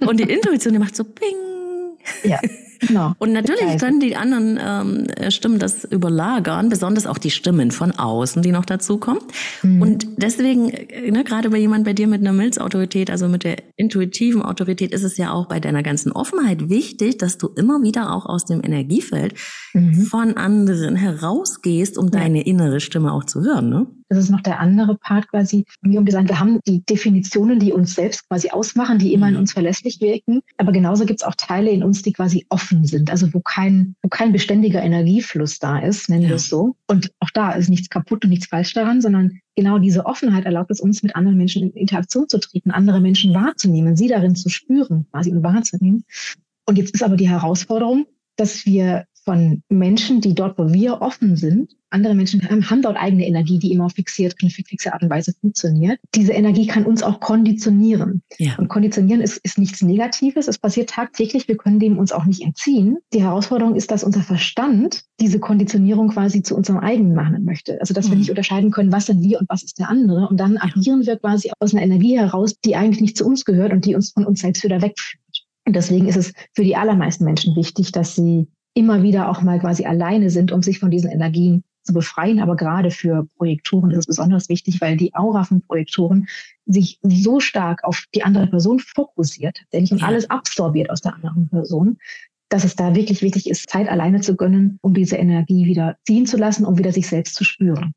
Und 0.06 0.20
die 0.20 0.30
Intuition, 0.30 0.72
die 0.72 0.78
macht 0.78 0.96
so 0.96 1.04
ping. 1.04 1.36
Ja. 2.24 2.40
Genau. 2.80 3.12
Und 3.18 3.32
natürlich 3.32 3.78
können 3.78 4.00
die 4.00 4.16
anderen 4.16 4.58
ähm, 4.62 5.30
Stimmen 5.30 5.58
das 5.58 5.84
überlagern, 5.84 6.68
besonders 6.68 7.06
auch 7.06 7.18
die 7.18 7.30
Stimmen 7.30 7.70
von 7.70 7.92
außen, 7.92 8.42
die 8.42 8.52
noch 8.52 8.64
dazukommen. 8.64 9.22
Mhm. 9.62 9.82
Und 9.82 10.06
deswegen, 10.16 10.70
äh, 10.70 11.10
ne, 11.10 11.24
gerade 11.24 11.50
bei 11.50 11.58
jemand 11.58 11.84
bei 11.84 11.92
dir 11.92 12.06
mit 12.06 12.20
einer 12.20 12.32
Milzautorität, 12.32 13.10
also 13.10 13.28
mit 13.28 13.44
der 13.44 13.56
intuitiven 13.76 14.42
Autorität, 14.42 14.92
ist 14.92 15.04
es 15.04 15.16
ja 15.16 15.32
auch 15.32 15.46
bei 15.46 15.60
deiner 15.60 15.82
ganzen 15.82 16.12
Offenheit 16.12 16.68
wichtig, 16.68 17.18
dass 17.18 17.38
du 17.38 17.48
immer 17.48 17.82
wieder 17.82 18.14
auch 18.14 18.26
aus 18.26 18.44
dem 18.44 18.62
Energiefeld 18.64 19.34
mhm. 19.74 20.02
von 20.02 20.36
anderen 20.36 20.96
herausgehst, 20.96 21.98
um 21.98 22.06
ja. 22.06 22.20
deine 22.20 22.42
innere 22.46 22.80
Stimme 22.80 23.12
auch 23.12 23.24
zu 23.24 23.42
hören. 23.42 23.68
Ne? 23.68 23.86
Das 24.10 24.18
ist 24.18 24.30
noch 24.30 24.40
der 24.40 24.58
andere 24.58 24.96
Part 24.96 25.28
quasi. 25.28 25.64
Wir 25.82 25.96
haben 25.96 26.04
gesagt, 26.04 26.28
wir 26.28 26.40
haben 26.40 26.58
die 26.66 26.84
Definitionen, 26.84 27.60
die 27.60 27.72
uns 27.72 27.94
selbst 27.94 28.28
quasi 28.28 28.50
ausmachen, 28.50 28.98
die 28.98 29.14
immer 29.14 29.28
in 29.28 29.36
uns 29.36 29.52
verlässlich 29.52 30.00
wirken. 30.00 30.40
Aber 30.56 30.72
genauso 30.72 31.06
gibt 31.06 31.20
es 31.20 31.26
auch 31.26 31.36
Teile 31.36 31.70
in 31.70 31.84
uns, 31.84 32.02
die 32.02 32.12
quasi 32.12 32.44
offen 32.48 32.84
sind. 32.84 33.08
Also 33.08 33.32
wo 33.32 33.38
kein, 33.38 33.94
wo 34.02 34.08
kein 34.08 34.32
beständiger 34.32 34.82
Energiefluss 34.82 35.60
da 35.60 35.78
ist, 35.78 36.08
nennen 36.08 36.28
wir 36.28 36.34
es 36.34 36.48
so. 36.48 36.74
Und 36.88 37.12
auch 37.20 37.30
da 37.32 37.52
ist 37.52 37.68
nichts 37.68 37.88
kaputt 37.88 38.24
und 38.24 38.30
nichts 38.30 38.48
falsch 38.48 38.72
daran, 38.72 39.00
sondern 39.00 39.38
genau 39.54 39.78
diese 39.78 40.04
Offenheit 40.04 40.44
erlaubt 40.44 40.72
es 40.72 40.80
uns, 40.80 41.04
mit 41.04 41.14
anderen 41.14 41.36
Menschen 41.36 41.62
in 41.62 41.70
Interaktion 41.70 42.28
zu 42.28 42.40
treten, 42.40 42.72
andere 42.72 43.00
Menschen 43.00 43.32
wahrzunehmen, 43.32 43.94
sie 43.94 44.08
darin 44.08 44.34
zu 44.34 44.48
spüren, 44.48 45.06
quasi 45.12 45.30
und 45.30 45.44
wahrzunehmen. 45.44 46.04
Und 46.66 46.78
jetzt 46.78 46.94
ist 46.94 47.04
aber 47.04 47.16
die 47.16 47.28
Herausforderung, 47.28 48.06
dass 48.34 48.66
wir 48.66 49.04
von 49.24 49.62
Menschen, 49.68 50.20
die 50.20 50.34
dort, 50.34 50.58
wo 50.58 50.72
wir 50.72 51.02
offen 51.02 51.36
sind, 51.36 51.74
andere 51.90 52.14
Menschen 52.14 52.40
haben 52.48 52.82
dort 52.82 52.96
eigene 52.96 53.26
Energie, 53.26 53.58
die 53.58 53.72
immer 53.72 53.90
fixiert, 53.90 54.34
auf 54.34 54.38
eine 54.42 54.50
fixe 54.50 54.92
Art 54.92 55.02
und 55.02 55.10
Weise 55.10 55.32
funktioniert. 55.40 55.98
Diese 56.14 56.32
Energie 56.32 56.66
kann 56.66 56.86
uns 56.86 57.02
auch 57.02 57.18
konditionieren. 57.18 58.22
Ja. 58.38 58.56
Und 58.58 58.68
konditionieren 58.68 59.20
ist, 59.20 59.38
ist 59.38 59.58
nichts 59.58 59.82
Negatives. 59.82 60.46
Es 60.46 60.58
passiert 60.58 60.90
tagtäglich. 60.90 61.48
Wir 61.48 61.56
können 61.56 61.80
dem 61.80 61.98
uns 61.98 62.12
auch 62.12 62.24
nicht 62.24 62.42
entziehen. 62.42 62.98
Die 63.12 63.22
Herausforderung 63.22 63.74
ist, 63.74 63.90
dass 63.90 64.04
unser 64.04 64.22
Verstand 64.22 65.04
diese 65.20 65.40
Konditionierung 65.40 66.10
quasi 66.10 66.42
zu 66.42 66.56
unserem 66.56 66.78
eigenen 66.78 67.14
machen 67.14 67.44
möchte. 67.44 67.80
Also, 67.80 67.92
dass 67.92 68.06
mhm. 68.06 68.12
wir 68.12 68.18
nicht 68.18 68.30
unterscheiden 68.30 68.70
können, 68.70 68.92
was 68.92 69.06
sind 69.06 69.22
wir 69.22 69.40
und 69.40 69.48
was 69.48 69.64
ist 69.64 69.78
der 69.78 69.88
andere. 69.88 70.28
Und 70.28 70.38
dann 70.38 70.58
agieren 70.58 71.04
wir 71.04 71.16
quasi 71.16 71.50
aus 71.58 71.74
einer 71.74 71.82
Energie 71.82 72.16
heraus, 72.16 72.54
die 72.64 72.76
eigentlich 72.76 73.00
nicht 73.00 73.16
zu 73.16 73.26
uns 73.26 73.44
gehört 73.44 73.72
und 73.72 73.84
die 73.84 73.96
uns 73.96 74.12
von 74.12 74.24
uns 74.24 74.40
selbst 74.40 74.62
wieder 74.62 74.80
wegführt. 74.80 75.20
Und 75.66 75.74
deswegen 75.74 76.08
ist 76.08 76.16
es 76.16 76.32
für 76.54 76.64
die 76.64 76.76
allermeisten 76.76 77.24
Menschen 77.24 77.56
wichtig, 77.56 77.92
dass 77.92 78.14
sie 78.14 78.48
immer 78.74 79.02
wieder 79.02 79.28
auch 79.28 79.42
mal 79.42 79.58
quasi 79.58 79.84
alleine 79.84 80.30
sind, 80.30 80.52
um 80.52 80.62
sich 80.62 80.78
von 80.78 80.90
diesen 80.90 81.10
Energien 81.10 81.64
zu 81.82 81.92
befreien. 81.92 82.40
Aber 82.40 82.56
gerade 82.56 82.90
für 82.90 83.26
Projektoren 83.36 83.90
ist 83.90 83.98
es 83.98 84.06
besonders 84.06 84.48
wichtig, 84.48 84.80
weil 84.80 84.96
die 84.96 85.14
Aura 85.14 85.44
von 85.44 85.62
Projektoren 85.62 86.28
sich 86.66 86.98
so 87.02 87.40
stark 87.40 87.84
auf 87.84 88.04
die 88.14 88.22
andere 88.22 88.46
Person 88.46 88.78
fokussiert, 88.78 89.56
tatsächlich 89.56 89.92
und 89.92 90.02
alles 90.02 90.30
absorbiert 90.30 90.90
aus 90.90 91.00
der 91.00 91.14
anderen 91.14 91.48
Person, 91.48 91.98
dass 92.48 92.64
es 92.64 92.76
da 92.76 92.94
wirklich 92.94 93.22
wichtig 93.22 93.48
ist, 93.48 93.70
Zeit 93.70 93.88
alleine 93.88 94.20
zu 94.20 94.36
gönnen, 94.36 94.78
um 94.82 94.92
diese 94.92 95.16
Energie 95.16 95.66
wieder 95.66 95.96
ziehen 96.06 96.26
zu 96.26 96.36
lassen, 96.36 96.64
um 96.64 96.78
wieder 96.78 96.92
sich 96.92 97.06
selbst 97.06 97.34
zu 97.34 97.44
spüren. 97.44 97.92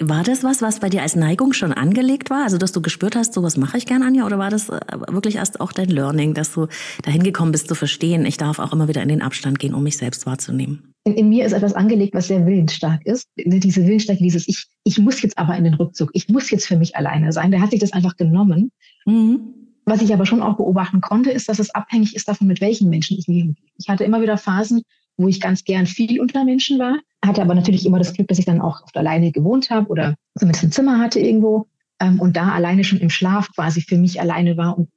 War 0.00 0.22
das 0.22 0.44
was, 0.44 0.62
was 0.62 0.78
bei 0.78 0.88
dir 0.88 1.02
als 1.02 1.16
Neigung 1.16 1.52
schon 1.52 1.72
angelegt 1.72 2.30
war? 2.30 2.44
Also, 2.44 2.56
dass 2.56 2.70
du 2.70 2.80
gespürt 2.80 3.16
hast, 3.16 3.34
sowas 3.34 3.56
mache 3.56 3.78
ich 3.78 3.86
gern, 3.86 4.04
Anja? 4.04 4.26
Oder 4.26 4.38
war 4.38 4.48
das 4.48 4.68
äh, 4.68 4.80
wirklich 5.08 5.36
erst 5.36 5.60
auch 5.60 5.72
dein 5.72 5.88
Learning, 5.88 6.34
dass 6.34 6.52
du 6.52 6.68
dahin 7.02 7.24
gekommen 7.24 7.50
bist 7.50 7.66
zu 7.66 7.74
verstehen, 7.74 8.24
ich 8.24 8.36
darf 8.36 8.60
auch 8.60 8.72
immer 8.72 8.86
wieder 8.86 9.02
in 9.02 9.08
den 9.08 9.22
Abstand 9.22 9.58
gehen, 9.58 9.74
um 9.74 9.82
mich 9.82 9.96
selbst 9.96 10.24
wahrzunehmen? 10.24 10.94
In, 11.02 11.14
in 11.14 11.28
mir 11.28 11.46
ist 11.46 11.52
etwas 11.52 11.72
angelegt, 11.72 12.14
was 12.14 12.28
sehr 12.28 12.46
willensstark 12.46 13.04
ist. 13.06 13.26
Diese 13.36 13.84
Willensstärke, 13.84 14.22
dieses 14.22 14.46
ich, 14.46 14.66
ich 14.84 14.98
muss 14.98 15.20
jetzt 15.20 15.36
aber 15.36 15.56
in 15.56 15.64
den 15.64 15.74
Rückzug, 15.74 16.10
ich 16.12 16.28
muss 16.28 16.48
jetzt 16.50 16.68
für 16.68 16.76
mich 16.76 16.94
alleine 16.94 17.32
sein. 17.32 17.50
Der 17.50 17.60
hat 17.60 17.72
sich 17.72 17.80
das 17.80 17.92
einfach 17.92 18.16
genommen. 18.16 18.70
Mhm. 19.04 19.54
Was 19.84 20.02
ich 20.02 20.12
aber 20.12 20.26
schon 20.26 20.42
auch 20.42 20.58
beobachten 20.58 21.00
konnte, 21.00 21.30
ist, 21.30 21.48
dass 21.48 21.58
es 21.58 21.70
abhängig 21.70 22.14
ist 22.14 22.28
davon, 22.28 22.46
mit 22.46 22.60
welchen 22.60 22.88
Menschen 22.88 23.18
ich 23.18 23.26
mich 23.26 23.42
umgebe. 23.42 23.68
Ich 23.78 23.88
hatte 23.88 24.04
immer 24.04 24.20
wieder 24.20 24.36
Phasen, 24.36 24.82
wo 25.18 25.28
ich 25.28 25.40
ganz 25.40 25.64
gern 25.64 25.86
viel 25.86 26.20
unter 26.20 26.44
Menschen 26.44 26.78
war, 26.78 26.98
hatte 27.24 27.42
aber 27.42 27.54
natürlich 27.54 27.84
immer 27.84 27.98
das 27.98 28.14
Glück, 28.14 28.28
dass 28.28 28.38
ich 28.38 28.46
dann 28.46 28.60
auch 28.60 28.82
oft 28.82 28.96
alleine 28.96 29.32
gewohnt 29.32 29.68
habe 29.70 29.88
oder 29.88 30.14
zumindest 30.38 30.64
ein 30.64 30.72
Zimmer 30.72 30.98
hatte 30.98 31.20
irgendwo 31.20 31.66
ähm, 32.00 32.20
und 32.20 32.36
da 32.36 32.52
alleine 32.52 32.84
schon 32.84 33.00
im 33.00 33.10
Schlaf 33.10 33.50
quasi 33.54 33.82
für 33.82 33.98
mich 33.98 34.20
alleine 34.20 34.56
war 34.56 34.78
und 34.78 34.88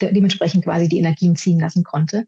dementsprechend 0.00 0.64
quasi 0.64 0.88
die 0.88 0.98
Energien 0.98 1.36
ziehen 1.36 1.58
lassen 1.58 1.82
konnte. 1.82 2.26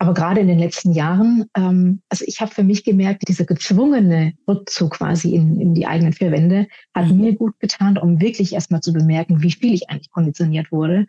Aber 0.00 0.14
gerade 0.14 0.40
in 0.40 0.46
den 0.46 0.60
letzten 0.60 0.92
Jahren, 0.92 1.46
ähm, 1.56 2.02
also 2.08 2.24
ich 2.28 2.40
habe 2.40 2.54
für 2.54 2.62
mich 2.62 2.84
gemerkt, 2.84 3.26
dieser 3.26 3.46
gezwungene 3.46 4.34
Rückzug 4.46 4.92
quasi 4.92 5.34
in, 5.34 5.58
in 5.58 5.74
die 5.74 5.86
eigenen 5.86 6.12
vier 6.12 6.30
Wände 6.30 6.68
hat 6.94 7.08
mhm. 7.08 7.16
mir 7.16 7.34
gut 7.34 7.58
getan, 7.58 7.98
um 7.98 8.20
wirklich 8.20 8.52
erstmal 8.52 8.80
zu 8.80 8.92
bemerken, 8.92 9.42
wie 9.42 9.50
viel 9.50 9.74
ich 9.74 9.90
eigentlich 9.90 10.10
konditioniert 10.10 10.70
wurde 10.70 11.06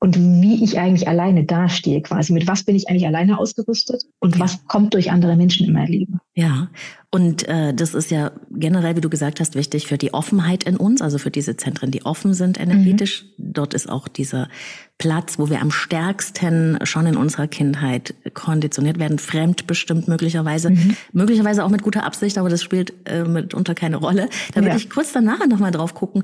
und 0.00 0.16
wie 0.18 0.64
ich 0.64 0.78
eigentlich 0.78 1.06
alleine 1.06 1.44
dastehe 1.44 2.00
quasi. 2.00 2.32
Mit 2.32 2.46
was 2.46 2.64
bin 2.64 2.74
ich 2.74 2.88
eigentlich 2.88 3.06
alleine 3.06 3.38
ausgerüstet 3.38 4.04
und 4.18 4.36
ja. 4.36 4.40
was 4.40 4.66
kommt 4.66 4.94
durch 4.94 5.10
andere 5.12 5.36
Menschen 5.36 5.66
in 5.66 5.74
mein 5.74 5.88
Leben. 5.88 6.20
Ja, 6.34 6.68
und 7.10 7.46
äh, 7.48 7.74
das 7.74 7.94
ist 7.94 8.10
ja 8.10 8.32
generell, 8.50 8.96
wie 8.96 9.02
du 9.02 9.10
gesagt 9.10 9.40
hast, 9.40 9.56
wichtig 9.56 9.86
für 9.86 9.98
die 9.98 10.14
Offenheit 10.14 10.64
in 10.64 10.76
uns, 10.76 11.02
also 11.02 11.18
für 11.18 11.30
diese 11.30 11.56
Zentren, 11.56 11.90
die 11.90 12.06
offen 12.06 12.32
sind 12.32 12.58
energetisch. 12.58 13.24
Mhm. 13.36 13.52
Dort 13.52 13.74
ist 13.74 13.90
auch 13.90 14.08
dieser 14.08 14.48
Platz, 14.96 15.38
wo 15.38 15.50
wir 15.50 15.60
am 15.60 15.70
stärksten 15.70 16.78
schon 16.84 17.06
in 17.06 17.16
unserer 17.16 17.46
Kindheit 17.46 18.14
konditioniert 18.32 18.98
werden, 18.98 19.18
fremdbestimmt 19.18 20.08
möglicherweise, 20.08 20.70
mhm. 20.70 20.96
möglicherweise 21.12 21.62
auch 21.62 21.70
mit 21.70 21.82
guter 21.82 22.04
Absicht, 22.04 22.38
aber 22.38 22.48
das 22.48 22.62
spielt 22.62 22.94
äh, 23.04 23.24
mitunter 23.24 23.74
keine 23.74 23.96
Rolle. 23.96 24.30
Da 24.54 24.60
würde 24.60 24.70
ja. 24.70 24.76
ich 24.76 24.88
kurz 24.88 25.12
danach 25.12 25.46
nochmal 25.46 25.72
drauf 25.72 25.94
gucken, 25.94 26.22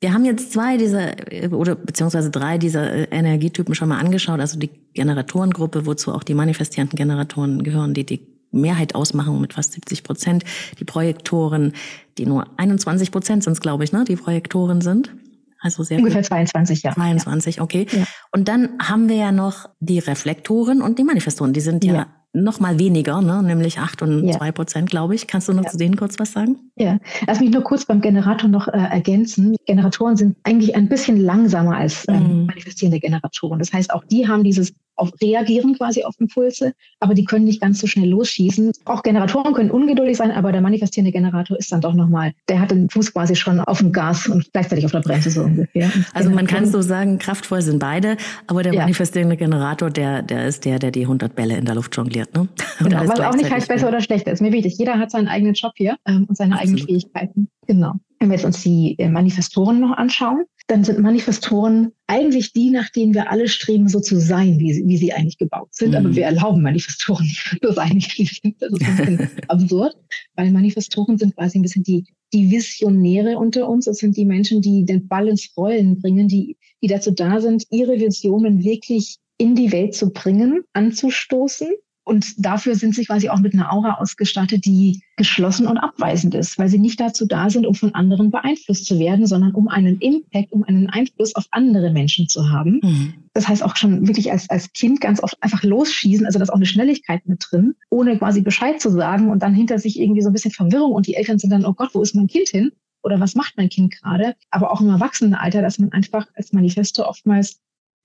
wir 0.00 0.12
haben 0.12 0.24
jetzt 0.24 0.52
zwei 0.52 0.76
dieser 0.76 1.14
oder 1.50 1.74
beziehungsweise 1.74 2.30
drei 2.30 2.58
dieser 2.58 2.92
äh, 2.92 3.08
Energietypen 3.10 3.74
schon 3.74 3.88
mal 3.88 3.98
angeschaut, 3.98 4.40
also 4.40 4.58
die 4.58 4.70
Generatorengruppe, 4.94 5.86
wozu 5.86 6.12
auch 6.12 6.22
die 6.22 6.34
manifestierenden 6.34 6.96
Generatoren 6.96 7.62
gehören, 7.64 7.94
die 7.94 8.06
die 8.06 8.26
Mehrheit 8.50 8.94
ausmachen 8.94 9.40
mit 9.40 9.54
fast 9.54 9.72
70 9.72 10.04
Prozent, 10.04 10.44
die 10.78 10.84
Projektoren, 10.84 11.72
die 12.16 12.26
nur 12.26 12.46
21 12.58 13.10
Prozent 13.10 13.44
sind 13.44 13.60
glaube 13.60 13.84
ich, 13.84 13.92
ne, 13.92 14.04
die 14.04 14.16
Projektoren 14.16 14.80
sind. 14.80 15.14
Also 15.60 15.82
sehr 15.82 15.98
Ungefähr 15.98 16.22
viel. 16.22 16.28
22, 16.28 16.82
ja. 16.84 16.92
22, 16.94 17.60
okay. 17.60 17.86
Ja. 17.90 18.04
Und 18.30 18.46
dann 18.46 18.78
haben 18.80 19.08
wir 19.08 19.16
ja 19.16 19.32
noch 19.32 19.68
die 19.80 19.98
Reflektoren 19.98 20.80
und 20.80 21.00
die 21.00 21.04
Manifestoren. 21.04 21.52
Die 21.52 21.60
sind 21.60 21.84
ja, 21.84 21.94
ja 21.94 22.06
noch 22.42 22.60
mal 22.60 22.78
weniger, 22.78 23.20
ne? 23.20 23.42
nämlich 23.42 23.78
acht 23.78 24.02
und 24.02 24.32
zwei 24.32 24.46
ja. 24.46 24.52
Prozent, 24.52 24.90
glaube 24.90 25.14
ich. 25.14 25.26
Kannst 25.26 25.48
du 25.48 25.52
noch 25.52 25.64
ja. 25.64 25.70
zu 25.70 25.76
denen 25.76 25.96
kurz 25.96 26.18
was 26.18 26.32
sagen? 26.32 26.70
Ja, 26.76 26.98
lass 27.26 27.40
mich 27.40 27.50
nur 27.50 27.62
kurz 27.62 27.84
beim 27.84 28.00
Generator 28.00 28.48
noch 28.48 28.68
äh, 28.68 28.72
ergänzen. 28.72 29.56
Generatoren 29.66 30.16
sind 30.16 30.36
eigentlich 30.44 30.76
ein 30.76 30.88
bisschen 30.88 31.18
langsamer 31.20 31.76
als 31.76 32.04
ähm, 32.08 32.40
mhm. 32.40 32.46
manifestierende 32.46 33.00
Generatoren. 33.00 33.58
Das 33.58 33.72
heißt, 33.72 33.92
auch 33.92 34.04
die 34.04 34.28
haben 34.28 34.44
dieses 34.44 34.74
auf 34.98 35.12
reagieren 35.20 35.74
quasi 35.74 36.04
auf 36.04 36.14
Impulse, 36.18 36.74
aber 37.00 37.14
die 37.14 37.24
können 37.24 37.44
nicht 37.44 37.60
ganz 37.60 37.78
so 37.78 37.86
schnell 37.86 38.08
losschießen. 38.08 38.72
Auch 38.84 39.02
Generatoren 39.02 39.54
können 39.54 39.70
ungeduldig 39.70 40.16
sein, 40.16 40.30
aber 40.30 40.52
der 40.52 40.60
manifestierende 40.60 41.12
Generator 41.12 41.56
ist 41.56 41.72
dann 41.72 41.80
doch 41.80 41.94
nochmal, 41.94 42.32
der 42.48 42.60
hat 42.60 42.70
den 42.70 42.90
Fuß 42.90 43.12
quasi 43.12 43.36
schon 43.36 43.60
auf 43.60 43.78
dem 43.78 43.92
Gas 43.92 44.28
und 44.28 44.52
gleichzeitig 44.52 44.84
auf 44.84 44.92
der 44.92 45.00
Bremse 45.00 45.30
so 45.30 45.42
ungefähr. 45.42 45.90
Also 46.14 46.30
man 46.30 46.46
kann 46.46 46.66
so 46.66 46.82
sagen, 46.82 47.18
kraftvoll 47.18 47.62
sind 47.62 47.78
beide, 47.78 48.16
aber 48.46 48.62
der 48.62 48.74
ja. 48.74 48.80
manifestierende 48.80 49.36
Generator, 49.36 49.90
der, 49.90 50.22
der 50.22 50.46
ist 50.46 50.64
der, 50.64 50.78
der 50.78 50.90
die 50.90 51.02
100 51.02 51.34
Bälle 51.34 51.56
in 51.56 51.64
der 51.64 51.74
Luft 51.74 51.96
jongliert. 51.96 52.34
Ne? 52.34 52.48
Genau, 52.78 53.06
was 53.06 53.20
auch 53.20 53.34
nicht 53.34 53.50
heißt 53.50 53.68
besser 53.68 53.88
oder 53.88 54.00
schlechter, 54.00 54.32
ist 54.32 54.40
mir 54.40 54.52
wichtig. 54.52 54.78
Jeder 54.78 54.98
hat 54.98 55.10
seinen 55.10 55.28
eigenen 55.28 55.54
Job 55.54 55.72
hier 55.76 55.96
ähm, 56.06 56.26
und 56.28 56.36
seine 56.36 56.54
Absolut. 56.54 56.80
eigenen 56.80 56.86
Fähigkeiten. 56.86 57.48
Genau. 57.66 57.94
Wenn 58.18 58.30
wir 58.30 58.36
jetzt 58.36 58.44
uns 58.44 58.62
die 58.62 58.96
äh, 58.98 59.08
Manifestoren 59.08 59.80
noch 59.80 59.96
anschauen, 59.96 60.44
dann 60.68 60.84
sind 60.84 60.98
Manifestoren 60.98 61.92
eigentlich 62.06 62.52
die, 62.52 62.68
nach 62.68 62.90
denen 62.90 63.14
wir 63.14 63.30
alle 63.30 63.48
streben, 63.48 63.88
so 63.88 64.00
zu 64.00 64.20
sein, 64.20 64.58
wie 64.58 64.74
sie, 64.74 64.86
wie 64.86 64.98
sie 64.98 65.14
eigentlich 65.14 65.38
gebaut 65.38 65.74
sind. 65.74 65.90
Mhm. 65.90 65.96
Aber 65.96 66.14
wir 66.14 66.24
erlauben 66.24 66.62
Manifestoren 66.62 67.24
nicht 67.24 67.58
so 67.62 67.72
sein, 67.72 67.94
wie 67.94 68.26
sie 68.26 68.38
sind. 68.42 68.60
Das 68.60 68.70
ist 68.72 68.82
ein 68.82 68.96
bisschen 69.16 69.30
absurd, 69.48 69.96
weil 70.36 70.50
Manifestoren 70.50 71.16
sind 71.16 71.34
quasi 71.34 71.58
ein 71.58 71.62
bisschen 71.62 71.84
die, 71.84 72.04
die 72.34 72.50
Visionäre 72.50 73.38
unter 73.38 73.66
uns. 73.66 73.86
Das 73.86 73.96
sind 73.96 74.16
die 74.18 74.26
Menschen, 74.26 74.60
die 74.60 74.84
den 74.84 75.08
Ball 75.08 75.28
ins 75.28 75.50
Rollen 75.56 76.00
bringen, 76.00 76.28
die, 76.28 76.58
die 76.82 76.86
dazu 76.86 77.12
da 77.12 77.40
sind, 77.40 77.64
ihre 77.70 77.98
Visionen 77.98 78.62
wirklich 78.62 79.16
in 79.38 79.54
die 79.54 79.72
Welt 79.72 79.94
zu 79.94 80.12
bringen, 80.12 80.64
anzustoßen 80.74 81.68
und 82.08 82.34
dafür 82.38 82.74
sind 82.74 82.94
sie 82.94 83.04
quasi 83.04 83.28
auch 83.28 83.38
mit 83.38 83.52
einer 83.52 83.70
Aura 83.70 83.98
ausgestattet, 83.98 84.64
die 84.64 85.02
geschlossen 85.16 85.66
und 85.66 85.76
abweisend 85.76 86.34
ist, 86.34 86.58
weil 86.58 86.68
sie 86.68 86.78
nicht 86.78 86.98
dazu 86.98 87.26
da 87.26 87.50
sind, 87.50 87.66
um 87.66 87.74
von 87.74 87.94
anderen 87.94 88.30
beeinflusst 88.30 88.86
zu 88.86 88.98
werden, 88.98 89.26
sondern 89.26 89.52
um 89.52 89.68
einen 89.68 89.98
Impact, 89.98 90.50
um 90.50 90.64
einen 90.64 90.88
Einfluss 90.88 91.34
auf 91.34 91.46
andere 91.50 91.92
Menschen 91.92 92.26
zu 92.26 92.50
haben. 92.50 92.80
Mhm. 92.82 93.14
Das 93.34 93.46
heißt 93.46 93.62
auch 93.62 93.76
schon 93.76 94.08
wirklich 94.08 94.32
als, 94.32 94.48
als 94.48 94.72
Kind 94.72 95.02
ganz 95.02 95.22
oft 95.22 95.36
einfach 95.42 95.62
losschießen, 95.62 96.24
also 96.24 96.38
da 96.38 96.44
ist 96.44 96.50
auch 96.50 96.56
eine 96.56 96.66
Schnelligkeit 96.66 97.26
mit 97.26 97.44
drin, 97.50 97.74
ohne 97.90 98.16
quasi 98.16 98.40
Bescheid 98.40 98.80
zu 98.80 98.90
sagen 98.90 99.30
und 99.30 99.42
dann 99.42 99.54
hinter 99.54 99.78
sich 99.78 100.00
irgendwie 100.00 100.22
so 100.22 100.30
ein 100.30 100.32
bisschen 100.32 100.50
Verwirrung 100.50 100.92
und 100.92 101.06
die 101.06 101.14
Eltern 101.14 101.38
sind 101.38 101.50
dann, 101.50 101.66
oh 101.66 101.74
Gott, 101.74 101.90
wo 101.92 102.00
ist 102.00 102.14
mein 102.14 102.26
Kind 102.26 102.48
hin? 102.48 102.72
Oder 103.02 103.20
was 103.20 103.34
macht 103.34 103.58
mein 103.58 103.68
Kind 103.68 103.94
gerade? 104.00 104.34
Aber 104.50 104.72
auch 104.72 104.80
im 104.80 104.88
Erwachsenenalter, 104.88 105.60
dass 105.60 105.78
man 105.78 105.92
einfach 105.92 106.26
als 106.34 106.52
Manifesto 106.52 107.04
oftmals 107.04 107.60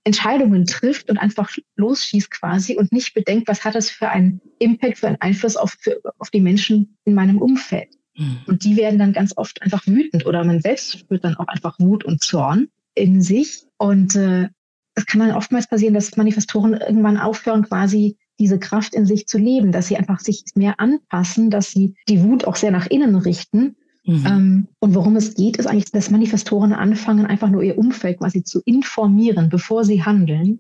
Entscheidungen 0.06 0.66
trifft 0.66 1.10
und 1.10 1.18
einfach 1.18 1.50
losschießt 1.78 2.30
quasi 2.30 2.76
und 2.76 2.92
nicht 2.92 3.14
bedenkt, 3.14 3.48
was 3.48 3.64
hat 3.64 3.76
das 3.76 3.90
für 3.90 4.10
einen 4.10 4.42
Impact, 4.60 5.00
für 5.00 5.08
einen 5.08 5.22
Einfluss 5.22 5.56
auf, 5.56 5.76
für, 5.80 6.00
auf 6.18 6.30
die 6.30 6.42
Menschen 6.42 6.98
in 7.06 7.14
meinem 7.14 7.42
Umfeld. 7.42 7.90
Mhm. 8.18 8.40
Und 8.48 8.64
die 8.64 8.76
werden 8.76 9.00
dann 9.00 9.14
ganz 9.14 9.34
oft 9.38 9.62
einfach 9.62 9.86
wütend 9.88 10.26
oder 10.26 10.44
man 10.44 10.62
selbst 10.62 11.00
spürt 11.00 11.24
dann 11.24 11.36
auch 11.36 11.48
einfach 11.48 11.80
Wut 11.80 12.04
und 12.04 12.22
Zorn 12.22 12.68
in 12.96 13.22
sich. 13.22 13.64
Und 13.78 14.16
äh, 14.16 14.50
es 14.96 15.06
kann 15.06 15.22
dann 15.22 15.32
oftmals 15.32 15.68
passieren, 15.68 15.94
dass 15.94 16.18
Manifestoren 16.18 16.74
irgendwann 16.74 17.18
aufhören, 17.18 17.64
quasi 17.64 18.18
diese 18.40 18.60
Kraft 18.60 18.94
in 18.96 19.06
sich 19.06 19.28
zu 19.28 19.38
leben, 19.38 19.72
dass 19.72 19.88
sie 19.88 19.98
einfach 19.98 20.20
sich 20.20 20.44
mehr 20.56 20.80
anpassen, 20.80 21.50
dass 21.50 21.72
sie 21.72 21.96
die 22.10 22.22
Wut 22.24 22.46
auch 22.46 22.56
sehr 22.56 22.72
nach 22.72 22.88
innen 22.88 23.16
richten 23.16 23.76
Mhm. 24.06 24.26
Ähm, 24.26 24.68
und 24.80 24.96
worum 24.96 25.16
es 25.16 25.36
geht, 25.36 25.58
ist 25.58 25.68
eigentlich, 25.68 25.92
dass 25.92 26.10
Manifestoren 26.10 26.74
anfangen, 26.74 27.26
einfach 27.26 27.50
nur 27.50 27.64
ihr 27.64 27.78
Umfeld 27.78 28.20
quasi 28.20 28.44
zu 28.44 28.62
informieren, 28.66 29.50
bevor 29.50 29.86
sie 29.86 30.04
handeln, 30.04 30.60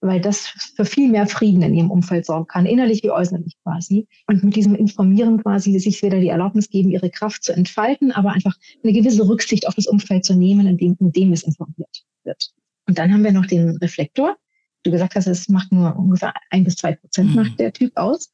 weil 0.00 0.20
das 0.20 0.46
für 0.76 0.84
viel 0.84 1.10
mehr 1.10 1.26
Frieden 1.26 1.62
in 1.62 1.74
ihrem 1.74 1.90
Umfeld 1.90 2.26
sorgen 2.26 2.46
kann, 2.46 2.66
innerlich 2.66 3.02
wie 3.02 3.10
äußerlich 3.10 3.56
quasi. 3.62 4.06
Und 4.28 4.44
mit 4.44 4.54
diesem 4.54 4.74
Informieren 4.74 5.42
quasi 5.42 5.78
sich 5.78 6.02
wieder 6.02 6.20
die 6.20 6.28
Erlaubnis 6.28 6.68
geben, 6.68 6.90
ihre 6.90 7.10
Kraft 7.10 7.42
zu 7.42 7.52
entfalten, 7.52 8.12
aber 8.12 8.32
einfach 8.32 8.54
eine 8.82 8.92
gewisse 8.92 9.26
Rücksicht 9.28 9.66
auf 9.66 9.74
das 9.74 9.86
Umfeld 9.86 10.24
zu 10.24 10.34
nehmen, 10.34 10.66
in 10.66 10.76
dem, 10.76 10.96
in 11.00 11.10
dem 11.10 11.32
es 11.32 11.42
informiert 11.42 12.04
wird. 12.22 12.50
Und 12.86 12.98
dann 12.98 13.12
haben 13.12 13.24
wir 13.24 13.32
noch 13.32 13.46
den 13.46 13.76
Reflektor 13.78 14.36
du 14.84 14.90
gesagt 14.90 15.16
hast, 15.16 15.26
es 15.26 15.48
macht 15.48 15.72
nur 15.72 15.96
ungefähr 15.96 16.32
ein 16.50 16.64
bis 16.64 16.76
zwei 16.76 16.94
Prozent 16.94 17.30
mhm. 17.30 17.36
macht 17.36 17.58
der 17.58 17.72
Typ 17.72 17.92
aus. 17.96 18.30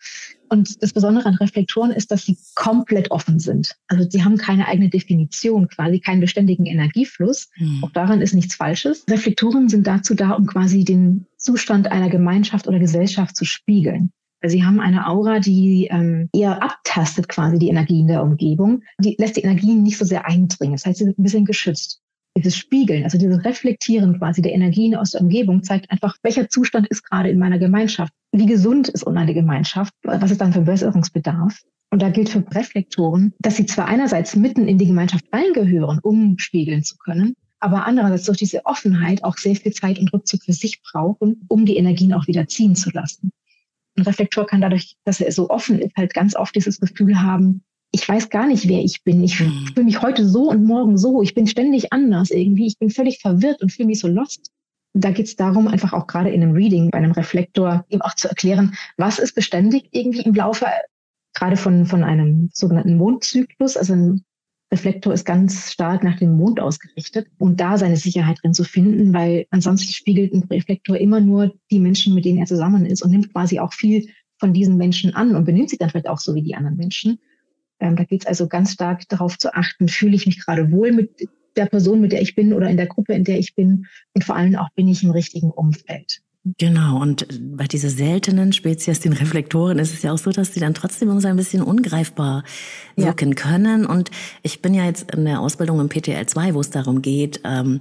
Und 0.48 0.82
das 0.82 0.92
Besondere 0.92 1.26
an 1.26 1.34
Reflektoren 1.36 1.92
ist, 1.92 2.10
dass 2.10 2.24
sie 2.24 2.36
komplett 2.54 3.10
offen 3.12 3.38
sind. 3.38 3.76
Also 3.86 4.08
sie 4.10 4.24
haben 4.24 4.36
keine 4.36 4.66
eigene 4.66 4.88
Definition, 4.88 5.68
quasi 5.68 6.00
keinen 6.00 6.20
beständigen 6.20 6.66
Energiefluss. 6.66 7.48
Mhm. 7.56 7.84
Auch 7.84 7.90
daran 7.92 8.20
ist 8.20 8.34
nichts 8.34 8.56
Falsches. 8.56 9.04
Reflektoren 9.08 9.68
sind 9.68 9.86
dazu 9.86 10.14
da, 10.14 10.32
um 10.32 10.46
quasi 10.46 10.84
den 10.84 11.26
Zustand 11.36 11.90
einer 11.90 12.10
Gemeinschaft 12.10 12.66
oder 12.66 12.80
Gesellschaft 12.80 13.36
zu 13.36 13.44
spiegeln. 13.44 14.12
Sie 14.42 14.64
haben 14.64 14.80
eine 14.80 15.06
Aura, 15.06 15.38
die 15.38 15.88
ähm, 15.90 16.30
eher 16.32 16.62
abtastet 16.62 17.28
quasi 17.28 17.58
die 17.58 17.68
Energien 17.68 18.06
der 18.06 18.22
Umgebung. 18.22 18.82
Die 18.98 19.14
lässt 19.18 19.36
die 19.36 19.42
Energien 19.42 19.82
nicht 19.82 19.98
so 19.98 20.04
sehr 20.04 20.26
eindringen. 20.26 20.74
Das 20.74 20.86
heißt, 20.86 20.98
sie 20.98 21.04
sind 21.04 21.18
ein 21.18 21.22
bisschen 21.22 21.44
geschützt 21.44 22.00
dieses 22.36 22.56
Spiegeln, 22.56 23.04
also 23.04 23.18
dieses 23.18 23.44
Reflektieren 23.44 24.18
quasi 24.18 24.42
der 24.42 24.52
Energien 24.52 24.94
aus 24.94 25.12
der 25.12 25.20
Umgebung 25.20 25.62
zeigt 25.62 25.90
einfach, 25.90 26.16
welcher 26.22 26.48
Zustand 26.48 26.86
ist 26.88 27.02
gerade 27.02 27.28
in 27.28 27.38
meiner 27.38 27.58
Gemeinschaft, 27.58 28.12
wie 28.32 28.46
gesund 28.46 28.88
ist 28.88 29.06
meine 29.06 29.34
Gemeinschaft, 29.34 29.92
was 30.02 30.30
ist 30.30 30.40
dann 30.40 30.52
für 30.52 30.62
Besserungsbedarf. 30.62 31.60
Und 31.90 32.02
da 32.02 32.08
gilt 32.08 32.28
für 32.28 32.44
Reflektoren, 32.54 33.34
dass 33.40 33.56
sie 33.56 33.66
zwar 33.66 33.86
einerseits 33.86 34.36
mitten 34.36 34.68
in 34.68 34.78
die 34.78 34.86
Gemeinschaft 34.86 35.24
reingehören, 35.32 35.98
um 36.02 36.38
spiegeln 36.38 36.84
zu 36.84 36.96
können, 36.96 37.34
aber 37.58 37.84
andererseits 37.84 38.24
durch 38.24 38.38
diese 38.38 38.64
Offenheit 38.64 39.24
auch 39.24 39.36
sehr 39.36 39.56
viel 39.56 39.72
Zeit 39.72 39.98
und 39.98 40.12
Rückzug 40.12 40.44
für 40.44 40.52
sich 40.52 40.80
brauchen, 40.82 41.44
um 41.48 41.66
die 41.66 41.76
Energien 41.76 42.14
auch 42.14 42.28
wieder 42.28 42.46
ziehen 42.46 42.76
zu 42.76 42.90
lassen. 42.90 43.32
Ein 43.96 44.04
Reflektor 44.04 44.46
kann 44.46 44.60
dadurch, 44.60 44.96
dass 45.04 45.20
er 45.20 45.32
so 45.32 45.50
offen 45.50 45.80
ist, 45.80 45.96
halt 45.96 46.14
ganz 46.14 46.36
oft 46.36 46.54
dieses 46.54 46.78
Gefühl 46.78 47.20
haben, 47.20 47.64
ich 47.92 48.08
weiß 48.08 48.30
gar 48.30 48.46
nicht, 48.46 48.68
wer 48.68 48.82
ich 48.82 49.02
bin. 49.02 49.22
Ich 49.22 49.40
mhm. 49.40 49.66
fühle 49.74 49.84
mich 49.84 50.02
heute 50.02 50.28
so 50.28 50.50
und 50.50 50.64
morgen 50.64 50.96
so. 50.96 51.22
Ich 51.22 51.34
bin 51.34 51.46
ständig 51.46 51.92
anders 51.92 52.30
irgendwie. 52.30 52.66
Ich 52.66 52.78
bin 52.78 52.90
völlig 52.90 53.20
verwirrt 53.20 53.62
und 53.62 53.72
fühle 53.72 53.88
mich 53.88 54.00
so 54.00 54.08
lost. 54.08 54.50
Da 54.92 55.10
geht 55.10 55.26
es 55.26 55.36
darum, 55.36 55.68
einfach 55.68 55.92
auch 55.92 56.06
gerade 56.06 56.30
in 56.30 56.42
einem 56.42 56.52
Reading, 56.52 56.90
bei 56.90 56.98
einem 56.98 57.12
Reflektor, 57.12 57.84
eben 57.88 58.02
auch 58.02 58.14
zu 58.14 58.28
erklären, 58.28 58.74
was 58.96 59.18
ist 59.18 59.34
beständig 59.34 59.88
irgendwie 59.92 60.22
im 60.22 60.34
Laufe 60.34 60.66
gerade 61.34 61.56
von, 61.56 61.86
von 61.86 62.02
einem 62.02 62.50
sogenannten 62.52 62.96
Mondzyklus, 62.96 63.76
also 63.76 63.92
ein, 63.92 64.24
Reflektor 64.72 65.12
ist 65.12 65.24
ganz 65.24 65.72
stark 65.72 66.04
nach 66.04 66.18
dem 66.18 66.36
Mond 66.36 66.60
ausgerichtet 66.60 67.26
und 67.38 67.60
da 67.60 67.76
seine 67.76 67.96
Sicherheit 67.96 68.38
drin 68.40 68.54
zu 68.54 68.62
finden, 68.62 69.12
weil 69.12 69.46
ansonsten 69.50 69.92
spiegelt 69.92 70.32
ein 70.32 70.44
Reflektor 70.44 70.96
immer 70.96 71.20
nur 71.20 71.54
die 71.72 71.80
Menschen, 71.80 72.14
mit 72.14 72.24
denen 72.24 72.38
er 72.38 72.46
zusammen 72.46 72.86
ist 72.86 73.02
und 73.02 73.10
nimmt 73.10 73.32
quasi 73.32 73.58
auch 73.58 73.72
viel 73.72 74.08
von 74.38 74.52
diesen 74.52 74.76
Menschen 74.76 75.14
an 75.14 75.34
und 75.34 75.44
benimmt 75.44 75.70
sich 75.70 75.80
dann 75.80 75.90
vielleicht 75.90 76.08
auch 76.08 76.18
so 76.18 76.34
wie 76.36 76.42
die 76.42 76.54
anderen 76.54 76.76
Menschen. 76.76 77.18
Ähm, 77.80 77.96
da 77.96 78.04
geht 78.04 78.22
es 78.22 78.26
also 78.26 78.46
ganz 78.46 78.72
stark 78.72 79.08
darauf 79.08 79.38
zu 79.38 79.54
achten, 79.54 79.88
fühle 79.88 80.14
ich 80.14 80.26
mich 80.26 80.44
gerade 80.44 80.70
wohl 80.70 80.92
mit 80.92 81.28
der 81.56 81.66
Person, 81.66 82.00
mit 82.00 82.12
der 82.12 82.22
ich 82.22 82.34
bin 82.34 82.52
oder 82.52 82.68
in 82.68 82.76
der 82.76 82.86
Gruppe, 82.86 83.14
in 83.14 83.24
der 83.24 83.38
ich 83.38 83.54
bin 83.54 83.86
und 84.14 84.24
vor 84.24 84.36
allem 84.36 84.56
auch 84.56 84.70
bin 84.70 84.88
ich 84.88 85.02
im 85.02 85.10
richtigen 85.10 85.50
Umfeld. 85.50 86.22
Genau, 86.56 86.98
und 87.02 87.26
bei 87.54 87.66
dieser 87.66 87.90
seltenen 87.90 88.54
Spezies, 88.54 89.00
den 89.00 89.12
Reflektoren, 89.12 89.78
ist 89.78 89.92
es 89.92 90.02
ja 90.02 90.12
auch 90.12 90.18
so, 90.18 90.30
dass 90.30 90.52
die 90.52 90.60
dann 90.60 90.72
trotzdem 90.72 91.10
immer 91.10 91.20
so 91.20 91.28
ein 91.28 91.36
bisschen 91.36 91.60
ungreifbar 91.60 92.44
wirken 92.96 93.30
ja. 93.30 93.34
können. 93.34 93.84
Und 93.84 94.10
ich 94.42 94.62
bin 94.62 94.72
ja 94.72 94.86
jetzt 94.86 95.12
in 95.12 95.26
der 95.26 95.40
Ausbildung 95.40 95.80
im 95.80 95.90
PTL 95.90 96.24
2, 96.24 96.54
wo 96.54 96.60
es 96.60 96.70
darum 96.70 97.02
geht, 97.02 97.42
ähm, 97.44 97.80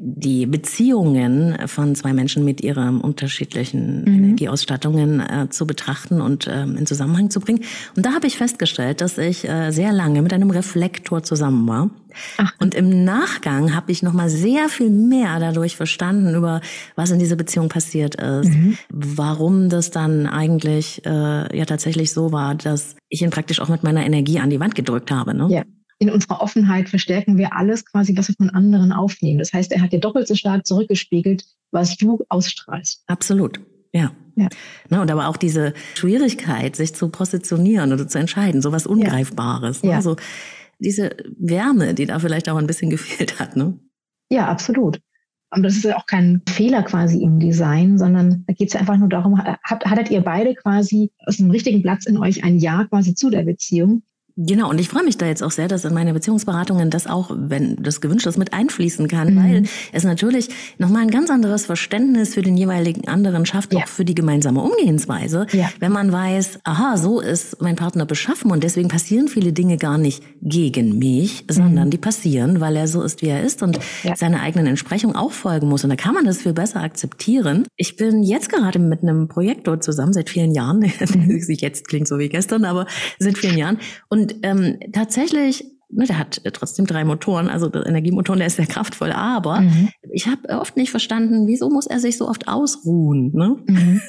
die 0.00 0.46
Beziehungen 0.46 1.56
von 1.66 1.94
zwei 1.94 2.12
Menschen 2.12 2.44
mit 2.44 2.60
ihren 2.60 3.00
unterschiedlichen 3.00 4.02
mhm. 4.02 4.14
Energieausstattungen 4.14 5.20
äh, 5.20 5.48
zu 5.50 5.66
betrachten 5.66 6.20
und 6.20 6.48
ähm, 6.50 6.76
in 6.76 6.86
Zusammenhang 6.86 7.30
zu 7.30 7.40
bringen. 7.40 7.64
Und 7.96 8.06
da 8.06 8.14
habe 8.14 8.26
ich 8.26 8.36
festgestellt, 8.36 9.00
dass 9.00 9.18
ich 9.18 9.48
äh, 9.48 9.72
sehr 9.72 9.92
lange 9.92 10.22
mit 10.22 10.32
einem 10.32 10.50
Reflektor 10.50 11.22
zusammen 11.24 11.66
war. 11.66 11.90
Ach. 12.36 12.52
Und 12.60 12.74
im 12.74 13.04
Nachgang 13.04 13.74
habe 13.74 13.90
ich 13.90 14.02
noch 14.02 14.12
mal 14.12 14.30
sehr 14.30 14.68
viel 14.68 14.90
mehr 14.90 15.40
dadurch 15.40 15.76
verstanden 15.76 16.34
über 16.34 16.60
was 16.94 17.10
in 17.10 17.18
dieser 17.18 17.36
Beziehung 17.36 17.68
passiert 17.68 18.14
ist, 18.14 18.50
mhm. 18.50 18.78
warum 18.88 19.68
das 19.68 19.90
dann 19.90 20.26
eigentlich 20.26 21.04
äh, 21.04 21.56
ja 21.56 21.64
tatsächlich 21.64 22.12
so 22.12 22.32
war, 22.32 22.54
dass 22.54 22.96
ich 23.08 23.22
ihn 23.22 23.30
praktisch 23.30 23.60
auch 23.60 23.68
mit 23.68 23.82
meiner 23.82 24.06
Energie 24.06 24.38
an 24.38 24.50
die 24.50 24.60
Wand 24.60 24.74
gedrückt 24.74 25.10
habe. 25.10 25.34
Ne? 25.34 25.48
Ja 25.50 25.64
in 25.98 26.10
unserer 26.10 26.40
Offenheit 26.40 26.88
verstärken 26.88 27.38
wir 27.38 27.54
alles 27.56 27.84
quasi, 27.84 28.16
was 28.16 28.28
wir 28.28 28.36
von 28.36 28.50
anderen 28.50 28.92
aufnehmen. 28.92 29.38
Das 29.38 29.52
heißt, 29.52 29.72
er 29.72 29.82
hat 29.82 29.92
dir 29.92 30.00
doppelt 30.00 30.28
so 30.28 30.34
stark 30.34 30.66
zurückgespiegelt, 30.66 31.44
was 31.72 31.96
du 31.96 32.24
ausstrahlst. 32.28 33.02
Absolut. 33.06 33.60
Ja. 33.92 34.12
ja. 34.36 34.48
Na, 34.88 35.02
und 35.02 35.10
aber 35.10 35.28
auch 35.28 35.36
diese 35.36 35.74
Schwierigkeit, 35.94 36.76
sich 36.76 36.94
zu 36.94 37.08
positionieren 37.08 37.92
oder 37.92 38.06
zu 38.06 38.18
entscheiden, 38.18 38.62
so 38.62 38.70
was 38.70 38.86
Ungreifbares. 38.86 39.82
Ja. 39.82 39.90
Ne? 39.90 39.96
Also 39.96 40.16
diese 40.78 41.16
Wärme, 41.38 41.94
die 41.94 42.06
da 42.06 42.18
vielleicht 42.18 42.48
auch 42.48 42.56
ein 42.56 42.66
bisschen 42.66 42.90
gefehlt 42.90 43.40
hat. 43.40 43.56
Ne? 43.56 43.78
Ja, 44.30 44.46
absolut. 44.48 45.00
Und 45.50 45.62
das 45.62 45.76
ist 45.76 45.84
ja 45.84 45.96
auch 45.96 46.06
kein 46.06 46.42
Fehler 46.46 46.82
quasi 46.82 47.22
im 47.22 47.40
Design, 47.40 47.96
sondern 47.96 48.44
da 48.46 48.52
geht 48.52 48.68
es 48.68 48.74
ja 48.74 48.80
einfach 48.80 48.98
nur 48.98 49.08
darum, 49.08 49.42
hat, 49.42 49.84
hattet 49.84 50.10
ihr 50.10 50.20
beide 50.20 50.54
quasi 50.54 51.10
aus 51.24 51.38
dem 51.38 51.50
richtigen 51.50 51.82
Platz 51.82 52.04
in 52.04 52.18
euch 52.18 52.44
ein 52.44 52.58
Ja 52.58 52.84
quasi 52.84 53.14
zu 53.14 53.30
der 53.30 53.44
Beziehung? 53.44 54.02
Genau, 54.40 54.70
und 54.70 54.80
ich 54.80 54.88
freue 54.88 55.02
mich 55.02 55.18
da 55.18 55.26
jetzt 55.26 55.42
auch 55.42 55.50
sehr, 55.50 55.66
dass 55.66 55.84
in 55.84 55.92
meine 55.92 56.12
Beziehungsberatungen 56.12 56.90
das 56.90 57.08
auch, 57.08 57.30
wenn 57.34 57.74
das 57.82 58.00
gewünscht 58.00 58.24
ist, 58.28 58.38
mit 58.38 58.52
einfließen 58.52 59.08
kann, 59.08 59.34
mhm. 59.34 59.42
weil 59.42 59.62
es 59.92 60.04
natürlich 60.04 60.48
nochmal 60.78 61.02
ein 61.02 61.10
ganz 61.10 61.28
anderes 61.28 61.66
Verständnis 61.66 62.34
für 62.34 62.42
den 62.42 62.56
jeweiligen 62.56 63.08
anderen 63.08 63.46
schafft, 63.46 63.72
ja. 63.72 63.80
auch 63.80 63.88
für 63.88 64.04
die 64.04 64.14
gemeinsame 64.14 64.60
Umgehensweise. 64.60 65.48
Ja. 65.50 65.70
Wenn 65.80 65.90
man 65.90 66.12
weiß, 66.12 66.60
aha, 66.62 66.96
so 66.96 67.18
ist 67.18 67.60
mein 67.60 67.74
Partner 67.74 68.06
beschaffen 68.06 68.52
und 68.52 68.62
deswegen 68.62 68.86
passieren 68.86 69.26
viele 69.26 69.52
Dinge 69.52 69.76
gar 69.76 69.98
nicht 69.98 70.22
gegen 70.40 71.00
mich, 71.00 71.44
sondern 71.50 71.86
mhm. 71.86 71.90
die 71.90 71.98
passieren, 71.98 72.60
weil 72.60 72.76
er 72.76 72.86
so 72.86 73.02
ist, 73.02 73.22
wie 73.22 73.26
er 73.26 73.42
ist 73.42 73.64
und 73.64 73.80
ja. 74.04 74.14
seiner 74.14 74.40
eigenen 74.40 74.68
Entsprechung 74.68 75.16
auch 75.16 75.32
folgen 75.32 75.68
muss. 75.68 75.82
Und 75.82 75.90
da 75.90 75.96
kann 75.96 76.14
man 76.14 76.24
das 76.24 76.42
viel 76.42 76.52
besser 76.52 76.80
akzeptieren. 76.80 77.66
Ich 77.76 77.96
bin 77.96 78.22
jetzt 78.22 78.50
gerade 78.50 78.78
mit 78.78 79.02
einem 79.02 79.26
Projekt 79.26 79.66
dort 79.66 79.82
zusammen, 79.82 80.12
seit 80.12 80.30
vielen 80.30 80.52
Jahren. 80.54 80.78
Mhm. 81.08 81.40
jetzt 81.48 81.88
klingt 81.88 82.06
so 82.06 82.18
wie 82.18 82.28
gestern, 82.28 82.64
aber 82.64 82.86
seit 83.18 83.38
vielen 83.38 83.56
Jahren. 83.56 83.78
Und 84.08 84.27
und 84.28 84.36
ähm, 84.42 84.78
tatsächlich, 84.92 85.64
ne, 85.90 86.04
der 86.04 86.18
hat 86.18 86.40
äh, 86.44 86.50
trotzdem 86.50 86.86
drei 86.86 87.04
Motoren, 87.04 87.48
also 87.48 87.68
der 87.68 87.86
Energiemotor, 87.86 88.36
der 88.36 88.46
ist 88.46 88.56
sehr 88.56 88.66
kraftvoll, 88.66 89.12
aber 89.12 89.60
mhm. 89.60 89.88
ich 90.12 90.26
habe 90.26 90.48
oft 90.60 90.76
nicht 90.76 90.90
verstanden, 90.90 91.46
wieso 91.46 91.70
muss 91.70 91.86
er 91.86 92.00
sich 92.00 92.16
so 92.18 92.28
oft 92.28 92.48
ausruhen. 92.48 93.32
Ne? 93.34 93.56
Mhm. 93.66 94.00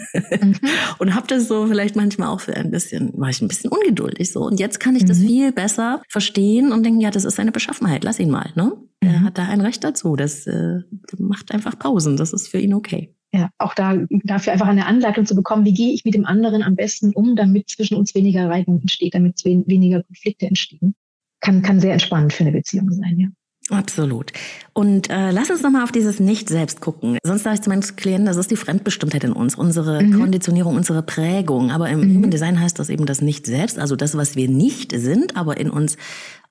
Mhm. 0.41 0.55
und 0.99 1.15
habe 1.15 1.27
das 1.27 1.47
so 1.47 1.67
vielleicht 1.67 1.95
manchmal 1.95 2.29
auch 2.29 2.41
für 2.41 2.55
ein 2.55 2.71
bisschen, 2.71 3.13
war 3.15 3.29
ich 3.29 3.41
ein 3.41 3.47
bisschen 3.47 3.71
ungeduldig 3.71 4.31
so. 4.31 4.41
Und 4.41 4.59
jetzt 4.59 4.79
kann 4.79 4.95
ich 4.95 5.05
das 5.05 5.19
mhm. 5.19 5.27
viel 5.27 5.51
besser 5.51 6.01
verstehen 6.09 6.71
und 6.71 6.83
denken, 6.83 6.99
ja, 6.99 7.11
das 7.11 7.25
ist 7.25 7.35
seine 7.35 7.51
Beschaffenheit, 7.51 8.03
lass 8.03 8.19
ihn 8.19 8.29
mal. 8.29 8.51
Ne? 8.55 8.73
Er 8.99 9.19
mhm. 9.19 9.23
hat 9.23 9.37
da 9.37 9.45
ein 9.45 9.61
Recht 9.61 9.83
dazu. 9.83 10.15
Das 10.15 10.45
äh, 10.47 10.79
macht 11.17 11.53
einfach 11.53 11.79
Pausen, 11.79 12.17
das 12.17 12.33
ist 12.33 12.49
für 12.49 12.59
ihn 12.59 12.73
okay 12.73 13.15
ja, 13.31 13.49
auch 13.57 13.73
da 13.73 13.95
dafür 14.23 14.53
einfach 14.53 14.67
eine 14.67 14.85
Anleitung 14.85 15.25
zu 15.25 15.35
bekommen, 15.35 15.65
wie 15.65 15.73
gehe 15.73 15.93
ich 15.93 16.03
mit 16.05 16.15
dem 16.15 16.25
anderen 16.25 16.63
am 16.63 16.75
besten 16.75 17.13
um, 17.13 17.35
damit 17.35 17.69
zwischen 17.69 17.95
uns 17.95 18.15
weniger 18.15 18.49
Reibung 18.49 18.81
entsteht, 18.81 19.13
damit 19.13 19.43
weniger 19.45 20.03
Konflikte 20.03 20.47
entstehen, 20.47 20.95
kann, 21.39 21.61
kann 21.61 21.79
sehr 21.79 21.93
entspannend 21.93 22.33
für 22.33 22.43
eine 22.43 22.53
Beziehung 22.53 22.91
sein, 22.91 23.19
ja. 23.19 23.27
Absolut. 23.71 24.31
Und 24.73 25.09
äh, 25.11 25.31
lass 25.31 25.51
uns 25.51 25.61
nochmal 25.61 25.83
auf 25.83 25.91
dieses 25.91 26.19
Nicht-Selbst 26.19 26.81
gucken. 26.81 27.19
Sonst 27.23 27.43
sage 27.43 27.55
ich 27.55 27.61
zu 27.61 27.69
meinen 27.69 27.81
Klienten, 27.81 28.25
das 28.25 28.37
ist 28.37 28.49
die 28.49 28.55
Fremdbestimmtheit 28.55 29.23
in 29.23 29.31
uns, 29.31 29.53
unsere 29.55 30.01
mhm. 30.01 30.19
Konditionierung, 30.19 30.75
unsere 30.75 31.03
Prägung. 31.03 31.69
Aber 31.69 31.89
im 31.89 31.99
mhm. 31.99 32.15
Human 32.15 32.31
Design 32.31 32.59
heißt 32.59 32.79
das 32.79 32.89
eben 32.89 33.05
das 33.05 33.21
Nicht-Selbst, 33.21 33.77
also 33.77 33.95
das, 33.95 34.17
was 34.17 34.35
wir 34.35 34.49
nicht 34.49 34.91
sind, 34.95 35.37
aber 35.37 35.57
in 35.57 35.69
uns 35.69 35.97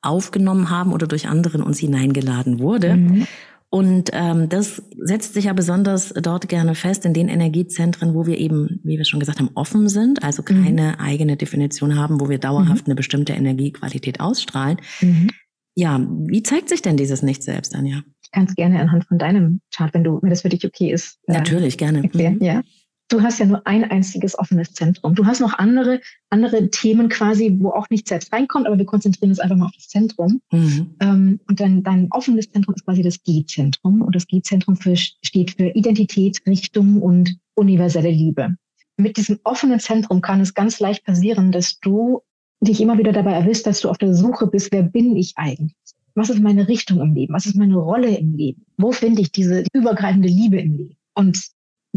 aufgenommen 0.01 0.71
haben 0.71 0.93
oder 0.93 1.09
durch 1.09 1.27
anderen 1.29 1.63
uns 1.63 1.79
hineingeladen 1.81 2.61
wurde. 2.61 2.95
Mhm. 2.95 3.27
Und 3.71 4.11
ähm, 4.15 4.49
das 4.49 4.83
setzt 4.97 5.35
sich 5.35 5.45
ja 5.45 5.53
besonders 5.53 6.15
dort 6.15 6.49
gerne 6.49 6.75
fest 6.75 7.05
in 7.05 7.13
den 7.13 7.29
Energiezentren, 7.29 8.15
wo 8.15 8.27
wir 8.27 8.39
eben, 8.39 8.81
wie 8.83 8.97
wir 8.97 9.05
schon 9.05 9.21
gesagt 9.21 9.41
haben, 9.41 9.51
offen 9.55 9.89
sind, 9.89 10.23
also 10.23 10.43
mhm. 10.43 10.65
keine 10.65 10.83
mhm. 10.83 11.01
eigene 11.01 11.37
Definition 11.37 11.99
haben, 11.99 12.21
wo 12.21 12.31
wir 12.31 12.39
dauerhaft 12.39 12.87
mhm. 12.87 12.93
eine 12.93 12.95
bestimmte 12.95 13.35
Energiequalität 13.35 14.21
ausstrahlen. 14.21 14.79
Mhm. 15.03 15.29
Ja, 15.75 16.01
wie 16.27 16.43
zeigt 16.43 16.71
sich 16.71 16.83
denn 16.83 16.97
dieses 16.97 17.23
Nicht-Selbst, 17.23 17.75
Anja? 17.75 18.03
Ich 18.23 18.31
kann 18.31 18.47
es 18.47 18.55
gerne 18.55 18.81
anhand 18.81 19.05
von 19.05 19.19
deinem 19.19 19.61
Chart, 19.75 19.93
wenn 19.93 20.03
du, 20.03 20.19
wenn 20.23 20.31
das 20.31 20.43
für 20.43 20.49
dich 20.49 20.65
okay 20.67 20.91
ist. 20.91 21.19
Äh, 21.27 21.35
Natürlich, 21.35 21.77
gerne. 21.77 22.03
Erklären. 22.03 22.37
Mhm. 22.37 22.45
Ja 22.45 22.63
du 23.09 23.23
hast 23.23 23.39
ja 23.39 23.47
nur 23.47 23.67
ein 23.67 23.85
einziges 23.85 24.39
offenes 24.39 24.73
Zentrum. 24.73 25.15
Du 25.15 25.27
hast 25.27 25.41
noch 25.41 25.59
andere, 25.59 26.01
andere 26.31 26.71
Themen 26.71 27.09
quasi, 27.09 27.57
wo 27.59 27.71
auch 27.71 27.89
nicht 27.91 28.07
selbst 28.07 28.33
reinkommt, 28.33 28.67
aber 28.67 28.79
wir 28.79 28.85
konzentrieren 28.85 29.31
uns 29.31 29.41
einfach 29.41 29.57
mal 29.57 29.67
auf 29.67 29.75
das 29.75 29.89
Zentrum. 29.89 30.41
Mhm. 30.53 30.95
Ähm, 31.01 31.41
und 31.49 31.61
dann 31.61 31.83
dein 31.83 32.09
offenes 32.11 32.51
Zentrum 32.51 32.75
ist 32.75 32.85
quasi 32.85 33.03
das 33.03 33.23
G-Zentrum. 33.23 34.03
Und 34.03 34.15
das 34.15 34.27
G-Zentrum 34.27 34.77
steht 34.77 35.53
für 35.53 35.69
Identität, 35.69 36.41
Richtung 36.47 37.01
und 37.03 37.37
universelle 37.55 38.11
Liebe. 38.11 38.57
Mit 38.97 39.17
diesem 39.17 39.39
offenen 39.45 39.81
Zentrum 39.81 40.21
kann 40.21 40.41
es 40.41 40.55
ganz 40.55 40.81
leicht 40.81 41.05
passieren, 41.05 41.53
dass 41.53 41.79
du 41.81 42.23
dich 42.61 42.81
immer 42.81 42.99
wieder 42.99 43.13
dabei 43.13 43.33
erwischt, 43.33 43.67
dass 43.67 43.81
du 43.81 43.89
auf 43.89 43.99
der 43.99 44.15
Suche 44.15 44.49
bist, 44.49 44.73
wer 44.73 44.83
bin 44.83 45.17
ich 45.17 45.35
eigentlich? 45.37 45.75
Was 46.15 46.31
ist 46.31 46.41
meine 46.41 46.67
Richtung 46.67 47.01
im 47.01 47.15
Leben? 47.15 47.33
Was 47.33 47.47
ist 47.47 47.55
meine 47.55 47.77
Rolle 47.77 48.17
im 48.17 48.35
Leben? 48.35 48.67
Wo 48.77 48.91
finde 48.91 49.23
ich 49.23 49.31
diese 49.31 49.63
übergreifende 49.73 50.29
Liebe 50.29 50.61
im 50.61 50.77
Leben? 50.77 50.97
Und 51.15 51.39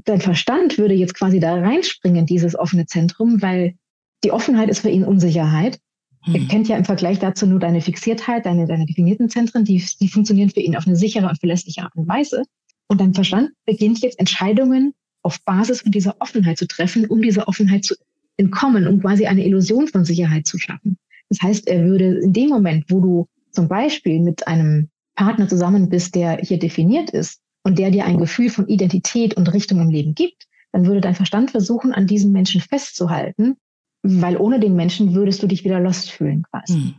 dein 0.05 0.21
Verstand 0.21 0.77
würde 0.77 0.93
jetzt 0.93 1.15
quasi 1.15 1.39
da 1.39 1.55
reinspringen, 1.55 2.25
dieses 2.25 2.57
offene 2.57 2.85
Zentrum, 2.85 3.41
weil 3.41 3.75
die 4.23 4.31
Offenheit 4.31 4.69
ist 4.69 4.79
für 4.79 4.89
ihn 4.89 5.03
Unsicherheit. 5.03 5.79
Hm. 6.23 6.35
Er 6.35 6.47
kennt 6.47 6.67
ja 6.67 6.77
im 6.77 6.85
Vergleich 6.85 7.19
dazu 7.19 7.47
nur 7.47 7.59
deine 7.59 7.81
Fixiertheit, 7.81 8.45
deine, 8.45 8.67
deine 8.67 8.85
definierten 8.85 9.29
Zentren, 9.29 9.65
die, 9.65 9.83
die 9.99 10.07
funktionieren 10.07 10.49
für 10.49 10.59
ihn 10.59 10.75
auf 10.75 10.87
eine 10.87 10.95
sichere 10.95 11.27
und 11.27 11.39
verlässliche 11.39 11.83
Art 11.83 11.95
und 11.95 12.07
Weise. 12.07 12.43
Und 12.87 13.01
dein 13.01 13.13
Verstand 13.13 13.51
beginnt 13.65 13.99
jetzt 13.99 14.19
Entscheidungen 14.19 14.93
auf 15.23 15.43
Basis 15.45 15.81
von 15.81 15.91
dieser 15.91 16.15
Offenheit 16.19 16.57
zu 16.57 16.67
treffen, 16.67 17.05
um 17.05 17.21
dieser 17.21 17.47
Offenheit 17.47 17.85
zu 17.85 17.95
entkommen, 18.37 18.87
um 18.87 18.99
quasi 19.01 19.25
eine 19.27 19.45
Illusion 19.45 19.87
von 19.87 20.03
Sicherheit 20.03 20.47
zu 20.47 20.57
schaffen. 20.57 20.97
Das 21.29 21.41
heißt, 21.41 21.67
er 21.67 21.85
würde 21.85 22.19
in 22.19 22.33
dem 22.33 22.49
Moment, 22.49 22.85
wo 22.89 22.99
du 22.99 23.27
zum 23.51 23.67
Beispiel 23.67 24.19
mit 24.19 24.47
einem 24.47 24.89
Partner 25.15 25.47
zusammen 25.47 25.89
bist, 25.89 26.15
der 26.15 26.37
hier 26.37 26.59
definiert 26.59 27.11
ist, 27.11 27.41
und 27.64 27.80
der 27.80 27.91
dir 27.91 28.05
ein 28.05 28.18
Gefühl 28.18 28.49
von 28.49 28.68
Identität 28.68 29.36
und 29.36 29.53
Richtung 29.53 29.80
im 29.80 29.89
Leben 29.89 30.16
gibt, 30.16 30.47
dann 30.72 30.86
würde 30.86 31.01
dein 31.01 31.16
Verstand 31.16 31.51
versuchen, 31.51 31.93
an 31.93 32.07
diesem 32.07 32.32
Menschen 32.32 32.62
festzuhalten, 32.62 33.57
weil 34.03 34.38
ohne 34.38 34.59
den 34.59 34.76
Menschen 34.76 35.14
würdest 35.14 35.43
du 35.43 35.47
dich 35.47 35.64
wieder 35.64 35.80
lost 35.80 36.12
fühlen 36.12 36.43
quasi. 36.43 36.78
Mhm. 36.78 36.95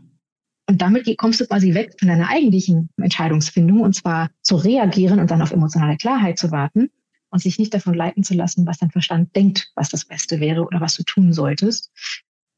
Und 0.68 0.80
damit 0.80 1.16
kommst 1.18 1.40
du 1.40 1.46
quasi 1.46 1.74
weg 1.74 1.96
von 1.98 2.08
deiner 2.08 2.28
eigentlichen 2.28 2.88
Entscheidungsfindung 2.96 3.80
und 3.80 3.94
zwar 3.94 4.30
zu 4.42 4.56
reagieren 4.56 5.18
und 5.18 5.30
dann 5.30 5.42
auf 5.42 5.50
emotionale 5.50 5.96
Klarheit 5.96 6.38
zu 6.38 6.50
warten 6.50 6.90
und 7.30 7.42
sich 7.42 7.58
nicht 7.58 7.74
davon 7.74 7.94
leiten 7.94 8.22
zu 8.22 8.34
lassen, 8.34 8.66
was 8.66 8.78
dein 8.78 8.90
Verstand 8.90 9.34
denkt, 9.34 9.72
was 9.74 9.88
das 9.88 10.04
Beste 10.04 10.38
wäre 10.38 10.64
oder 10.64 10.80
was 10.80 10.94
du 10.94 11.02
tun 11.02 11.32
solltest, 11.32 11.90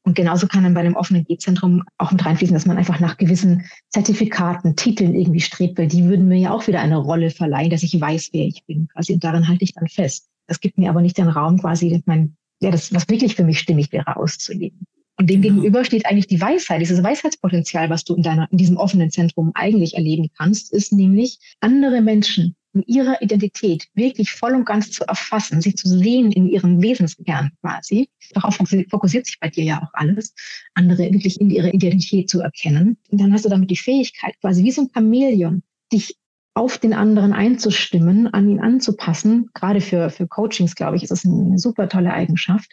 und 0.05 0.15
genauso 0.15 0.47
kann 0.47 0.63
dann 0.63 0.75
bei 0.75 0.81
einem 0.81 0.95
offenen 0.95 1.25
G-Zentrum 1.25 1.83
auch 1.97 2.11
mit 2.11 2.23
reinfließen, 2.23 2.53
dass 2.53 2.67
man 2.67 2.77
einfach 2.77 2.99
nach 2.99 3.17
gewissen 3.17 3.65
Zertifikaten, 3.89 4.75
Titeln 4.75 5.15
irgendwie 5.15 5.41
strebt, 5.41 5.79
weil 5.79 5.87
die 5.87 6.05
würden 6.05 6.27
mir 6.27 6.37
ja 6.37 6.51
auch 6.51 6.67
wieder 6.67 6.79
eine 6.79 6.97
Rolle 6.97 7.31
verleihen, 7.31 7.71
dass 7.71 7.81
ich 7.81 7.99
weiß, 7.99 8.29
wer 8.31 8.45
ich 8.45 8.63
bin. 8.65 8.87
Quasi 8.89 9.13
und 9.13 9.23
daran 9.23 9.47
halte 9.47 9.63
ich 9.63 9.73
dann 9.73 9.87
fest. 9.87 10.27
Das 10.47 10.59
gibt 10.59 10.77
mir 10.77 10.91
aber 10.91 11.01
nicht 11.01 11.17
den 11.17 11.27
Raum, 11.27 11.59
quasi 11.59 12.03
mein, 12.05 12.37
ja, 12.61 12.69
das, 12.69 12.93
was 12.93 13.09
wirklich 13.09 13.35
für 13.35 13.43
mich 13.43 13.59
stimmig 13.59 13.91
wäre, 13.91 14.15
auszuleben. 14.15 14.85
Und 15.17 15.27
dem 15.29 15.41
genau. 15.41 15.55
gegenüber 15.55 15.83
steht 15.83 16.05
eigentlich 16.05 16.27
die 16.27 16.41
Weisheit, 16.41 16.81
dieses 16.81 17.01
Weisheitspotenzial, 17.01 17.89
was 17.89 18.03
du 18.03 18.13
in 18.13 18.21
deiner, 18.21 18.47
in 18.51 18.59
diesem 18.59 18.77
offenen 18.77 19.09
Zentrum 19.09 19.51
eigentlich 19.55 19.95
erleben 19.95 20.29
kannst, 20.37 20.71
ist 20.71 20.93
nämlich 20.93 21.39
andere 21.61 22.01
Menschen 22.01 22.55
in 22.75 22.83
ihrer 22.83 23.21
Identität 23.21 23.87
wirklich 23.93 24.31
voll 24.31 24.53
und 24.53 24.65
ganz 24.65 24.91
zu 24.91 25.05
erfassen, 25.05 25.61
sie 25.61 25.73
zu 25.73 25.87
sehen 25.87 26.31
in 26.31 26.47
ihrem 26.47 26.81
Wesenskern 26.81 27.51
quasi. 27.61 28.09
Darauf 28.33 28.57
fokussiert 28.89 29.25
sich 29.25 29.39
bei 29.39 29.49
dir 29.49 29.63
ja 29.63 29.81
auch 29.81 29.93
alles, 29.93 30.33
andere 30.73 31.11
wirklich 31.11 31.39
in 31.39 31.49
ihrer 31.49 31.73
Identität 31.73 32.29
zu 32.29 32.41
erkennen. 32.41 32.97
Und 33.09 33.21
dann 33.21 33.33
hast 33.33 33.45
du 33.45 33.49
damit 33.49 33.71
die 33.71 33.77
Fähigkeit, 33.77 34.35
quasi 34.41 34.63
wie 34.63 34.71
so 34.71 34.81
ein 34.81 34.89
Chamäleon, 34.93 35.63
dich 35.91 36.17
auf 36.53 36.77
den 36.77 36.93
anderen 36.93 37.33
einzustimmen, 37.33 38.27
an 38.27 38.49
ihn 38.49 38.59
anzupassen. 38.59 39.49
Gerade 39.53 39.81
für, 39.81 40.09
für 40.09 40.27
Coachings, 40.27 40.75
glaube 40.75 40.97
ich, 40.97 41.03
ist 41.03 41.11
das 41.11 41.25
eine 41.25 41.57
super 41.57 41.89
tolle 41.89 42.13
Eigenschaft, 42.13 42.71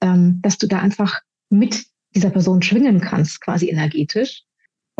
ähm, 0.00 0.40
dass 0.42 0.58
du 0.58 0.66
da 0.66 0.78
einfach 0.78 1.20
mit 1.48 1.84
dieser 2.14 2.30
Person 2.30 2.62
schwingen 2.62 3.00
kannst, 3.00 3.40
quasi 3.40 3.68
energetisch 3.68 4.44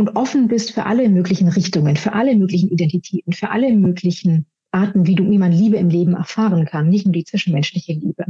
und 0.00 0.16
offen 0.16 0.48
bist 0.48 0.72
für 0.72 0.86
alle 0.86 1.10
möglichen 1.10 1.48
Richtungen, 1.48 1.94
für 1.94 2.14
alle 2.14 2.34
möglichen 2.34 2.70
Identitäten, 2.70 3.34
für 3.34 3.50
alle 3.50 3.70
möglichen 3.76 4.46
Arten, 4.70 5.06
wie 5.06 5.14
du, 5.14 5.30
wie 5.30 5.36
man 5.36 5.52
Liebe 5.52 5.76
im 5.76 5.90
Leben 5.90 6.14
erfahren 6.14 6.64
kann, 6.64 6.88
nicht 6.88 7.04
nur 7.04 7.12
die 7.12 7.24
zwischenmenschliche 7.24 7.92
Liebe. 7.92 8.24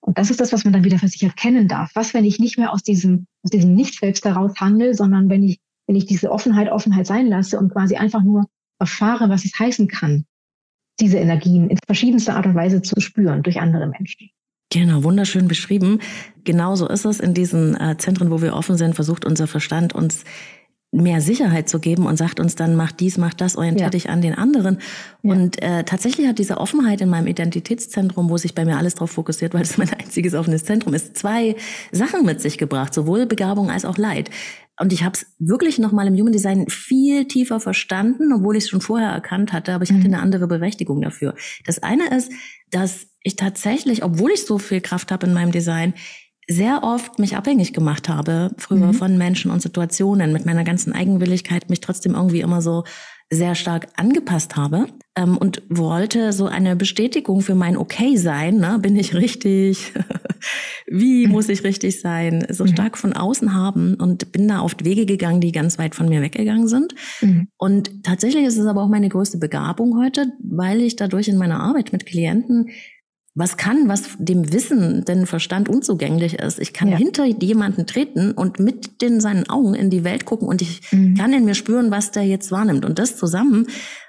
Und 0.00 0.16
das 0.16 0.30
ist 0.30 0.40
das, 0.40 0.54
was 0.54 0.64
man 0.64 0.72
dann 0.72 0.84
wieder 0.84 0.98
für 0.98 1.08
sich 1.08 1.22
erkennen 1.22 1.68
darf. 1.68 1.90
Was, 1.94 2.14
wenn 2.14 2.24
ich 2.24 2.38
nicht 2.38 2.56
mehr 2.56 2.72
aus 2.72 2.82
diesem, 2.82 3.26
aus 3.42 3.50
diesem 3.50 3.74
Nicht-Selbst 3.74 4.24
heraus 4.24 4.52
handle, 4.58 4.94
sondern 4.94 5.28
wenn 5.28 5.42
ich, 5.42 5.58
wenn 5.86 5.94
ich 5.94 6.06
diese 6.06 6.32
Offenheit, 6.32 6.72
Offenheit 6.72 7.06
sein 7.06 7.26
lasse 7.26 7.58
und 7.58 7.70
quasi 7.70 7.96
einfach 7.96 8.22
nur 8.22 8.46
erfahre, 8.78 9.28
was 9.28 9.44
es 9.44 9.58
heißen 9.58 9.88
kann, 9.88 10.24
diese 11.00 11.18
Energien 11.18 11.68
in 11.68 11.78
verschiedenster 11.84 12.34
Art 12.34 12.46
und 12.46 12.54
Weise 12.54 12.80
zu 12.80 12.98
spüren 13.00 13.42
durch 13.42 13.60
andere 13.60 13.88
Menschen. 13.88 14.30
Genau, 14.72 15.04
wunderschön 15.04 15.48
beschrieben. 15.48 16.00
Genauso 16.44 16.88
ist 16.88 17.04
es 17.04 17.20
in 17.20 17.34
diesen 17.34 17.78
äh, 17.78 17.98
Zentren, 17.98 18.30
wo 18.30 18.40
wir 18.40 18.54
offen 18.54 18.78
sind, 18.78 18.94
versucht 18.94 19.26
unser 19.26 19.46
Verstand 19.46 19.92
uns 19.92 20.24
mehr 20.94 21.20
Sicherheit 21.20 21.68
zu 21.68 21.80
geben 21.80 22.06
und 22.06 22.16
sagt 22.16 22.40
uns 22.40 22.54
dann, 22.54 22.76
mach 22.76 22.92
dies, 22.92 23.18
mach 23.18 23.34
das, 23.34 23.56
orientier 23.56 23.86
ja. 23.86 23.90
dich 23.90 24.08
an 24.08 24.22
den 24.22 24.34
anderen. 24.34 24.78
Ja. 25.22 25.32
Und 25.32 25.60
äh, 25.62 25.84
tatsächlich 25.84 26.28
hat 26.28 26.38
diese 26.38 26.58
Offenheit 26.58 27.00
in 27.00 27.08
meinem 27.08 27.26
Identitätszentrum, 27.26 28.30
wo 28.30 28.36
sich 28.36 28.54
bei 28.54 28.64
mir 28.64 28.78
alles 28.78 28.94
darauf 28.94 29.10
fokussiert, 29.10 29.54
weil 29.54 29.62
es 29.62 29.76
mein 29.76 29.92
einziges 29.92 30.34
offenes 30.34 30.64
Zentrum 30.64 30.94
ist, 30.94 31.16
zwei 31.16 31.56
Sachen 31.90 32.24
mit 32.24 32.40
sich 32.40 32.58
gebracht, 32.58 32.94
sowohl 32.94 33.26
Begabung 33.26 33.70
als 33.70 33.84
auch 33.84 33.98
Leid. 33.98 34.30
Und 34.80 34.92
ich 34.92 35.04
habe 35.04 35.14
es 35.14 35.26
wirklich 35.38 35.78
nochmal 35.78 36.08
im 36.08 36.14
Human 36.14 36.32
Design 36.32 36.66
viel 36.68 37.26
tiefer 37.26 37.60
verstanden, 37.60 38.32
obwohl 38.32 38.56
ich 38.56 38.64
es 38.64 38.70
schon 38.70 38.80
vorher 38.80 39.10
erkannt 39.10 39.52
hatte, 39.52 39.72
aber 39.72 39.84
ich 39.84 39.90
hatte 39.90 40.00
mhm. 40.00 40.14
eine 40.14 40.20
andere 40.20 40.48
Berechtigung 40.48 41.00
dafür. 41.00 41.34
Das 41.64 41.82
eine 41.82 42.08
ist, 42.16 42.32
dass 42.70 43.06
ich 43.22 43.36
tatsächlich, 43.36 44.02
obwohl 44.02 44.32
ich 44.32 44.44
so 44.44 44.58
viel 44.58 44.80
Kraft 44.80 45.12
habe 45.12 45.26
in 45.26 45.32
meinem 45.32 45.52
Design, 45.52 45.94
sehr 46.48 46.82
oft 46.82 47.18
mich 47.18 47.36
abhängig 47.36 47.72
gemacht 47.72 48.08
habe, 48.08 48.50
früher 48.58 48.88
mhm. 48.88 48.94
von 48.94 49.18
Menschen 49.18 49.50
und 49.50 49.62
Situationen, 49.62 50.32
mit 50.32 50.46
meiner 50.46 50.64
ganzen 50.64 50.92
Eigenwilligkeit 50.92 51.70
mich 51.70 51.80
trotzdem 51.80 52.14
irgendwie 52.14 52.40
immer 52.40 52.60
so 52.60 52.84
sehr 53.30 53.54
stark 53.54 53.88
angepasst 53.96 54.56
habe 54.56 54.86
ähm, 55.16 55.36
und 55.36 55.62
wollte 55.68 56.32
so 56.32 56.46
eine 56.46 56.76
Bestätigung 56.76 57.40
für 57.40 57.54
mein 57.54 57.76
Okay 57.76 58.16
sein, 58.16 58.58
ne? 58.58 58.78
bin 58.80 58.96
ich 58.96 59.14
richtig, 59.14 59.92
wie 60.86 61.26
mhm. 61.26 61.32
muss 61.32 61.48
ich 61.48 61.64
richtig 61.64 62.00
sein, 62.00 62.46
so 62.50 62.64
mhm. 62.64 62.68
stark 62.68 62.98
von 62.98 63.14
außen 63.14 63.54
haben 63.54 63.94
und 63.94 64.30
bin 64.32 64.46
da 64.46 64.60
oft 64.60 64.84
Wege 64.84 65.06
gegangen, 65.06 65.40
die 65.40 65.52
ganz 65.52 65.78
weit 65.78 65.94
von 65.94 66.08
mir 66.08 66.20
weggegangen 66.20 66.68
sind. 66.68 66.94
Mhm. 67.22 67.48
Und 67.56 68.04
tatsächlich 68.04 68.44
ist 68.44 68.58
es 68.58 68.66
aber 68.66 68.82
auch 68.82 68.88
meine 68.88 69.08
größte 69.08 69.38
Begabung 69.38 69.98
heute, 69.98 70.32
weil 70.40 70.82
ich 70.82 70.96
dadurch 70.96 71.28
in 71.28 71.38
meiner 71.38 71.60
Arbeit 71.60 71.92
mit 71.92 72.06
Klienten 72.06 72.68
was 73.34 73.56
kann, 73.56 73.88
was 73.88 74.16
dem 74.18 74.52
Wissen, 74.52 75.04
den 75.04 75.26
Verstand 75.26 75.68
unzugänglich 75.68 76.34
ist. 76.34 76.60
Ich 76.60 76.72
kann 76.72 76.88
ja. 76.88 76.96
hinter 76.96 77.24
jemanden 77.24 77.86
treten 77.86 78.30
und 78.30 78.60
mit 78.60 79.02
den 79.02 79.20
seinen 79.20 79.48
Augen 79.50 79.74
in 79.74 79.90
die 79.90 80.04
Welt 80.04 80.24
gucken 80.24 80.46
und 80.46 80.62
ich 80.62 80.92
mhm. 80.92 81.16
kann 81.16 81.32
in 81.32 81.44
mir 81.44 81.54
spüren, 81.54 81.90
was 81.90 82.12
der 82.12 82.22
jetzt 82.22 82.52
wahrnimmt. 82.52 82.84
Und 82.84 83.00
das 83.00 83.16
zusammen, 83.16 83.66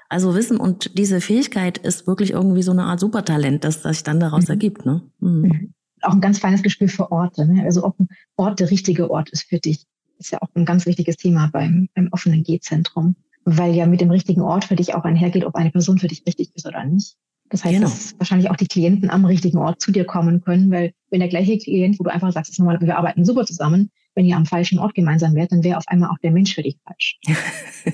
also 0.08 0.36
Wissen 0.36 0.58
und 0.58 0.96
diese 0.96 1.20
Fähigkeit 1.20 1.78
ist 1.78 2.06
wirklich 2.06 2.30
irgendwie 2.30 2.62
so 2.62 2.70
eine 2.70 2.84
Art 2.84 3.00
Supertalent, 3.00 3.64
das, 3.64 3.82
das 3.82 3.96
sich 3.96 4.04
dann 4.04 4.20
daraus 4.20 4.44
mhm. 4.44 4.50
ergibt. 4.50 4.86
Ne? 4.86 5.02
Mhm. 5.18 5.40
mhm. 5.40 5.72
Auch 6.02 6.12
ein 6.12 6.20
ganz 6.20 6.38
feines 6.38 6.62
Gespür 6.62 6.88
für 6.88 7.10
Orte. 7.10 7.46
Ne? 7.46 7.64
Also 7.64 7.82
ob 7.82 7.98
ein 7.98 8.06
Ort 8.36 8.60
der 8.60 8.70
richtige 8.70 9.10
Ort 9.10 9.30
ist 9.30 9.48
für 9.48 9.58
dich, 9.58 9.86
ist 10.18 10.30
ja 10.30 10.40
auch 10.40 10.48
ein 10.54 10.64
ganz 10.64 10.86
wichtiges 10.86 11.16
Thema 11.16 11.48
beim, 11.52 11.88
beim 11.94 12.08
offenen 12.12 12.44
G-Zentrum. 12.44 13.16
Weil 13.44 13.74
ja 13.74 13.86
mit 13.86 14.00
dem 14.00 14.10
richtigen 14.10 14.42
Ort 14.42 14.66
für 14.66 14.76
dich 14.76 14.94
auch 14.94 15.04
einhergeht, 15.04 15.44
ob 15.44 15.54
eine 15.54 15.70
Person 15.70 15.98
für 15.98 16.08
dich 16.08 16.24
richtig 16.26 16.54
ist 16.54 16.66
oder 16.66 16.84
nicht. 16.84 17.16
Das 17.50 17.64
heißt, 17.64 17.74
genau. 17.74 17.88
dass 17.88 18.18
wahrscheinlich 18.18 18.50
auch 18.50 18.56
die 18.56 18.66
Klienten 18.66 19.10
am 19.10 19.24
richtigen 19.24 19.58
Ort 19.58 19.80
zu 19.80 19.92
dir 19.92 20.04
kommen 20.04 20.42
können, 20.42 20.70
weil 20.70 20.92
wenn 21.10 21.20
der 21.20 21.28
gleiche 21.28 21.58
Klient, 21.58 21.98
wo 21.98 22.04
du 22.04 22.12
einfach 22.12 22.32
sagst, 22.32 22.58
normal, 22.58 22.80
wir 22.80 22.96
arbeiten 22.96 23.24
super 23.24 23.44
zusammen, 23.44 23.90
wenn 24.14 24.24
ihr 24.24 24.36
am 24.36 24.46
falschen 24.46 24.78
Ort 24.78 24.94
gemeinsam 24.94 25.34
wärt, 25.34 25.52
dann 25.52 25.62
wäre 25.62 25.78
auf 25.78 25.84
einmal 25.86 26.10
auch 26.10 26.18
der 26.22 26.32
Mensch 26.32 26.54
für 26.54 26.62
dich 26.62 26.78
falsch. 26.84 27.18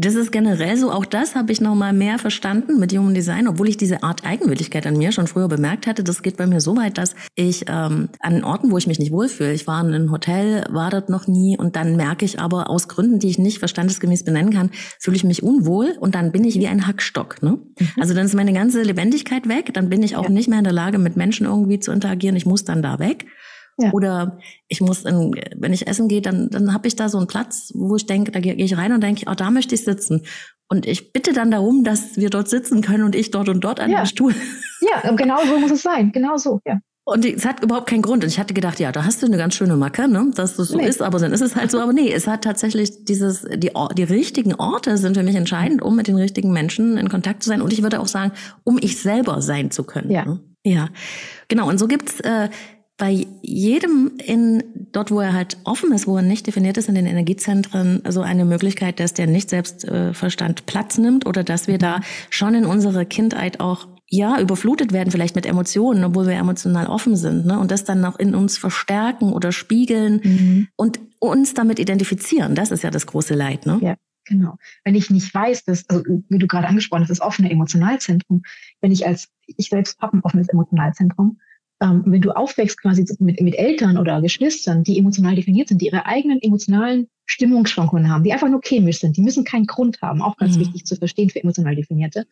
Das 0.00 0.14
ist 0.14 0.30
generell 0.30 0.76
so. 0.76 0.92
Auch 0.92 1.04
das 1.04 1.34
habe 1.34 1.50
ich 1.50 1.60
noch 1.60 1.74
mal 1.74 1.92
mehr 1.92 2.20
verstanden 2.20 2.78
mit 2.78 2.96
Human 2.96 3.14
Design, 3.14 3.48
obwohl 3.48 3.68
ich 3.68 3.76
diese 3.76 4.04
Art 4.04 4.24
Eigenwilligkeit 4.24 4.86
an 4.86 4.96
mir 4.96 5.10
schon 5.10 5.26
früher 5.26 5.48
bemerkt 5.48 5.88
hatte. 5.88 6.04
Das 6.04 6.22
geht 6.22 6.36
bei 6.36 6.46
mir 6.46 6.60
so 6.60 6.76
weit, 6.76 6.98
dass 6.98 7.16
ich 7.34 7.64
ähm, 7.66 8.08
an 8.20 8.44
Orten, 8.44 8.70
wo 8.70 8.78
ich 8.78 8.86
mich 8.86 9.00
nicht 9.00 9.10
wohlfühle, 9.10 9.52
ich 9.52 9.66
war 9.66 9.80
in 9.80 9.92
einem 9.92 10.12
Hotel, 10.12 10.64
war 10.70 10.90
dort 10.90 11.08
noch 11.08 11.26
nie 11.26 11.58
und 11.58 11.74
dann 11.74 11.96
merke 11.96 12.24
ich 12.24 12.38
aber 12.38 12.70
aus 12.70 12.86
Gründen, 12.86 13.18
die 13.18 13.28
ich 13.28 13.38
nicht 13.38 13.58
verstandesgemäß 13.58 14.22
benennen 14.22 14.52
kann, 14.52 14.70
fühle 15.00 15.16
ich 15.16 15.24
mich 15.24 15.42
unwohl 15.42 15.96
und 15.98 16.14
dann 16.14 16.30
bin 16.30 16.44
ich 16.44 16.60
wie 16.60 16.68
ein 16.68 16.86
Hackstock. 16.86 17.42
Ne? 17.42 17.58
Mhm. 17.80 17.88
Also 17.98 18.14
dann 18.14 18.26
ist 18.26 18.36
meine 18.36 18.52
ganze 18.52 18.82
Lebendigkeit 18.82 19.48
weg. 19.48 19.74
Dann 19.74 19.88
bin 19.88 20.04
ich 20.04 20.14
auch 20.14 20.24
ja. 20.26 20.30
nicht 20.30 20.48
mehr 20.48 20.58
in 20.58 20.64
der 20.64 20.72
Lage, 20.72 20.98
mit 20.98 21.16
Menschen 21.16 21.44
irgendwie 21.44 21.80
zu 21.80 21.90
interagieren. 21.90 22.36
Ich 22.36 22.46
muss 22.46 22.64
dann 22.64 22.82
da 22.82 23.00
weg. 23.00 23.26
Ja. 23.78 23.92
Oder 23.92 24.38
ich 24.66 24.80
muss, 24.80 25.04
in, 25.04 25.34
wenn 25.56 25.72
ich 25.72 25.86
essen 25.86 26.08
gehe, 26.08 26.20
dann, 26.20 26.50
dann 26.50 26.74
habe 26.74 26.88
ich 26.88 26.96
da 26.96 27.08
so 27.08 27.18
einen 27.18 27.28
Platz, 27.28 27.72
wo 27.74 27.96
ich 27.96 28.06
denke, 28.06 28.32
da 28.32 28.40
gehe 28.40 28.54
ich 28.54 28.76
rein 28.76 28.92
und 28.92 29.02
denke, 29.02 29.26
oh, 29.30 29.34
da 29.34 29.50
möchte 29.50 29.74
ich 29.74 29.84
sitzen. 29.84 30.22
Und 30.68 30.86
ich 30.86 31.12
bitte 31.12 31.32
dann 31.32 31.50
darum, 31.50 31.84
dass 31.84 32.16
wir 32.16 32.28
dort 32.28 32.48
sitzen 32.48 32.82
können 32.82 33.04
und 33.04 33.14
ich 33.14 33.30
dort 33.30 33.48
und 33.48 33.60
dort 33.60 33.80
an 33.80 33.90
ja. 33.90 34.02
dem 34.02 34.06
Stuhl. 34.06 34.34
Ja, 34.80 35.10
genau 35.12 35.38
so 35.44 35.58
muss 35.58 35.70
es 35.70 35.82
sein. 35.82 36.12
Genau 36.12 36.36
so, 36.36 36.60
ja. 36.66 36.78
Und 37.04 37.24
es 37.24 37.46
hat 37.46 37.62
überhaupt 37.62 37.88
keinen 37.88 38.02
Grund. 38.02 38.22
Und 38.22 38.28
ich 38.28 38.38
hatte 38.38 38.52
gedacht, 38.52 38.78
ja, 38.80 38.92
da 38.92 39.04
hast 39.04 39.22
du 39.22 39.26
eine 39.26 39.38
ganz 39.38 39.54
schöne 39.54 39.76
Macke, 39.76 40.08
ne? 40.08 40.30
dass 40.34 40.56
das 40.56 40.68
so 40.68 40.76
nee. 40.76 40.86
ist, 40.86 41.00
aber 41.00 41.18
dann 41.18 41.32
ist 41.32 41.40
es 41.40 41.56
halt 41.56 41.70
so. 41.70 41.80
Aber 41.80 41.94
nee, 41.94 42.12
es 42.12 42.26
hat 42.26 42.44
tatsächlich 42.44 43.06
dieses, 43.06 43.46
die, 43.56 43.70
die 43.96 44.02
richtigen 44.02 44.54
Orte 44.54 44.98
sind 44.98 45.16
für 45.16 45.22
mich 45.22 45.34
entscheidend, 45.34 45.80
um 45.80 45.96
mit 45.96 46.06
den 46.06 46.16
richtigen 46.16 46.52
Menschen 46.52 46.98
in 46.98 47.08
Kontakt 47.08 47.42
zu 47.42 47.48
sein. 47.48 47.62
Und 47.62 47.72
ich 47.72 47.82
würde 47.82 48.00
auch 48.00 48.08
sagen, 48.08 48.32
um 48.62 48.78
ich 48.78 49.00
selber 49.00 49.40
sein 49.40 49.70
zu 49.70 49.84
können. 49.84 50.10
Ja. 50.10 50.26
Ne? 50.26 50.40
Ja. 50.66 50.90
Genau. 51.48 51.66
Und 51.66 51.78
so 51.78 51.88
gibt's 51.88 52.20
äh, 52.20 52.50
bei 52.98 53.26
jedem 53.42 54.12
in 54.18 54.64
dort, 54.92 55.10
wo 55.12 55.20
er 55.20 55.32
halt 55.32 55.56
offen 55.64 55.92
ist, 55.92 56.06
wo 56.06 56.16
er 56.16 56.22
nicht 56.22 56.46
definiert 56.46 56.76
ist 56.76 56.88
in 56.88 56.96
den 56.96 57.06
Energiezentren, 57.06 58.02
so 58.08 58.22
eine 58.22 58.44
Möglichkeit, 58.44 58.98
dass 58.98 59.14
der 59.14 59.28
nicht 59.28 59.50
Selbstverstand 59.50 60.66
Platz 60.66 60.98
nimmt 60.98 61.24
oder 61.24 61.44
dass 61.44 61.68
wir 61.68 61.78
da 61.78 62.00
schon 62.28 62.54
in 62.54 62.66
unserer 62.66 63.04
Kindheit 63.04 63.60
auch 63.60 63.86
ja 64.10 64.40
überflutet 64.40 64.92
werden, 64.92 65.10
vielleicht 65.10 65.36
mit 65.36 65.46
Emotionen, 65.46 66.02
obwohl 66.02 66.26
wir 66.26 66.34
emotional 66.34 66.86
offen 66.86 67.14
sind, 67.14 67.46
ne? 67.46 67.58
Und 67.58 67.70
das 67.70 67.84
dann 67.84 68.04
auch 68.04 68.18
in 68.18 68.34
uns 68.34 68.58
verstärken 68.58 69.32
oder 69.32 69.52
spiegeln 69.52 70.20
mhm. 70.24 70.68
und 70.76 70.98
uns 71.20 71.54
damit 71.54 71.78
identifizieren. 71.78 72.54
Das 72.54 72.70
ist 72.70 72.82
ja 72.82 72.90
das 72.90 73.06
große 73.06 73.34
Leid, 73.34 73.64
ne? 73.66 73.78
Ja. 73.82 73.94
Genau. 74.24 74.58
Wenn 74.84 74.94
ich 74.94 75.08
nicht 75.08 75.32
weiß, 75.32 75.64
dass, 75.64 75.88
also 75.88 76.04
wie 76.28 76.38
du 76.38 76.46
gerade 76.46 76.68
angesprochen 76.68 77.00
hast, 77.00 77.08
das 77.08 77.22
offene 77.22 77.50
Emotionalzentrum, 77.50 78.42
wenn 78.82 78.92
ich 78.92 79.06
als, 79.06 79.28
ich 79.46 79.70
selbst 79.70 79.98
habe 80.00 80.18
ein 80.18 80.22
offenes 80.22 80.50
Emotionalzentrum, 80.50 81.38
ähm, 81.80 82.02
wenn 82.06 82.20
du 82.20 82.32
aufwächst 82.32 82.80
quasi 82.80 83.04
mit, 83.20 83.40
mit 83.40 83.54
Eltern 83.54 83.98
oder 83.98 84.20
Geschwistern, 84.20 84.82
die 84.82 84.98
emotional 84.98 85.36
definiert 85.36 85.68
sind, 85.68 85.80
die 85.80 85.86
ihre 85.86 86.06
eigenen 86.06 86.42
emotionalen 86.42 87.08
Stimmungsschwankungen 87.26 88.10
haben, 88.10 88.24
die 88.24 88.32
einfach 88.32 88.48
nur 88.48 88.60
chemisch 88.62 89.00
sind, 89.00 89.16
die 89.16 89.22
müssen 89.22 89.44
keinen 89.44 89.66
Grund 89.66 90.00
haben, 90.02 90.22
auch 90.22 90.36
ganz 90.36 90.56
mhm. 90.56 90.60
wichtig 90.60 90.86
zu 90.86 90.96
verstehen 90.96 91.30
für 91.30 91.42
emotional 91.42 91.76
Definierte. 91.76 92.26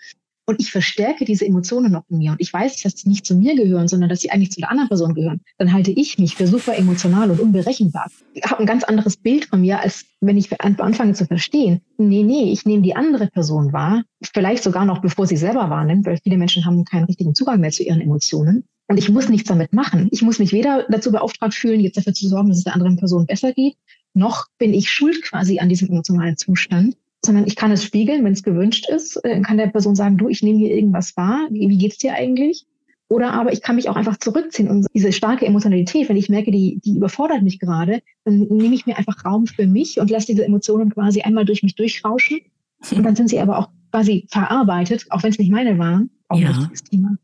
Und 0.48 0.60
ich 0.60 0.70
verstärke 0.70 1.24
diese 1.24 1.44
Emotionen 1.44 1.90
noch 1.90 2.04
in 2.08 2.18
mir 2.18 2.30
und 2.30 2.40
ich 2.40 2.52
weiß, 2.52 2.80
dass 2.82 2.92
sie 2.92 3.08
nicht 3.08 3.26
zu 3.26 3.34
mir 3.34 3.56
gehören, 3.56 3.88
sondern 3.88 4.08
dass 4.08 4.20
sie 4.20 4.30
eigentlich 4.30 4.52
zu 4.52 4.60
der 4.60 4.70
anderen 4.70 4.88
Person 4.88 5.14
gehören. 5.14 5.40
Dann 5.58 5.72
halte 5.72 5.90
ich 5.90 6.18
mich 6.18 6.36
für 6.36 6.46
super 6.46 6.76
emotional 6.76 7.32
und 7.32 7.40
unberechenbar. 7.40 8.08
Ich 8.32 8.44
habe 8.44 8.60
ein 8.60 8.66
ganz 8.66 8.84
anderes 8.84 9.16
Bild 9.16 9.46
von 9.46 9.60
mir, 9.60 9.80
als 9.80 10.04
wenn 10.20 10.38
ich 10.38 10.60
anfange 10.60 11.14
zu 11.14 11.26
verstehen. 11.26 11.80
Nee, 11.98 12.22
nee, 12.22 12.52
ich 12.52 12.64
nehme 12.64 12.82
die 12.82 12.94
andere 12.94 13.26
Person 13.26 13.72
wahr, 13.72 14.04
vielleicht 14.22 14.62
sogar 14.62 14.84
noch 14.84 15.00
bevor 15.00 15.26
sie 15.26 15.36
selber 15.36 15.68
wahrnimmt, 15.68 16.06
weil 16.06 16.18
viele 16.22 16.36
Menschen 16.36 16.64
haben 16.64 16.84
keinen 16.84 17.06
richtigen 17.06 17.34
Zugang 17.34 17.58
mehr 17.58 17.72
zu 17.72 17.82
ihren 17.82 18.00
Emotionen. 18.00 18.64
Und 18.88 18.98
ich 18.98 19.08
muss 19.08 19.28
nichts 19.28 19.48
damit 19.48 19.72
machen. 19.72 20.08
Ich 20.12 20.22
muss 20.22 20.38
mich 20.38 20.52
weder 20.52 20.86
dazu 20.88 21.10
beauftragt 21.10 21.54
fühlen, 21.54 21.80
jetzt 21.80 21.96
dafür 21.96 22.14
zu 22.14 22.28
sorgen, 22.28 22.48
dass 22.48 22.58
es 22.58 22.64
der 22.64 22.74
anderen 22.74 22.96
Person 22.96 23.26
besser 23.26 23.52
geht, 23.52 23.76
noch 24.14 24.46
bin 24.58 24.72
ich 24.72 24.90
schuld 24.90 25.22
quasi 25.22 25.58
an 25.58 25.68
diesem 25.68 25.88
emotionalen 25.88 26.36
Zustand, 26.36 26.96
sondern 27.24 27.46
ich 27.46 27.56
kann 27.56 27.72
es 27.72 27.84
spiegeln, 27.84 28.24
wenn 28.24 28.32
es 28.32 28.42
gewünscht 28.42 28.88
ist, 28.88 29.16
äh, 29.24 29.40
kann 29.40 29.58
der 29.58 29.66
Person 29.66 29.94
sagen, 29.94 30.16
du, 30.16 30.28
ich 30.28 30.42
nehme 30.42 30.58
hier 30.58 30.74
irgendwas 30.74 31.16
wahr, 31.16 31.46
wie 31.50 31.76
geht's 31.76 31.98
dir 31.98 32.14
eigentlich? 32.14 32.64
Oder 33.08 33.32
aber 33.34 33.52
ich 33.52 33.62
kann 33.62 33.76
mich 33.76 33.88
auch 33.88 33.94
einfach 33.94 34.16
zurückziehen 34.16 34.68
und 34.68 34.86
diese 34.92 35.12
starke 35.12 35.46
Emotionalität, 35.46 36.08
wenn 36.08 36.16
ich 36.16 36.28
merke, 36.28 36.50
die, 36.50 36.80
die 36.84 36.96
überfordert 36.96 37.42
mich 37.42 37.60
gerade, 37.60 38.02
dann 38.24 38.40
nehme 38.40 38.74
ich 38.74 38.86
mir 38.86 38.98
einfach 38.98 39.24
Raum 39.24 39.46
für 39.46 39.66
mich 39.66 40.00
und 40.00 40.10
lasse 40.10 40.26
diese 40.26 40.44
Emotionen 40.44 40.90
quasi 40.90 41.20
einmal 41.20 41.44
durch 41.44 41.62
mich 41.62 41.76
durchrauschen. 41.76 42.40
Und 42.94 43.04
dann 43.04 43.16
sind 43.16 43.28
sie 43.30 43.40
aber 43.40 43.58
auch 43.58 43.70
quasi 43.90 44.26
verarbeitet, 44.28 45.06
auch 45.08 45.22
wenn 45.22 45.30
es 45.30 45.38
nicht 45.38 45.50
meine 45.50 45.78
waren. 45.78 46.10
Auch 46.28 46.38
ja. 46.38 46.48
ein 46.48 46.56
wichtiges 46.56 46.84
Thema. 46.84 47.16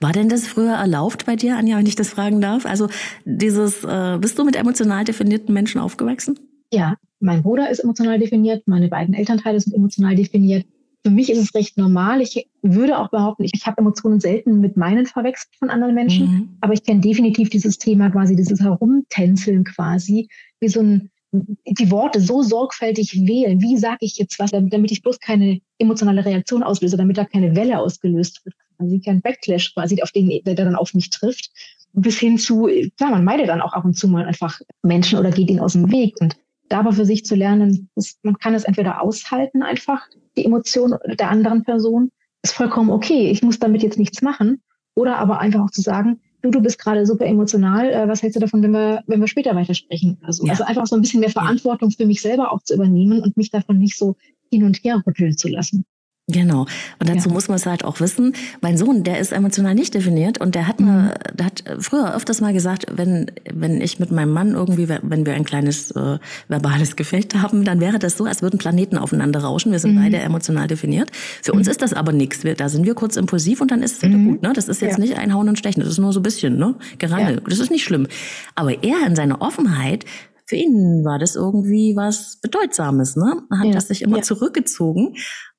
War 0.00 0.12
denn 0.12 0.28
das 0.28 0.46
früher 0.46 0.74
erlaubt 0.74 1.26
bei 1.26 1.36
dir, 1.36 1.56
Anja, 1.56 1.76
wenn 1.76 1.86
ich 1.86 1.96
das 1.96 2.08
fragen 2.08 2.40
darf? 2.40 2.64
Also 2.64 2.88
dieses, 3.24 3.84
äh, 3.84 4.18
bist 4.18 4.38
du 4.38 4.44
mit 4.44 4.56
emotional 4.56 5.04
definierten 5.04 5.52
Menschen 5.52 5.80
aufgewachsen? 5.80 6.38
Ja, 6.72 6.96
mein 7.20 7.42
Bruder 7.42 7.70
ist 7.70 7.80
emotional 7.80 8.18
definiert, 8.18 8.66
meine 8.66 8.88
beiden 8.88 9.14
Elternteile 9.14 9.60
sind 9.60 9.74
emotional 9.74 10.14
definiert. 10.14 10.66
Für 11.04 11.10
mich 11.10 11.30
ist 11.30 11.38
es 11.38 11.54
recht 11.54 11.78
normal. 11.78 12.20
Ich 12.20 12.48
würde 12.62 12.98
auch 12.98 13.10
behaupten, 13.10 13.44
ich, 13.44 13.52
ich 13.54 13.66
habe 13.66 13.78
Emotionen 13.78 14.20
selten 14.20 14.60
mit 14.60 14.76
meinen 14.76 15.06
verwechselt 15.06 15.54
von 15.58 15.70
anderen 15.70 15.94
Menschen, 15.94 16.26
mhm. 16.26 16.48
aber 16.60 16.72
ich 16.72 16.82
kenne 16.82 17.00
definitiv 17.00 17.50
dieses 17.50 17.78
Thema 17.78 18.10
quasi, 18.10 18.36
dieses 18.36 18.60
Herumtänzeln 18.60 19.64
quasi, 19.64 20.28
wie 20.60 20.68
so 20.68 20.80
ein 20.80 21.10
die 21.30 21.90
Worte 21.90 22.20
so 22.20 22.42
sorgfältig 22.42 23.26
wählen. 23.26 23.60
Wie 23.60 23.76
sage 23.76 23.98
ich 24.00 24.16
jetzt 24.16 24.38
was, 24.38 24.50
damit 24.50 24.90
ich 24.90 25.02
bloß 25.02 25.20
keine 25.20 25.60
emotionale 25.78 26.24
Reaktion 26.24 26.62
auslöse, 26.62 26.96
damit 26.96 27.18
da 27.18 27.24
keine 27.26 27.54
Welle 27.54 27.78
ausgelöst 27.78 28.44
wird, 28.44 28.54
quasi 28.78 29.00
kein 29.00 29.20
Backlash 29.20 29.74
quasi, 29.74 30.02
auf 30.02 30.12
den, 30.12 30.42
der 30.44 30.54
dann 30.54 30.76
auf 30.76 30.94
mich 30.94 31.10
trifft. 31.10 31.50
Bis 31.92 32.18
hin 32.18 32.38
zu, 32.38 32.68
klar, 32.96 33.10
man 33.10 33.24
meidet 33.24 33.48
dann 33.48 33.60
auch 33.60 33.72
ab 33.72 33.84
und 33.84 33.94
zu 33.94 34.08
mal 34.08 34.24
einfach 34.24 34.60
Menschen 34.82 35.18
oder 35.18 35.30
geht 35.30 35.50
ihnen 35.50 35.60
aus 35.60 35.72
dem 35.72 35.90
Weg. 35.90 36.16
Und 36.20 36.36
da 36.68 36.80
aber 36.80 36.92
für 36.92 37.06
sich 37.06 37.24
zu 37.24 37.34
lernen, 37.34 37.88
ist, 37.96 38.22
man 38.24 38.38
kann 38.38 38.54
es 38.54 38.64
entweder 38.64 39.02
aushalten 39.02 39.62
einfach, 39.62 40.06
die 40.36 40.44
Emotion 40.44 40.94
der 41.18 41.30
anderen 41.30 41.64
Person, 41.64 42.10
ist 42.42 42.54
vollkommen 42.54 42.90
okay, 42.90 43.30
ich 43.30 43.42
muss 43.42 43.58
damit 43.58 43.82
jetzt 43.82 43.98
nichts 43.98 44.22
machen. 44.22 44.62
Oder 44.94 45.18
aber 45.18 45.38
einfach 45.38 45.60
auch 45.60 45.70
zu 45.70 45.80
sagen, 45.80 46.20
du, 46.42 46.50
du 46.50 46.60
bist 46.60 46.78
gerade 46.78 47.06
super 47.06 47.26
emotional, 47.26 47.90
äh, 47.90 48.08
was 48.08 48.22
hältst 48.22 48.36
du 48.36 48.40
davon, 48.40 48.62
wenn 48.62 48.72
wir, 48.72 49.02
wenn 49.06 49.20
wir 49.20 49.28
später 49.28 49.54
weitersprechen? 49.54 50.18
Also, 50.22 50.44
ja. 50.44 50.52
also 50.52 50.64
einfach 50.64 50.86
so 50.86 50.96
ein 50.96 51.02
bisschen 51.02 51.20
mehr 51.20 51.30
Verantwortung 51.30 51.90
für 51.90 52.06
mich 52.06 52.20
selber 52.20 52.52
auch 52.52 52.62
zu 52.62 52.74
übernehmen 52.74 53.22
und 53.22 53.36
mich 53.36 53.50
davon 53.50 53.78
nicht 53.78 53.96
so 53.96 54.16
hin 54.50 54.64
und 54.64 54.76
her 54.84 55.02
rütteln 55.06 55.36
zu 55.36 55.48
lassen. 55.48 55.84
Genau. 56.30 56.66
Und 56.98 57.08
dazu 57.08 57.28
ja. 57.28 57.34
muss 57.34 57.48
man 57.48 57.56
es 57.56 57.64
halt 57.64 57.84
auch 57.84 58.00
wissen. 58.00 58.34
Mein 58.60 58.76
Sohn, 58.76 59.02
der 59.02 59.18
ist 59.18 59.32
emotional 59.32 59.74
nicht 59.74 59.94
definiert 59.94 60.38
und 60.38 60.54
der 60.54 60.68
hat 60.68 60.78
mhm. 60.78 60.86
mir, 60.86 61.14
der 61.32 61.46
hat 61.46 61.64
früher 61.78 62.14
öfters 62.14 62.42
mal 62.42 62.52
gesagt, 62.52 62.86
wenn, 62.92 63.30
wenn 63.50 63.80
ich 63.80 63.98
mit 63.98 64.12
meinem 64.12 64.32
Mann 64.32 64.52
irgendwie, 64.52 64.88
wenn 64.88 65.24
wir 65.24 65.32
ein 65.32 65.44
kleines 65.44 65.90
äh, 65.92 66.18
verbales 66.48 66.96
Gefecht 66.96 67.34
haben, 67.34 67.64
dann 67.64 67.80
wäre 67.80 67.98
das 67.98 68.18
so, 68.18 68.26
als 68.26 68.42
würden 68.42 68.58
Planeten 68.58 68.98
aufeinander 68.98 69.40
rauschen. 69.40 69.72
Wir 69.72 69.78
sind 69.78 69.94
mhm. 69.94 70.02
beide 70.02 70.18
emotional 70.18 70.66
definiert. 70.66 71.10
Für 71.42 71.52
mhm. 71.52 71.60
uns 71.60 71.68
ist 71.68 71.80
das 71.80 71.94
aber 71.94 72.12
nichts. 72.12 72.40
Da 72.56 72.68
sind 72.68 72.84
wir 72.84 72.94
kurz 72.94 73.16
impulsiv 73.16 73.62
und 73.62 73.70
dann 73.70 73.82
ist 73.82 73.96
es 73.96 74.02
wieder 74.02 74.18
mhm. 74.18 74.28
gut. 74.28 74.42
Ne? 74.42 74.52
Das 74.52 74.68
ist 74.68 74.82
jetzt 74.82 74.98
ja. 74.98 75.04
nicht 75.04 75.16
einhauen 75.16 75.48
und 75.48 75.58
stechen. 75.58 75.80
Das 75.80 75.88
ist 75.88 75.98
nur 75.98 76.12
so 76.12 76.20
ein 76.20 76.24
bisschen, 76.24 76.58
ne? 76.58 76.74
Gerangel. 76.98 77.36
Ja. 77.36 77.40
Das 77.48 77.58
ist 77.58 77.70
nicht 77.70 77.84
schlimm. 77.84 78.06
Aber 78.54 78.82
er 78.82 79.06
in 79.06 79.16
seiner 79.16 79.40
Offenheit 79.40 80.04
für 80.44 80.56
ihn 80.56 81.04
war 81.04 81.18
das 81.18 81.36
irgendwie 81.36 81.94
was 81.94 82.38
Bedeutsames, 82.40 83.16
ne? 83.16 83.42
Er 83.50 83.58
hat 83.58 83.66
ja, 83.66 83.72
das 83.72 83.88
sich 83.88 84.00
immer 84.00 84.18
ja. 84.18 84.22
zurückgezogen 84.22 85.14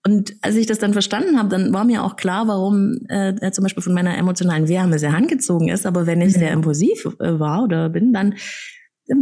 und 0.06 0.36
als 0.42 0.56
ich 0.56 0.66
das 0.66 0.80
dann 0.80 0.94
verstanden 0.94 1.38
habe, 1.38 1.50
dann 1.50 1.74
war 1.74 1.84
mir 1.84 2.04
auch 2.04 2.16
klar, 2.16 2.48
warum 2.48 3.00
äh, 3.10 3.34
er 3.40 3.52
zum 3.52 3.64
Beispiel 3.64 3.84
von 3.84 3.94
meiner 3.94 4.18
emotionalen 4.18 4.70
Wärme 4.70 4.98
sehr 4.98 5.14
angezogen 5.14 5.68
ist. 5.68 5.86
Aber 5.86 6.06
wenn 6.06 6.22
ich 6.22 6.34
sehr 6.34 6.52
impulsiv 6.52 7.06
äh, 7.20 7.40
war 7.40 7.64
oder 7.64 7.90
bin, 7.90 8.14
dann 8.14 8.36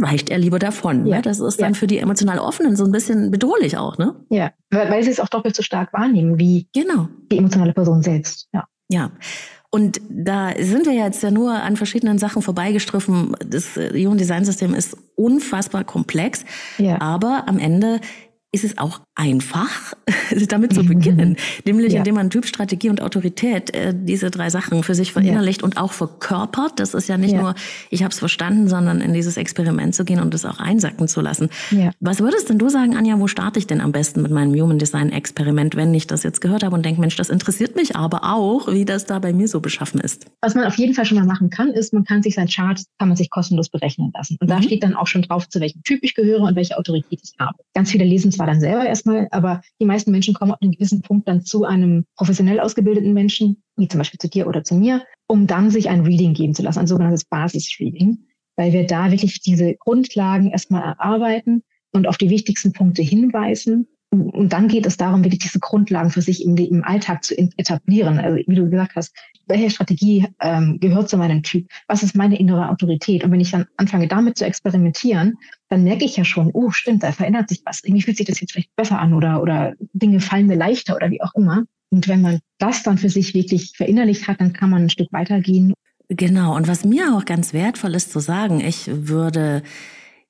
weicht 0.00 0.30
er 0.30 0.38
lieber 0.38 0.58
davon. 0.58 1.04
Ne? 1.04 1.10
Ja. 1.10 1.16
Ne? 1.16 1.22
Das 1.22 1.40
ist 1.40 1.60
dann 1.60 1.72
ja. 1.72 1.78
für 1.78 1.86
die 1.86 1.98
emotional 1.98 2.38
Offenen 2.38 2.76
so 2.76 2.84
ein 2.84 2.92
bisschen 2.92 3.30
bedrohlich 3.30 3.76
auch, 3.76 3.98
ne? 3.98 4.14
Ja, 4.30 4.52
weil, 4.70 4.90
weil 4.90 5.02
sie 5.02 5.10
es 5.10 5.18
auch 5.18 5.28
doppelt 5.28 5.56
so 5.56 5.62
stark 5.62 5.92
wahrnehmen 5.92 6.38
wie 6.38 6.68
genau. 6.72 7.08
die 7.32 7.38
emotionale 7.38 7.72
Person 7.72 8.02
selbst. 8.02 8.48
Ja. 8.52 8.64
Ja. 8.90 9.10
Und 9.70 10.00
da 10.08 10.52
sind 10.58 10.86
wir 10.86 10.94
jetzt 10.94 11.22
ja 11.22 11.30
nur 11.30 11.52
an 11.52 11.76
verschiedenen 11.76 12.18
Sachen 12.18 12.40
vorbeigestriffen. 12.40 13.36
Das 13.46 13.76
äh, 13.76 13.90
Human 14.04 14.16
Design 14.16 14.44
System 14.44 14.74
ist 14.74 14.96
unfassbar 15.14 15.84
komplex, 15.84 16.44
ja. 16.78 17.00
aber 17.00 17.44
am 17.48 17.58
Ende 17.58 18.00
ist 18.64 18.72
es 18.72 18.78
auch 18.78 19.00
einfach, 19.14 19.94
damit 20.48 20.74
zu 20.74 20.84
beginnen. 20.84 21.36
Nämlich 21.64 21.92
ja. 21.92 21.98
indem 21.98 22.16
man 22.16 22.30
Typ, 22.30 22.46
Strategie 22.46 22.90
und 22.90 23.00
Autorität 23.00 23.74
äh, 23.74 23.94
diese 23.96 24.30
drei 24.30 24.50
Sachen 24.50 24.82
für 24.82 24.94
sich 24.94 25.12
verinnerlicht 25.12 25.62
ja. 25.62 25.64
und 25.64 25.76
auch 25.76 25.92
verkörpert. 25.92 26.80
Das 26.80 26.94
ist 26.94 27.08
ja 27.08 27.16
nicht 27.16 27.32
ja. 27.32 27.40
nur, 27.40 27.54
ich 27.90 28.02
habe 28.02 28.12
es 28.12 28.18
verstanden, 28.18 28.68
sondern 28.68 29.00
in 29.00 29.12
dieses 29.12 29.36
Experiment 29.36 29.94
zu 29.94 30.04
gehen 30.04 30.20
und 30.20 30.34
es 30.34 30.44
auch 30.44 30.58
einsacken 30.58 31.08
zu 31.08 31.20
lassen. 31.20 31.50
Was 32.00 32.20
würdest 32.20 32.48
denn 32.48 32.58
du 32.58 32.68
sagen, 32.68 32.96
Anja, 32.96 33.18
wo 33.18 33.26
starte 33.26 33.58
ich 33.58 33.66
denn 33.66 33.80
am 33.80 33.92
besten 33.92 34.22
mit 34.22 34.30
meinem 34.30 34.54
Human 34.60 34.78
Design 34.78 35.10
Experiment, 35.10 35.76
wenn 35.76 35.94
ich 35.94 36.06
das 36.06 36.22
jetzt 36.22 36.40
gehört 36.40 36.62
habe 36.62 36.74
und 36.74 36.84
denke, 36.84 37.00
Mensch, 37.00 37.16
das 37.16 37.28
interessiert 37.28 37.76
mich 37.76 37.96
aber 37.96 38.24
auch, 38.24 38.68
wie 38.68 38.84
das 38.84 39.06
da 39.06 39.18
bei 39.18 39.32
mir 39.32 39.48
so 39.48 39.60
beschaffen 39.60 40.00
ist? 40.00 40.26
Was 40.40 40.54
man 40.54 40.64
auf 40.64 40.76
jeden 40.76 40.94
Fall 40.94 41.04
schon 41.04 41.18
mal 41.18 41.26
machen 41.26 41.50
kann, 41.50 41.70
ist, 41.70 41.92
man 41.92 42.04
kann 42.04 42.22
sich 42.22 42.34
sein 42.34 42.48
Chart, 42.48 42.80
kann 42.98 43.08
man 43.08 43.16
sich 43.16 43.30
kostenlos 43.30 43.68
berechnen 43.68 44.12
lassen. 44.14 44.36
Und 44.40 44.48
mhm. 44.48 44.52
da 44.52 44.62
steht 44.62 44.82
dann 44.82 44.94
auch 44.94 45.06
schon 45.06 45.22
drauf, 45.22 45.48
zu 45.48 45.60
welchem 45.60 45.82
Typ 45.82 46.00
ich 46.02 46.14
gehöre 46.14 46.42
und 46.42 46.56
welche 46.56 46.76
Autorität 46.76 47.20
ich 47.22 47.34
habe. 47.38 47.58
Ganz 47.74 47.90
viele 47.90 48.04
lesen 48.04 48.32
zwar 48.32 48.46
dann 48.48 48.60
selber 48.60 48.86
erstmal, 48.86 49.28
aber 49.30 49.60
die 49.80 49.84
meisten 49.84 50.10
Menschen 50.10 50.34
kommen 50.34 50.52
auf 50.52 50.62
einen 50.62 50.72
gewissen 50.72 51.02
Punkt 51.02 51.28
dann 51.28 51.42
zu 51.42 51.64
einem 51.64 52.06
professionell 52.16 52.60
ausgebildeten 52.60 53.12
Menschen, 53.12 53.62
wie 53.76 53.88
zum 53.88 53.98
Beispiel 53.98 54.18
zu 54.18 54.28
dir 54.28 54.46
oder 54.46 54.64
zu 54.64 54.74
mir, 54.74 55.04
um 55.26 55.46
dann 55.46 55.70
sich 55.70 55.88
ein 55.88 56.00
Reading 56.00 56.34
geben 56.34 56.54
zu 56.54 56.62
lassen, 56.62 56.80
ein 56.80 56.86
sogenanntes 56.86 57.24
Basis-Reading, 57.24 58.18
weil 58.56 58.72
wir 58.72 58.86
da 58.86 59.10
wirklich 59.10 59.40
diese 59.40 59.74
Grundlagen 59.74 60.50
erstmal 60.50 60.82
erarbeiten 60.82 61.62
und 61.92 62.08
auf 62.08 62.16
die 62.16 62.30
wichtigsten 62.30 62.72
Punkte 62.72 63.02
hinweisen 63.02 63.86
und 64.10 64.54
dann 64.54 64.68
geht 64.68 64.86
es 64.86 64.96
darum, 64.96 65.22
wirklich 65.22 65.40
diese 65.40 65.58
Grundlagen 65.58 66.10
für 66.10 66.22
sich 66.22 66.42
im, 66.42 66.56
im 66.56 66.82
Alltag 66.82 67.24
zu 67.24 67.36
etablieren. 67.36 68.18
Also 68.18 68.38
wie 68.46 68.54
du 68.54 68.70
gesagt 68.70 68.96
hast, 68.96 69.14
welche 69.46 69.70
Strategie 69.70 70.26
ähm, 70.40 70.78
gehört 70.80 71.10
zu 71.10 71.18
meinem 71.18 71.42
Typ? 71.42 71.68
Was 71.88 72.02
ist 72.02 72.16
meine 72.16 72.38
innere 72.38 72.70
Autorität? 72.70 73.22
Und 73.22 73.32
wenn 73.32 73.40
ich 73.40 73.50
dann 73.50 73.66
anfange, 73.76 74.08
damit 74.08 74.38
zu 74.38 74.46
experimentieren, 74.46 75.34
dann 75.68 75.84
merke 75.84 76.06
ich 76.06 76.16
ja 76.16 76.24
schon, 76.24 76.50
oh, 76.54 76.70
stimmt, 76.70 77.02
da 77.02 77.12
verändert 77.12 77.50
sich 77.50 77.60
was. 77.66 77.84
Irgendwie 77.84 78.02
fühlt 78.02 78.16
sich 78.16 78.26
das 78.26 78.40
jetzt 78.40 78.52
vielleicht 78.52 78.74
besser 78.76 78.98
an 78.98 79.12
oder, 79.12 79.42
oder 79.42 79.74
Dinge 79.92 80.20
fallen 80.20 80.46
mir 80.46 80.56
leichter 80.56 80.96
oder 80.96 81.10
wie 81.10 81.22
auch 81.22 81.34
immer. 81.34 81.64
Und 81.90 82.08
wenn 82.08 82.22
man 82.22 82.40
das 82.58 82.82
dann 82.82 82.96
für 82.96 83.10
sich 83.10 83.34
wirklich 83.34 83.72
verinnerlicht 83.76 84.26
hat, 84.26 84.40
dann 84.40 84.54
kann 84.54 84.70
man 84.70 84.84
ein 84.84 84.90
Stück 84.90 85.12
weitergehen. 85.12 85.74
Genau. 86.08 86.56
Und 86.56 86.66
was 86.66 86.84
mir 86.86 87.14
auch 87.14 87.26
ganz 87.26 87.52
wertvoll 87.52 87.94
ist 87.94 88.10
zu 88.10 88.20
sagen, 88.20 88.60
ich 88.60 88.88
würde 88.90 89.62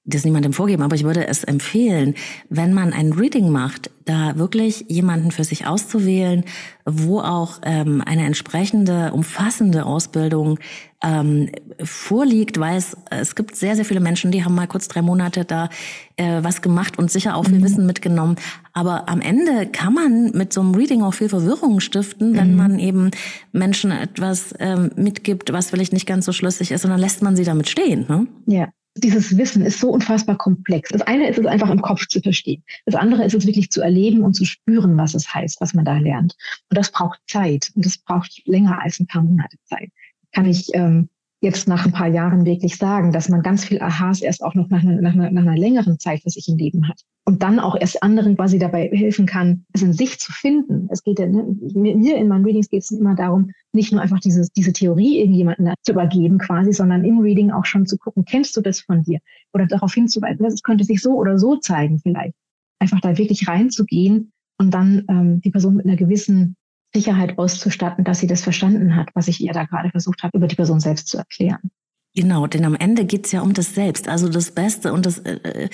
das 0.09 0.25
niemandem 0.25 0.53
vorgeben, 0.53 0.83
aber 0.83 0.97
ich 0.97 1.05
würde 1.05 1.27
es 1.27 1.45
empfehlen, 1.45 2.15
wenn 2.49 2.73
man 2.73 2.93
ein 2.93 3.13
Reading 3.13 3.51
macht, 3.51 3.91
da 4.07 4.39
wirklich 4.39 4.87
jemanden 4.89 5.31
für 5.31 5.45
sich 5.45 5.67
auszuwählen, 5.67 6.45
wo 6.87 7.21
auch 7.21 7.59
ähm, 7.63 8.03
eine 8.05 8.25
entsprechende, 8.25 9.13
umfassende 9.13 9.85
Ausbildung 9.85 10.59
ähm, 11.05 11.51
vorliegt, 11.85 12.59
weil 12.59 12.79
es, 12.79 12.97
es 13.11 13.35
gibt 13.35 13.55
sehr, 13.55 13.77
sehr 13.77 13.85
viele 13.85 14.01
Menschen, 14.01 14.31
die 14.31 14.45
haben 14.45 14.55
mal 14.55 14.67
kurz 14.67 14.89
drei 14.89 15.03
Monate 15.03 15.45
da 15.45 15.69
äh, 16.17 16.43
was 16.43 16.63
gemacht 16.63 16.99
und 16.99 17.11
sicher 17.11 17.37
auch 17.37 17.45
viel 17.45 17.59
mhm. 17.59 17.65
Wissen 17.65 17.87
mitgenommen. 17.87 18.37
Aber 18.73 19.11
am 19.11 19.21
Ende 19.21 19.67
kann 19.67 19.93
man 19.93 20.31
mit 20.31 20.55
so 20.55 20.63
einem 20.63 20.75
Reading 20.75 21.03
auch 21.03 21.15
viel 21.15 21.29
Verwirrung 21.29 21.81
stiften, 21.81 22.35
wenn 22.35 22.53
mhm. 22.53 22.57
man 22.57 22.79
eben 22.79 23.11
Menschen 23.53 23.91
etwas 23.91 24.55
ähm, 24.59 24.91
mitgibt, 24.97 25.53
was 25.53 25.69
vielleicht 25.69 25.93
nicht 25.93 26.07
ganz 26.07 26.25
so 26.25 26.33
schlüssig 26.33 26.71
ist, 26.71 26.85
und 26.87 26.91
dann 26.91 27.01
lässt 27.01 27.23
man 27.23 27.37
sie 27.37 27.45
damit 27.45 27.69
stehen. 27.69 28.07
Ne? 28.09 28.27
Ja, 28.47 28.69
dieses 29.01 29.37
Wissen 29.37 29.65
ist 29.65 29.81
so 29.81 29.91
unfassbar 29.91 30.37
komplex. 30.37 30.91
Das 30.91 31.03
eine 31.03 31.29
ist 31.29 31.39
es 31.39 31.47
einfach 31.47 31.71
im 31.71 31.83
Kopf 31.83 32.07
zu 32.07 32.21
verstehen. 32.21 32.63
Das 32.87 32.95
andere 32.95 33.25
ist 33.25 33.35
es 33.35 33.47
wirklich 33.47 33.71
zu 33.71 33.81
erleben 33.81 34.23
und 34.23 34.35
zu 34.35 34.45
spüren, 34.45 34.97
was 34.97 35.15
es 35.15 35.33
heißt, 35.33 35.61
was 35.61 35.75
man 35.75 35.85
da 35.85 35.99
lernt. 35.99 36.37
Und 36.71 36.79
das 36.79 36.91
braucht 36.91 37.21
Zeit. 37.27 37.71
Und 37.75 37.85
das 37.85 37.99
braucht 37.99 38.43
länger 38.47 38.81
als 38.83 39.01
ein 39.01 39.07
paar 39.07 39.23
Monate 39.23 39.57
Zeit. 39.65 39.91
Kann 40.33 40.47
ich 40.47 40.69
ähm, 40.75 41.09
jetzt 41.41 41.68
nach 41.68 41.86
ein 41.86 41.93
paar 41.93 42.09
Jahren 42.09 42.45
wirklich 42.45 42.76
sagen, 42.76 43.12
dass 43.12 43.28
man 43.28 43.43
ganz 43.43 43.64
viel 43.64 43.80
Aha's 43.80 44.22
erst 44.22 44.43
auch 44.43 44.55
noch 44.55 44.68
nach 44.70 44.82
einer, 44.82 45.01
nach 45.01 45.14
einer, 45.14 45.30
nach 45.30 45.43
einer 45.43 45.57
längeren 45.57 45.99
Zeit 45.99 46.22
für 46.22 46.30
sich 46.30 46.49
im 46.49 46.57
Leben 46.57 46.89
hat. 46.89 47.01
Und 47.24 47.43
dann 47.43 47.61
auch 47.61 47.76
erst 47.78 48.03
anderen 48.03 48.36
quasi 48.36 48.59
dabei 48.59 48.91
helfen 48.93 49.26
kann, 49.26 49.64
es 49.72 49.82
in 49.82 49.93
sich 49.93 50.18
zu 50.18 50.32
finden. 50.32 50.89
Es 50.91 51.05
geht 51.05 51.20
ja, 51.20 51.26
ne, 51.26 51.45
mir 51.74 52.16
in 52.16 52.26
meinen 52.26 52.45
Readings 52.45 52.68
geht 52.68 52.82
es 52.82 52.91
immer 52.91 53.14
darum, 53.14 53.53
nicht 53.72 53.93
nur 53.93 54.01
einfach 54.01 54.18
diese, 54.18 54.49
diese 54.57 54.72
Theorie 54.72 55.20
irgendjemandem 55.20 55.74
zu 55.82 55.93
übergeben 55.93 56.39
quasi, 56.39 56.72
sondern 56.72 57.05
im 57.05 57.20
Reading 57.20 57.53
auch 57.53 57.66
schon 57.66 57.86
zu 57.86 57.99
gucken, 57.99 58.24
kennst 58.24 58.57
du 58.57 58.61
das 58.61 58.80
von 58.80 59.05
dir? 59.05 59.20
Oder 59.53 59.66
darauf 59.66 59.95
hinzuweisen, 59.95 60.43
das 60.43 60.62
könnte 60.62 60.84
sich 60.84 61.01
so 61.01 61.12
oder 61.12 61.39
so 61.39 61.57
zeigen 61.57 62.01
vielleicht. 62.01 62.34
Einfach 62.80 63.01
da 63.01 63.16
wirklich 63.16 63.47
reinzugehen 63.47 64.32
und 64.59 64.74
dann 64.74 65.05
ähm, 65.09 65.41
die 65.41 65.51
Person 65.51 65.76
mit 65.76 65.86
einer 65.86 65.97
gewissen 65.97 66.57
Sicherheit 66.95 67.39
auszustatten, 67.39 68.05
dass 68.05 68.20
sie 68.20 68.26
das 68.26 68.43
verstanden 68.43 68.97
hat, 68.97 69.11
was 69.14 69.28
ich 69.28 69.41
ihr 69.41 69.53
da 69.53 69.64
gerade 69.64 69.91
versucht 69.91 70.22
habe, 70.22 70.39
über 70.39 70.47
die 70.47 70.57
Person 70.57 70.80
selbst 70.80 71.09
zu 71.09 71.18
erklären. 71.18 71.70
Genau, 72.14 72.47
denn 72.47 72.64
am 72.64 72.74
Ende 72.74 73.05
geht's 73.05 73.32
ja 73.32 73.43
um 73.43 73.53
das 73.53 73.74
Selbst, 73.74 74.09
also 74.09 74.28
das 74.28 74.51
Beste 74.51 74.93
und 74.93 75.07
das 75.07 75.18
äh, 75.18 75.34
äh, 75.34 75.68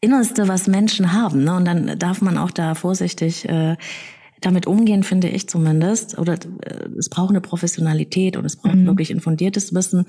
Innerste, 0.00 0.46
was 0.46 0.68
Menschen 0.68 1.12
haben. 1.12 1.44
Ne? 1.44 1.56
Und 1.56 1.64
dann 1.64 1.98
darf 1.98 2.20
man 2.20 2.38
auch 2.38 2.50
da 2.50 2.74
vorsichtig 2.74 3.48
äh, 3.48 3.76
damit 4.40 4.66
umgehen, 4.66 5.02
finde 5.02 5.28
ich 5.28 5.48
zumindest. 5.48 6.18
Oder 6.18 6.34
äh, 6.34 6.88
es 6.96 7.08
braucht 7.08 7.30
eine 7.30 7.40
Professionalität 7.40 8.36
und 8.36 8.44
es 8.44 8.56
braucht 8.56 8.76
mhm. 8.76 8.86
wirklich 8.86 9.10
ein 9.10 9.20
fundiertes 9.20 9.74
Wissen, 9.74 10.06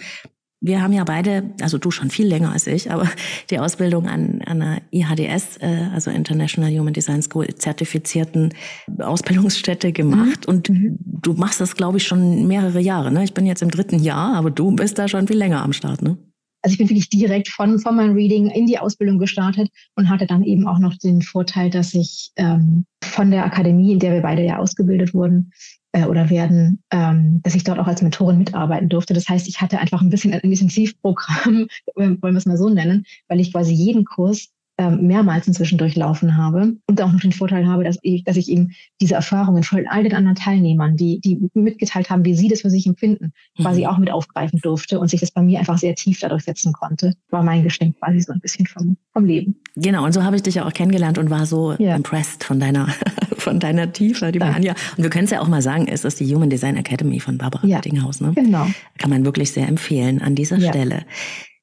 wir 0.62 0.82
haben 0.82 0.94
ja 0.94 1.04
beide, 1.06 1.52
also 1.62 1.78
du 1.78 1.90
schon 1.90 2.10
viel 2.10 2.28
länger 2.28 2.52
als 2.52 2.68
ich, 2.68 2.92
aber 2.92 3.10
die 3.50 3.60
Ausbildung 3.60 4.08
an, 4.08 4.42
an 4.46 4.62
einer 4.62 4.82
IHDS, 4.92 5.58
äh, 5.62 5.88
also 5.94 6.12
International 6.12 6.72
Human 6.72 6.94
Design 6.94 7.22
School, 7.22 7.48
zertifizierten 7.56 8.54
Ausbildungsstätte 9.00 9.92
gemacht. 9.92 10.48
Mhm. 10.48 10.54
Und 10.54 10.70
mhm. 10.70 10.98
du 11.00 11.34
machst 11.34 11.62
das, 11.62 11.76
glaube 11.76 11.98
ich, 11.98 12.06
schon 12.06 12.48
mehrere 12.48 12.80
Jahre. 12.80 13.12
Ne? 13.12 13.24
Ich 13.24 13.34
bin 13.34 13.46
jetzt 13.46 13.62
im 13.62 13.72
dritten 13.72 14.00
Jahr, 14.00 14.36
aber 14.36 14.52
du 14.52 14.72
bist 14.72 14.98
da 14.98 15.08
schon 15.08 15.28
viel 15.28 15.38
länger 15.38 15.64
am 15.64 15.74
Start. 15.74 16.02
Ne? 16.02 16.18
Also 16.62 16.74
ich 16.74 16.78
bin 16.78 16.90
wirklich 16.90 17.10
direkt 17.10 17.48
von, 17.48 17.80
von 17.80 17.96
meinem 17.96 18.16
Reading 18.16 18.50
in 18.50 18.66
die 18.66 18.80
Ausbildung 18.80 19.18
gestartet 19.18 19.70
und 19.96 20.10
hatte 20.10 20.28
dann 20.28 20.44
eben 20.44 20.68
auch 20.68 20.80
noch 20.80 20.98
den 20.98 21.22
Vorteil, 21.22 21.70
dass 21.70 21.94
ich 21.94 22.32
ähm, 22.36 22.86
von 23.02 23.32
der 23.32 23.46
Akademie, 23.46 23.94
in 23.94 24.00
der 24.00 24.14
wir 24.14 24.22
beide 24.22 24.44
ja 24.44 24.58
ausgebildet 24.58 25.14
wurden, 25.14 25.52
äh, 25.92 26.06
oder 26.06 26.30
werden, 26.30 26.84
ähm, 26.92 27.42
dass 27.44 27.56
ich 27.56 27.64
dort 27.64 27.80
auch 27.80 27.88
als 27.88 28.02
Mentorin 28.02 28.38
mitarbeiten 28.38 28.90
durfte. 28.90 29.14
Das 29.14 29.28
heißt, 29.28 29.48
ich 29.48 29.62
hatte 29.62 29.80
einfach 29.80 30.02
ein 30.02 30.10
bisschen 30.10 30.34
ein 30.34 30.40
Intensivprogramm, 30.40 31.68
wollen 31.96 32.22
wir 32.22 32.36
es 32.36 32.46
mal 32.46 32.58
so 32.58 32.70
nennen, 32.70 33.06
weil 33.28 33.40
ich 33.40 33.52
quasi 33.52 33.74
jeden 33.74 34.06
Kurs 34.06 34.50
mehrmals 34.80 35.48
inzwischen 35.48 35.78
durchlaufen 35.78 36.38
habe 36.38 36.76
und 36.88 37.02
auch 37.02 37.12
noch 37.12 37.20
den 37.20 37.32
Vorteil 37.32 37.68
habe, 37.68 37.84
dass 37.84 37.98
ich, 38.02 38.24
dass 38.24 38.38
ich 38.38 38.50
eben 38.50 38.72
diese 39.02 39.16
Erfahrungen 39.16 39.64
von 39.64 39.86
all 39.88 40.04
den 40.04 40.14
anderen 40.14 40.36
Teilnehmern, 40.36 40.96
die, 40.96 41.20
die 41.20 41.50
mitgeteilt 41.54 42.10
haben, 42.10 42.24
wie 42.26 42.36
sie 42.36 42.48
das 42.48 42.62
für 42.62 42.70
sich 42.70 42.88
empfinden, 42.88 43.34
mhm. 43.58 43.64
quasi 43.64 43.86
auch 43.86 43.98
mit 43.98 44.12
aufgreifen 44.12 44.60
durfte 44.62 45.00
und 45.00 45.10
sich 45.10 45.20
das 45.20 45.32
bei 45.32 45.42
mir 45.42 45.60
einfach 45.60 45.78
sehr 45.78 45.96
tief 45.96 46.20
dadurch 46.20 46.44
setzen 46.44 46.72
konnte, 46.74 47.14
war 47.30 47.44
mein 47.44 47.64
Geschenk 47.64 48.00
quasi 48.00 48.22
so 48.22 48.32
ein 48.32 48.40
bisschen 48.40 48.66
vom, 48.68 48.98
vom 49.12 49.26
Leben. 49.26 49.56
Genau, 49.76 50.06
und 50.06 50.14
so 50.14 50.24
habe 50.24 50.36
ich 50.36 50.44
dich 50.44 50.56
ja 50.56 50.66
auch 50.66 50.74
kennengelernt 50.74 51.18
und 51.18 51.30
war 51.30 51.46
so 51.46 51.74
ja. 51.74 51.96
impressed 51.96 52.44
von 52.44 52.60
deiner, 52.60 52.88
von 53.38 53.60
deiner 53.60 53.92
Tiefe, 53.92 54.32
die 54.32 54.42
Anja. 54.42 54.76
Und 54.96 55.04
wir 55.04 55.10
können 55.10 55.26
es 55.26 55.32
ja 55.32 55.42
auch 55.42 55.48
mal 55.48 55.62
sagen, 55.62 55.88
es 55.88 56.06
ist 56.06 56.20
die 56.20 56.34
Human 56.34 56.50
Design 56.50 56.78
Academy 56.78 57.20
von 57.20 57.38
Barbara 57.38 57.66
ja. 57.68 57.82
Dinghaus. 57.82 58.22
Ne? 58.22 58.32
Genau. 58.34 58.68
Kann 58.98 59.10
man 59.10 59.26
wirklich 59.26 59.52
sehr 59.52 59.68
empfehlen 59.68 60.22
an 60.22 60.36
dieser 60.36 60.58
ja. 60.58 60.70
Stelle. 60.70 61.06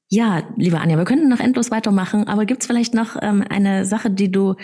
Ja, 0.08 0.42
liebe 0.56 0.78
Anja, 0.80 0.96
wir 0.96 1.04
könnten 1.04 1.28
noch 1.28 1.40
endlos 1.40 1.70
weitermachen, 1.70 2.28
aber 2.28 2.46
gibt 2.46 2.62
es 2.62 2.66
vielleicht 2.66 2.94
noch 2.94 3.16
ähm, 3.20 3.44
eine 3.48 3.84
Sache, 3.84 4.10
die 4.10 4.30
du 4.30 4.54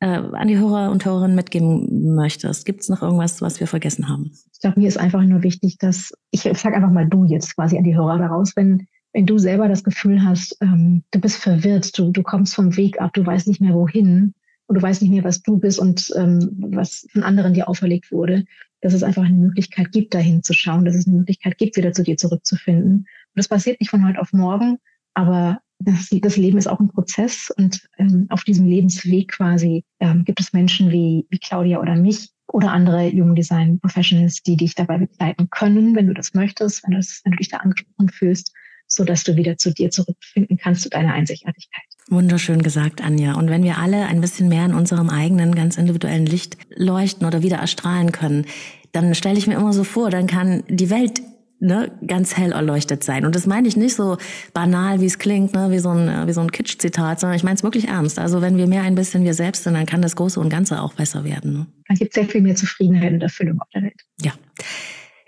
äh, 0.00 0.06
an 0.06 0.48
die 0.48 0.58
Hörer 0.58 0.90
und 0.90 1.04
Hörerinnen 1.04 1.36
mitgeben 1.36 2.14
möchtest? 2.14 2.66
Gibt 2.66 2.80
es 2.80 2.88
noch 2.88 3.02
irgendwas, 3.02 3.40
was 3.40 3.60
wir 3.60 3.66
vergessen 3.66 4.08
haben? 4.08 4.32
Ich 4.52 4.60
glaube, 4.60 4.80
mir 4.80 4.88
ist 4.88 4.98
einfach 4.98 5.22
nur 5.22 5.42
wichtig, 5.42 5.78
dass 5.78 6.12
ich 6.30 6.42
sage 6.42 6.76
einfach 6.76 6.90
mal 6.90 7.08
du 7.08 7.24
jetzt 7.24 7.54
quasi 7.54 7.78
an 7.78 7.84
die 7.84 7.96
Hörer 7.96 8.18
daraus, 8.18 8.56
wenn 8.56 8.86
wenn 9.12 9.26
du 9.26 9.38
selber 9.38 9.68
das 9.68 9.84
Gefühl 9.84 10.22
hast, 10.22 10.56
ähm, 10.60 11.02
du 11.10 11.20
bist 11.20 11.38
verwirrt, 11.38 11.98
du, 11.98 12.10
du 12.10 12.22
kommst 12.22 12.54
vom 12.54 12.76
Weg 12.76 13.00
ab, 13.00 13.12
du 13.14 13.24
weißt 13.24 13.48
nicht 13.48 13.60
mehr 13.60 13.74
wohin 13.74 14.34
und 14.66 14.76
du 14.76 14.82
weißt 14.82 15.02
nicht 15.02 15.10
mehr, 15.10 15.24
was 15.24 15.42
du 15.42 15.58
bist 15.58 15.78
und 15.78 16.12
ähm, 16.16 16.50
was 16.70 17.06
von 17.12 17.22
anderen 17.22 17.54
dir 17.54 17.68
auferlegt 17.68 18.12
wurde, 18.12 18.44
dass 18.80 18.92
es 18.92 19.02
einfach 19.02 19.24
eine 19.24 19.36
Möglichkeit 19.36 19.92
gibt, 19.92 20.14
dahin 20.14 20.42
zu 20.42 20.52
schauen, 20.52 20.84
dass 20.84 20.94
es 20.94 21.06
eine 21.06 21.16
Möglichkeit 21.16 21.58
gibt, 21.58 21.76
wieder 21.76 21.92
zu 21.92 22.02
dir 22.02 22.16
zurückzufinden. 22.16 23.06
Und 23.34 23.38
das 23.38 23.48
passiert 23.48 23.80
nicht 23.80 23.90
von 23.90 24.06
heute 24.06 24.20
auf 24.20 24.32
morgen, 24.32 24.78
aber 25.14 25.60
das, 25.80 26.08
das 26.10 26.36
Leben 26.36 26.58
ist 26.58 26.66
auch 26.66 26.80
ein 26.80 26.88
Prozess 26.88 27.52
und 27.56 27.88
ähm, 27.98 28.26
auf 28.30 28.44
diesem 28.44 28.66
Lebensweg 28.66 29.32
quasi 29.32 29.84
ähm, 30.00 30.24
gibt 30.24 30.40
es 30.40 30.52
Menschen 30.52 30.90
wie, 30.90 31.26
wie 31.30 31.38
Claudia 31.38 31.80
oder 31.80 31.94
mich 31.94 32.30
oder 32.48 32.72
andere 32.72 33.10
Human 33.10 33.34
Design 33.34 33.78
Professionals, 33.80 34.42
die 34.42 34.56
dich 34.56 34.74
dabei 34.74 34.98
begleiten 34.98 35.48
können, 35.50 35.94
wenn 35.94 36.06
du 36.06 36.14
das 36.14 36.34
möchtest, 36.34 36.82
wenn, 36.84 36.94
das, 36.94 37.20
wenn 37.24 37.32
du 37.32 37.38
dich 37.38 37.48
da 37.48 37.58
angesprochen 37.58 38.08
fühlst, 38.08 38.52
so 38.86 39.04
dass 39.04 39.22
du 39.22 39.36
wieder 39.36 39.56
zu 39.58 39.72
dir 39.72 39.90
zurückfinden 39.90 40.56
kannst, 40.56 40.82
zu 40.82 40.88
deiner 40.88 41.12
Einzigartigkeit. 41.12 41.84
Wunderschön 42.08 42.62
gesagt, 42.62 43.02
Anja. 43.02 43.34
Und 43.34 43.50
wenn 43.50 43.62
wir 43.62 43.78
alle 43.78 44.06
ein 44.06 44.22
bisschen 44.22 44.48
mehr 44.48 44.64
in 44.64 44.74
unserem 44.74 45.10
eigenen, 45.10 45.54
ganz 45.54 45.76
individuellen 45.76 46.26
Licht 46.26 46.56
leuchten 46.74 47.26
oder 47.26 47.42
wieder 47.42 47.58
erstrahlen 47.58 48.12
können, 48.12 48.46
dann 48.92 49.14
stelle 49.14 49.38
ich 49.38 49.46
mir 49.46 49.56
immer 49.56 49.74
so 49.74 49.84
vor, 49.84 50.08
dann 50.08 50.26
kann 50.26 50.64
die 50.68 50.88
Welt 50.88 51.20
ne, 51.60 51.90
ganz 52.06 52.36
hell 52.36 52.52
erleuchtet 52.52 53.04
sein. 53.04 53.24
Und 53.26 53.34
das 53.34 53.46
meine 53.46 53.68
ich 53.68 53.76
nicht 53.76 53.94
so 53.94 54.16
banal, 54.52 55.00
wie 55.00 55.06
es 55.06 55.18
klingt, 55.18 55.54
ne, 55.54 55.70
wie 55.70 55.78
so 55.78 55.90
ein, 55.90 56.26
wie 56.26 56.32
so 56.32 56.40
ein 56.40 56.52
Kitsch-Zitat, 56.52 57.20
sondern 57.20 57.36
ich 57.36 57.44
meine 57.44 57.56
es 57.56 57.62
wirklich 57.62 57.88
ernst. 57.88 58.18
Also 58.18 58.40
wenn 58.40 58.56
wir 58.56 58.66
mehr 58.66 58.82
ein 58.82 58.94
bisschen 58.94 59.24
wir 59.24 59.34
selbst 59.34 59.64
sind, 59.64 59.74
dann 59.74 59.86
kann 59.86 60.02
das 60.02 60.16
Große 60.16 60.38
und 60.38 60.48
Ganze 60.48 60.80
auch 60.82 60.94
besser 60.94 61.24
werden. 61.24 61.52
Ne? 61.52 61.66
Dann 61.88 61.96
gibt 61.96 62.14
sehr 62.14 62.26
viel 62.26 62.40
mehr 62.40 62.54
Zufriedenheit 62.54 63.12
und 63.12 63.22
Erfüllung 63.22 63.60
auf 63.60 63.68
der 63.74 63.82
Welt. 63.82 64.00
Ja. 64.22 64.32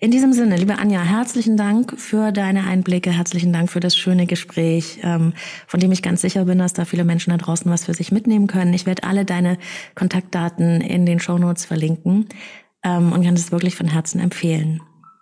In 0.02 0.10
diesem 0.10 0.32
Sinne, 0.32 0.56
liebe 0.56 0.78
Anja, 0.78 1.02
herzlichen 1.02 1.58
Dank 1.58 2.00
für 2.00 2.32
deine 2.32 2.64
Einblicke, 2.64 3.10
herzlichen 3.10 3.52
Dank 3.52 3.70
für 3.70 3.80
das 3.80 3.94
schöne 3.94 4.24
Gespräch, 4.24 5.00
ähm, 5.02 5.34
von 5.66 5.78
dem 5.78 5.92
ich 5.92 6.00
ganz 6.00 6.22
sicher 6.22 6.46
bin, 6.46 6.56
dass 6.56 6.72
da 6.72 6.86
viele 6.86 7.04
Menschen 7.04 7.32
da 7.32 7.36
draußen 7.36 7.70
was 7.70 7.84
für 7.84 7.92
sich 7.92 8.10
mitnehmen 8.10 8.46
können. 8.46 8.72
Ich 8.72 8.86
werde 8.86 9.02
alle 9.04 9.26
deine 9.26 9.58
Kontaktdaten 9.94 10.80
in 10.80 11.04
den 11.04 11.20
Shownotes 11.20 11.66
verlinken 11.66 12.30
ähm, 12.82 13.12
und 13.12 13.22
kann 13.22 13.34
es 13.34 13.52
wirklich 13.52 13.76
von 13.76 13.88
Herzen 13.88 14.20
empfehlen. 14.20 14.80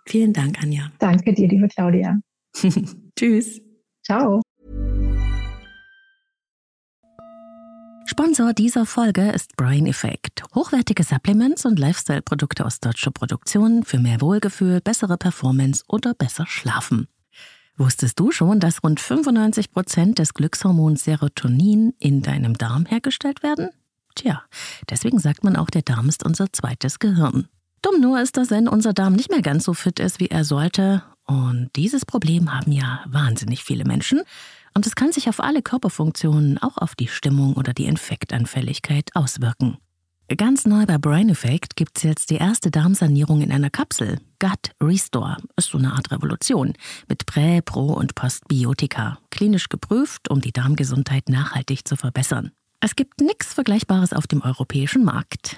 Vielen 0.09 0.33
Dank, 0.33 0.59
Anja. 0.59 0.91
Danke 0.97 1.33
dir, 1.33 1.47
liebe 1.47 1.67
Claudia. 1.67 2.19
Tschüss. 3.15 3.61
Ciao. 4.03 4.41
Sponsor 8.07 8.53
dieser 8.53 8.87
Folge 8.87 9.29
ist 9.29 9.55
Brain 9.55 9.85
Effect. 9.85 10.41
Hochwertige 10.55 11.03
Supplements 11.03 11.63
und 11.67 11.77
Lifestyle-Produkte 11.77 12.65
aus 12.65 12.79
deutscher 12.79 13.11
Produktion 13.11 13.83
für 13.83 13.99
mehr 13.99 14.19
Wohlgefühl, 14.19 14.81
bessere 14.81 15.15
Performance 15.15 15.83
oder 15.87 16.15
besser 16.15 16.47
Schlafen. 16.47 17.07
Wusstest 17.77 18.19
du 18.19 18.31
schon, 18.31 18.59
dass 18.59 18.83
rund 18.83 18.99
95 18.99 19.71
Prozent 19.71 20.17
des 20.17 20.33
Glückshormons 20.33 21.03
Serotonin 21.03 21.93
in 21.99 22.23
deinem 22.23 22.55
Darm 22.55 22.87
hergestellt 22.87 23.43
werden? 23.43 23.69
Tja, 24.15 24.41
deswegen 24.89 25.19
sagt 25.19 25.43
man 25.43 25.55
auch, 25.55 25.69
der 25.69 25.83
Darm 25.83 26.09
ist 26.09 26.25
unser 26.25 26.51
zweites 26.51 26.97
Gehirn. 26.97 27.47
Dumm 27.81 28.01
nur 28.01 28.19
ist, 28.19 28.37
dass 28.37 28.49
wenn 28.49 28.67
unser 28.67 28.93
Darm 28.93 29.13
nicht 29.13 29.29
mehr 29.29 29.41
ganz 29.41 29.63
so 29.63 29.73
fit 29.73 29.99
ist, 29.99 30.19
wie 30.19 30.27
er 30.27 30.43
sollte. 30.43 31.03
Und 31.25 31.69
dieses 31.75 32.05
Problem 32.05 32.53
haben 32.53 32.71
ja 32.71 33.01
wahnsinnig 33.07 33.63
viele 33.63 33.85
Menschen. 33.85 34.21
Und 34.73 34.87
es 34.87 34.95
kann 34.95 35.11
sich 35.11 35.29
auf 35.29 35.39
alle 35.39 35.61
Körperfunktionen, 35.61 36.57
auch 36.57 36.77
auf 36.77 36.95
die 36.95 37.07
Stimmung 37.07 37.53
oder 37.53 37.73
die 37.73 37.85
Infektanfälligkeit 37.85 39.09
auswirken. 39.13 39.77
Ganz 40.37 40.65
neu 40.65 40.85
bei 40.85 40.99
Brain 40.99 41.29
Effect 41.29 41.75
gibt 41.75 41.97
es 41.97 42.03
jetzt 42.03 42.29
die 42.29 42.35
erste 42.35 42.69
Darmsanierung 42.69 43.41
in 43.41 43.51
einer 43.51 43.71
Kapsel. 43.71 44.19
Gut 44.39 44.71
Restore 44.81 45.37
ist 45.55 45.69
so 45.69 45.79
eine 45.79 45.93
Art 45.93 46.11
Revolution 46.11 46.73
mit 47.07 47.25
Prä-, 47.25 47.61
Pro- 47.61 47.93
und 47.93 48.13
Postbiotika. 48.13 49.17
Klinisch 49.31 49.69
geprüft, 49.69 50.29
um 50.29 50.39
die 50.39 50.51
Darmgesundheit 50.51 51.29
nachhaltig 51.29 51.87
zu 51.87 51.95
verbessern. 51.95 52.51
Es 52.79 52.95
gibt 52.95 53.21
nichts 53.21 53.55
Vergleichbares 53.55 54.13
auf 54.13 54.27
dem 54.27 54.41
europäischen 54.41 55.03
Markt. 55.03 55.57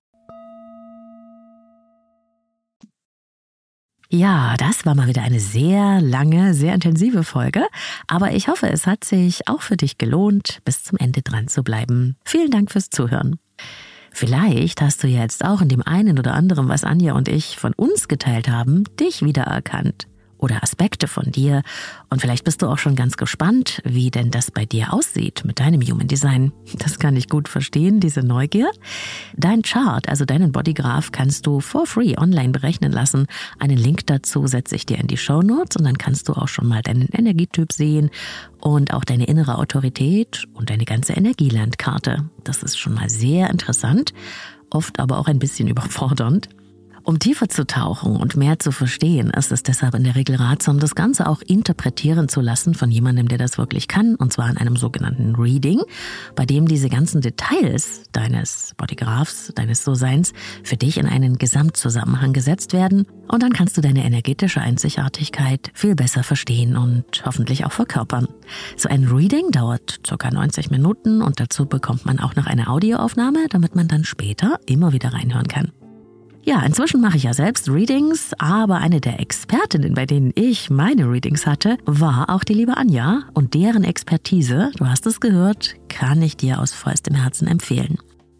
Ja, 4.13 4.55
das 4.57 4.85
war 4.85 4.93
mal 4.93 5.07
wieder 5.07 5.21
eine 5.21 5.39
sehr 5.39 6.01
lange, 6.01 6.53
sehr 6.53 6.73
intensive 6.73 7.23
Folge. 7.23 7.65
Aber 8.07 8.33
ich 8.33 8.49
hoffe, 8.49 8.69
es 8.69 8.85
hat 8.85 9.05
sich 9.05 9.47
auch 9.47 9.61
für 9.61 9.77
dich 9.77 9.97
gelohnt, 9.97 10.59
bis 10.65 10.83
zum 10.83 10.97
Ende 10.97 11.21
dran 11.21 11.47
zu 11.47 11.63
bleiben. 11.63 12.17
Vielen 12.25 12.51
Dank 12.51 12.71
fürs 12.71 12.89
Zuhören. 12.89 13.39
Vielleicht 14.11 14.81
hast 14.81 15.01
du 15.03 15.07
jetzt 15.07 15.45
auch 15.45 15.61
in 15.61 15.69
dem 15.69 15.81
einen 15.81 16.19
oder 16.19 16.33
anderen, 16.33 16.67
was 16.67 16.83
Anja 16.83 17.13
und 17.13 17.29
ich 17.29 17.55
von 17.55 17.71
uns 17.73 18.09
geteilt 18.09 18.49
haben, 18.49 18.83
dich 18.99 19.23
wiedererkannt 19.23 20.10
oder 20.41 20.63
Aspekte 20.63 21.07
von 21.07 21.31
dir. 21.31 21.61
Und 22.09 22.19
vielleicht 22.19 22.43
bist 22.43 22.61
du 22.61 22.67
auch 22.67 22.79
schon 22.79 22.95
ganz 22.95 23.15
gespannt, 23.15 23.81
wie 23.85 24.11
denn 24.11 24.31
das 24.31 24.51
bei 24.51 24.65
dir 24.65 24.93
aussieht 24.93 25.43
mit 25.45 25.59
deinem 25.59 25.81
Human 25.81 26.07
Design. 26.07 26.51
Das 26.79 26.99
kann 26.99 27.15
ich 27.15 27.29
gut 27.29 27.47
verstehen, 27.47 27.99
diese 27.99 28.21
Neugier. 28.21 28.69
Dein 29.37 29.61
Chart, 29.61 30.09
also 30.09 30.25
deinen 30.25 30.51
Bodygraph, 30.51 31.11
kannst 31.11 31.45
du 31.45 31.61
for 31.61 31.85
free 31.85 32.15
online 32.17 32.49
berechnen 32.49 32.91
lassen. 32.91 33.27
Einen 33.59 33.77
Link 33.77 34.07
dazu 34.07 34.47
setze 34.47 34.75
ich 34.75 34.85
dir 34.85 34.97
in 34.97 35.07
die 35.07 35.17
Show 35.17 35.41
Notes 35.41 35.77
und 35.77 35.85
dann 35.85 35.97
kannst 35.97 36.27
du 36.27 36.33
auch 36.33 36.47
schon 36.47 36.67
mal 36.67 36.81
deinen 36.81 37.07
Energietyp 37.09 37.71
sehen 37.71 38.09
und 38.59 38.93
auch 38.93 39.05
deine 39.05 39.25
innere 39.25 39.57
Autorität 39.59 40.45
und 40.53 40.71
deine 40.71 40.85
ganze 40.85 41.13
Energielandkarte. 41.13 42.29
Das 42.43 42.63
ist 42.63 42.79
schon 42.79 42.95
mal 42.95 43.09
sehr 43.09 43.49
interessant, 43.49 44.13
oft 44.71 44.99
aber 44.99 45.19
auch 45.19 45.27
ein 45.27 45.39
bisschen 45.39 45.67
überfordernd. 45.67 46.49
Um 47.11 47.19
tiefer 47.19 47.49
zu 47.49 47.67
tauchen 47.67 48.15
und 48.15 48.37
mehr 48.37 48.57
zu 48.57 48.71
verstehen, 48.71 49.31
ist 49.31 49.51
es 49.51 49.63
deshalb 49.63 49.95
in 49.95 50.05
der 50.05 50.15
Regel 50.15 50.37
ratsam, 50.37 50.79
das 50.79 50.95
Ganze 50.95 51.27
auch 51.27 51.41
interpretieren 51.41 52.29
zu 52.29 52.39
lassen 52.39 52.73
von 52.73 52.89
jemandem, 52.89 53.27
der 53.27 53.37
das 53.37 53.57
wirklich 53.57 53.89
kann, 53.89 54.15
und 54.15 54.31
zwar 54.31 54.49
in 54.49 54.55
einem 54.55 54.77
sogenannten 54.77 55.35
Reading, 55.35 55.81
bei 56.37 56.45
dem 56.45 56.69
diese 56.69 56.87
ganzen 56.87 57.19
Details 57.19 58.03
deines 58.13 58.75
Bodygraphs, 58.77 59.51
deines 59.55 59.83
So-Seins 59.83 60.31
für 60.63 60.77
dich 60.77 60.97
in 60.97 61.05
einen 61.05 61.37
Gesamtzusammenhang 61.37 62.31
gesetzt 62.31 62.71
werden 62.71 63.05
und 63.27 63.43
dann 63.43 63.51
kannst 63.51 63.75
du 63.75 63.81
deine 63.81 64.05
energetische 64.05 64.61
Einzigartigkeit 64.61 65.69
viel 65.73 65.95
besser 65.95 66.23
verstehen 66.23 66.77
und 66.77 67.25
hoffentlich 67.25 67.65
auch 67.65 67.73
verkörpern. 67.73 68.29
So 68.77 68.87
ein 68.87 69.09
Reading 69.09 69.51
dauert 69.51 69.99
ca. 70.07 70.31
90 70.31 70.71
Minuten 70.71 71.21
und 71.21 71.41
dazu 71.41 71.65
bekommt 71.65 72.05
man 72.05 72.21
auch 72.21 72.37
noch 72.37 72.45
eine 72.45 72.69
Audioaufnahme, 72.69 73.47
damit 73.49 73.75
man 73.75 73.89
dann 73.89 74.05
später 74.05 74.61
immer 74.65 74.93
wieder 74.93 75.11
reinhören 75.11 75.49
kann. 75.49 75.73
Ja, 76.43 76.63
inzwischen 76.63 77.01
mache 77.01 77.17
ich 77.17 77.23
ja 77.23 77.33
selbst 77.33 77.69
Readings, 77.69 78.31
aber 78.39 78.77
eine 78.77 78.99
der 78.99 79.19
Expertinnen, 79.19 79.93
bei 79.93 80.07
denen 80.07 80.31
ich 80.33 80.71
meine 80.71 81.09
Readings 81.09 81.45
hatte, 81.45 81.77
war 81.85 82.31
auch 82.31 82.43
die 82.43 82.53
liebe 82.53 82.77
Anja 82.77 83.23
und 83.33 83.53
deren 83.53 83.83
Expertise, 83.83 84.71
du 84.75 84.87
hast 84.87 85.05
es 85.05 85.19
gehört, 85.19 85.75
kann 85.87 86.21
ich 86.21 86.37
dir 86.37 86.59
aus 86.59 86.73
vollstem 86.73 87.15
Herzen 87.15 87.47
empfehlen. 87.47 87.99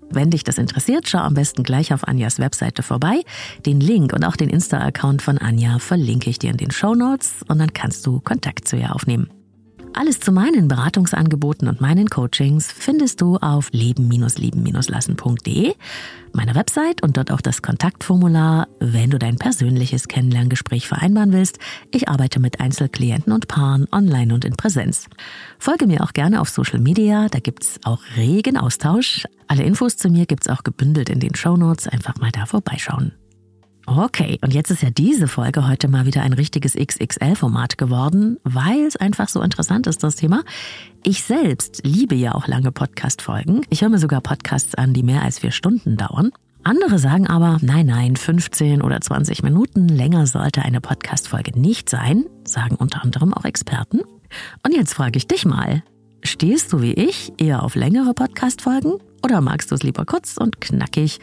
Wenn 0.10 0.32
dich 0.32 0.44
das 0.44 0.58
interessiert, 0.58 1.08
schau 1.08 1.20
am 1.20 1.36
besten 1.36 1.64
gleich 1.64 1.94
auf 1.94 2.08
Anjas 2.08 2.40
Webseite 2.40 2.84
vorbei. 2.84 3.22
Den 3.66 3.80
Link 3.80 4.14
und 4.14 4.26
auch 4.26 4.36
den 4.36 4.50
Insta-Account 4.50 5.22
von 5.22 5.38
Anja 5.38 5.80
verlinke 5.80 6.30
ich 6.30 6.40
dir 6.40 6.52
in 6.52 6.58
den 6.58 6.72
Show 6.72 6.96
Notes 6.96 7.46
und 7.48 7.60
dann 7.60 7.72
kannst 7.72 8.06
du 8.08 8.20
Kontakt 8.20 8.68
zu 8.68 8.76
ihr 8.76 8.94
aufnehmen. 8.94 9.30
Alles 9.94 10.22
zu 10.22 10.32
meinen 10.32 10.70
Beratungsangeboten 10.70 11.68
und 11.68 11.82
meinen 11.82 12.10
Coachings 12.10 12.72
findest 12.72 13.20
du 13.20 13.36
auf 13.38 13.70
leben-lieben-lassen.de, 13.72 15.74
meiner 16.34 16.56
Website 16.56 17.04
und 17.04 17.18
dort 17.18 17.32
auch 17.32 17.42
das 17.42 17.62
Kontaktformular, 17.62 18.70
wenn 18.80 19.10
du 19.10 19.20
dein 19.20 19.36
persönliches 19.36 20.08
Kennenlerngespräch 20.08 20.88
vereinbaren 20.88 21.34
willst. 21.34 21.60
Ich 21.92 22.08
arbeite 22.08 22.40
mit 22.40 22.62
Einzelklienten 22.62 23.34
und 23.34 23.50
Paaren 23.50 23.86
online 23.92 24.34
und 24.34 24.46
in 24.46 24.56
Präsenz. 24.56 25.08
Folge 25.60 25.88
mir 25.88 26.04
auch 26.04 26.14
gerne 26.14 26.40
auf 26.40 26.50
Social 26.50 26.80
Media, 26.80 27.28
da 27.30 27.40
gibt's 27.40 27.78
auch 27.84 28.02
regen 28.16 28.58
Austausch. 28.58 29.26
Alle 29.48 29.64
Infos 29.64 29.98
zu 29.98 30.10
mir 30.10 30.26
gibt's 30.26 30.48
auch 30.48 30.64
gebündelt 30.64 31.10
in 31.10 31.20
den 31.20 31.36
Show 31.36 31.58
Notes. 31.58 31.88
einfach 31.88 32.16
mal 32.16 32.32
da 32.32 32.46
vorbeischauen. 32.46 33.12
Okay, 33.88 34.38
und 34.42 34.54
jetzt 34.54 34.70
ist 34.70 34.84
ja 34.84 34.92
diese 34.92 35.28
Folge 35.28 35.68
heute 35.68 35.88
mal 35.88 36.06
wieder 36.06 36.22
ein 36.22 36.34
richtiges 36.34 36.76
XXL-Format 36.76 37.78
geworden, 37.78 38.38
weil 38.44 38.86
es 38.86 38.96
einfach 38.96 39.28
so 39.28 39.42
interessant 39.42 39.88
ist, 39.88 40.04
das 40.04 40.16
Thema. 40.16 40.44
Ich 41.04 41.24
selbst 41.24 41.82
liebe 41.84 42.16
ja 42.16 42.36
auch 42.36 42.48
lange 42.48 42.72
Podcast-Folgen. 42.72 43.62
Ich 43.70 43.82
höre 43.82 43.90
mir 43.90 43.98
sogar 43.98 44.22
Podcasts 44.22 44.76
an, 44.76 44.94
die 44.94 45.04
mehr 45.04 45.24
als 45.24 45.40
vier 45.40 45.52
Stunden 45.52 45.98
dauern. 45.98 46.32
Andere 46.64 47.00
sagen 47.00 47.28
aber, 47.28 47.58
nein, 47.62 47.88
nein, 47.88 48.16
15 48.16 48.84
oder 48.84 49.02
20 49.02 49.42
Minuten 49.42 49.88
länger 49.88 50.28
sollte 50.28 50.62
eine 50.62 50.80
Podcast-Folge 50.80 51.60
nicht 51.60 51.90
sein, 51.90 52.26
sagen 52.44 52.76
unter 52.76 53.04
anderem 53.04 53.34
auch 53.34 53.46
Experten. 53.46 54.02
Und 54.64 54.76
jetzt 54.76 54.94
frage 54.94 55.18
ich 55.18 55.28
dich 55.28 55.44
mal, 55.46 55.82
stehst 56.24 56.72
du 56.72 56.82
wie 56.82 56.94
ich 56.94 57.34
eher 57.38 57.64
auf 57.64 57.74
längere 57.74 58.14
Podcast-Folgen 58.14 59.00
oder 59.24 59.42
magst 59.42 59.72
du 59.72 59.76
es 59.76 59.82
lieber 59.82 60.06
kurz 60.06 60.38
und 60.38 60.62
knackig 60.62 61.20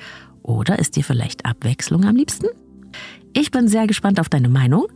oder 0.49 0.78
ist 0.78 0.96
dir 0.96 1.05
vielleicht 1.05 1.44
Abwechslung 1.44 2.05
am 2.05 2.16
liebsten? 2.16 2.46
Ich 3.34 3.51
bin 3.51 3.68
sehr 3.68 3.86
gespannt 3.86 4.18
auf 4.18 4.30
deine 4.30 4.49
Meinung. 4.49 4.86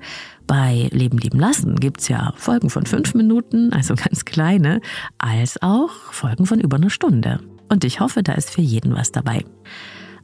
Bei 0.47 0.89
Leben 0.91 1.19
lieben 1.19 1.39
lassen 1.39 1.77
gibt's 1.77 2.09
ja 2.09 2.33
Folgen 2.37 2.71
von 2.71 2.87
fünf 2.87 3.15
Minuten, 3.15 3.73
also 3.73 3.95
ganz 3.97 4.25
kleine, 4.25 4.81
als 5.19 5.61
auch 5.63 5.91
Folgen 6.11 6.47
von 6.47 6.59
über 6.59 6.79
einer 6.79 6.91
Stunde. 6.91 7.41
Und 7.69 7.85
ich 7.85 8.01
hoffe, 8.01 8.23
da 8.23 8.33
ist 8.33 8.51
für 8.51 8.63
jeden 8.63 8.95
was 8.95 9.13
dabei. 9.13 9.45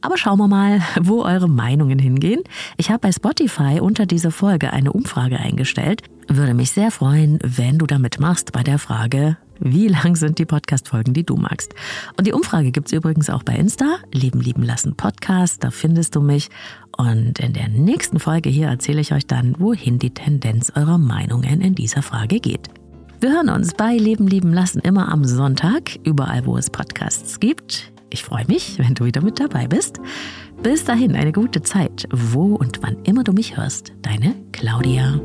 Aber 0.00 0.16
schauen 0.16 0.38
wir 0.38 0.48
mal, 0.48 0.80
wo 1.00 1.22
eure 1.22 1.48
Meinungen 1.48 1.98
hingehen. 1.98 2.42
Ich 2.78 2.90
habe 2.90 3.00
bei 3.00 3.12
Spotify 3.12 3.80
unter 3.80 4.06
dieser 4.06 4.30
Folge 4.30 4.72
eine 4.72 4.92
Umfrage 4.92 5.38
eingestellt. 5.38 6.02
Würde 6.28 6.54
mich 6.54 6.70
sehr 6.70 6.90
freuen, 6.90 7.38
wenn 7.42 7.78
du 7.78 7.86
damit 7.86 8.18
machst 8.18 8.52
bei 8.52 8.62
der 8.62 8.78
Frage, 8.78 9.36
wie 9.60 9.88
lang 9.88 10.16
sind 10.16 10.38
die 10.38 10.44
Podcast-Folgen, 10.44 11.14
die 11.14 11.24
du 11.24 11.36
magst? 11.36 11.74
Und 12.16 12.26
die 12.26 12.32
Umfrage 12.32 12.70
gibt's 12.70 12.92
übrigens 12.92 13.30
auch 13.30 13.42
bei 13.42 13.54
Insta, 13.54 13.98
Leben 14.12 14.40
lieben 14.40 14.62
lassen 14.62 14.96
Podcast, 14.96 15.64
da 15.64 15.70
findest 15.70 16.16
du 16.16 16.20
mich. 16.20 16.48
Und 16.96 17.38
in 17.38 17.52
der 17.52 17.68
nächsten 17.68 18.18
Folge 18.18 18.48
hier 18.48 18.68
erzähle 18.68 19.00
ich 19.00 19.12
euch 19.12 19.26
dann, 19.26 19.54
wohin 19.58 19.98
die 19.98 20.10
Tendenz 20.10 20.72
eurer 20.74 20.98
Meinungen 20.98 21.60
in 21.60 21.74
dieser 21.74 22.02
Frage 22.02 22.40
geht. 22.40 22.68
Wir 23.20 23.32
hören 23.32 23.50
uns 23.50 23.74
bei 23.74 23.96
Leben 23.96 24.28
lieben 24.28 24.52
lassen 24.52 24.78
immer 24.80 25.10
am 25.10 25.24
Sonntag, 25.24 25.98
überall 26.04 26.46
wo 26.46 26.56
es 26.56 26.70
Podcasts 26.70 27.40
gibt. 27.40 27.92
Ich 28.10 28.22
freue 28.24 28.46
mich, 28.46 28.78
wenn 28.78 28.94
du 28.94 29.04
wieder 29.04 29.22
mit 29.22 29.40
dabei 29.40 29.66
bist. 29.66 30.00
Bis 30.62 30.84
dahin 30.84 31.14
eine 31.14 31.32
gute 31.32 31.62
Zeit, 31.62 32.08
wo 32.10 32.54
und 32.54 32.82
wann 32.82 32.96
immer 33.04 33.24
du 33.24 33.32
mich 33.32 33.56
hörst. 33.56 33.92
Deine 34.02 34.34
Claudia. 34.52 35.20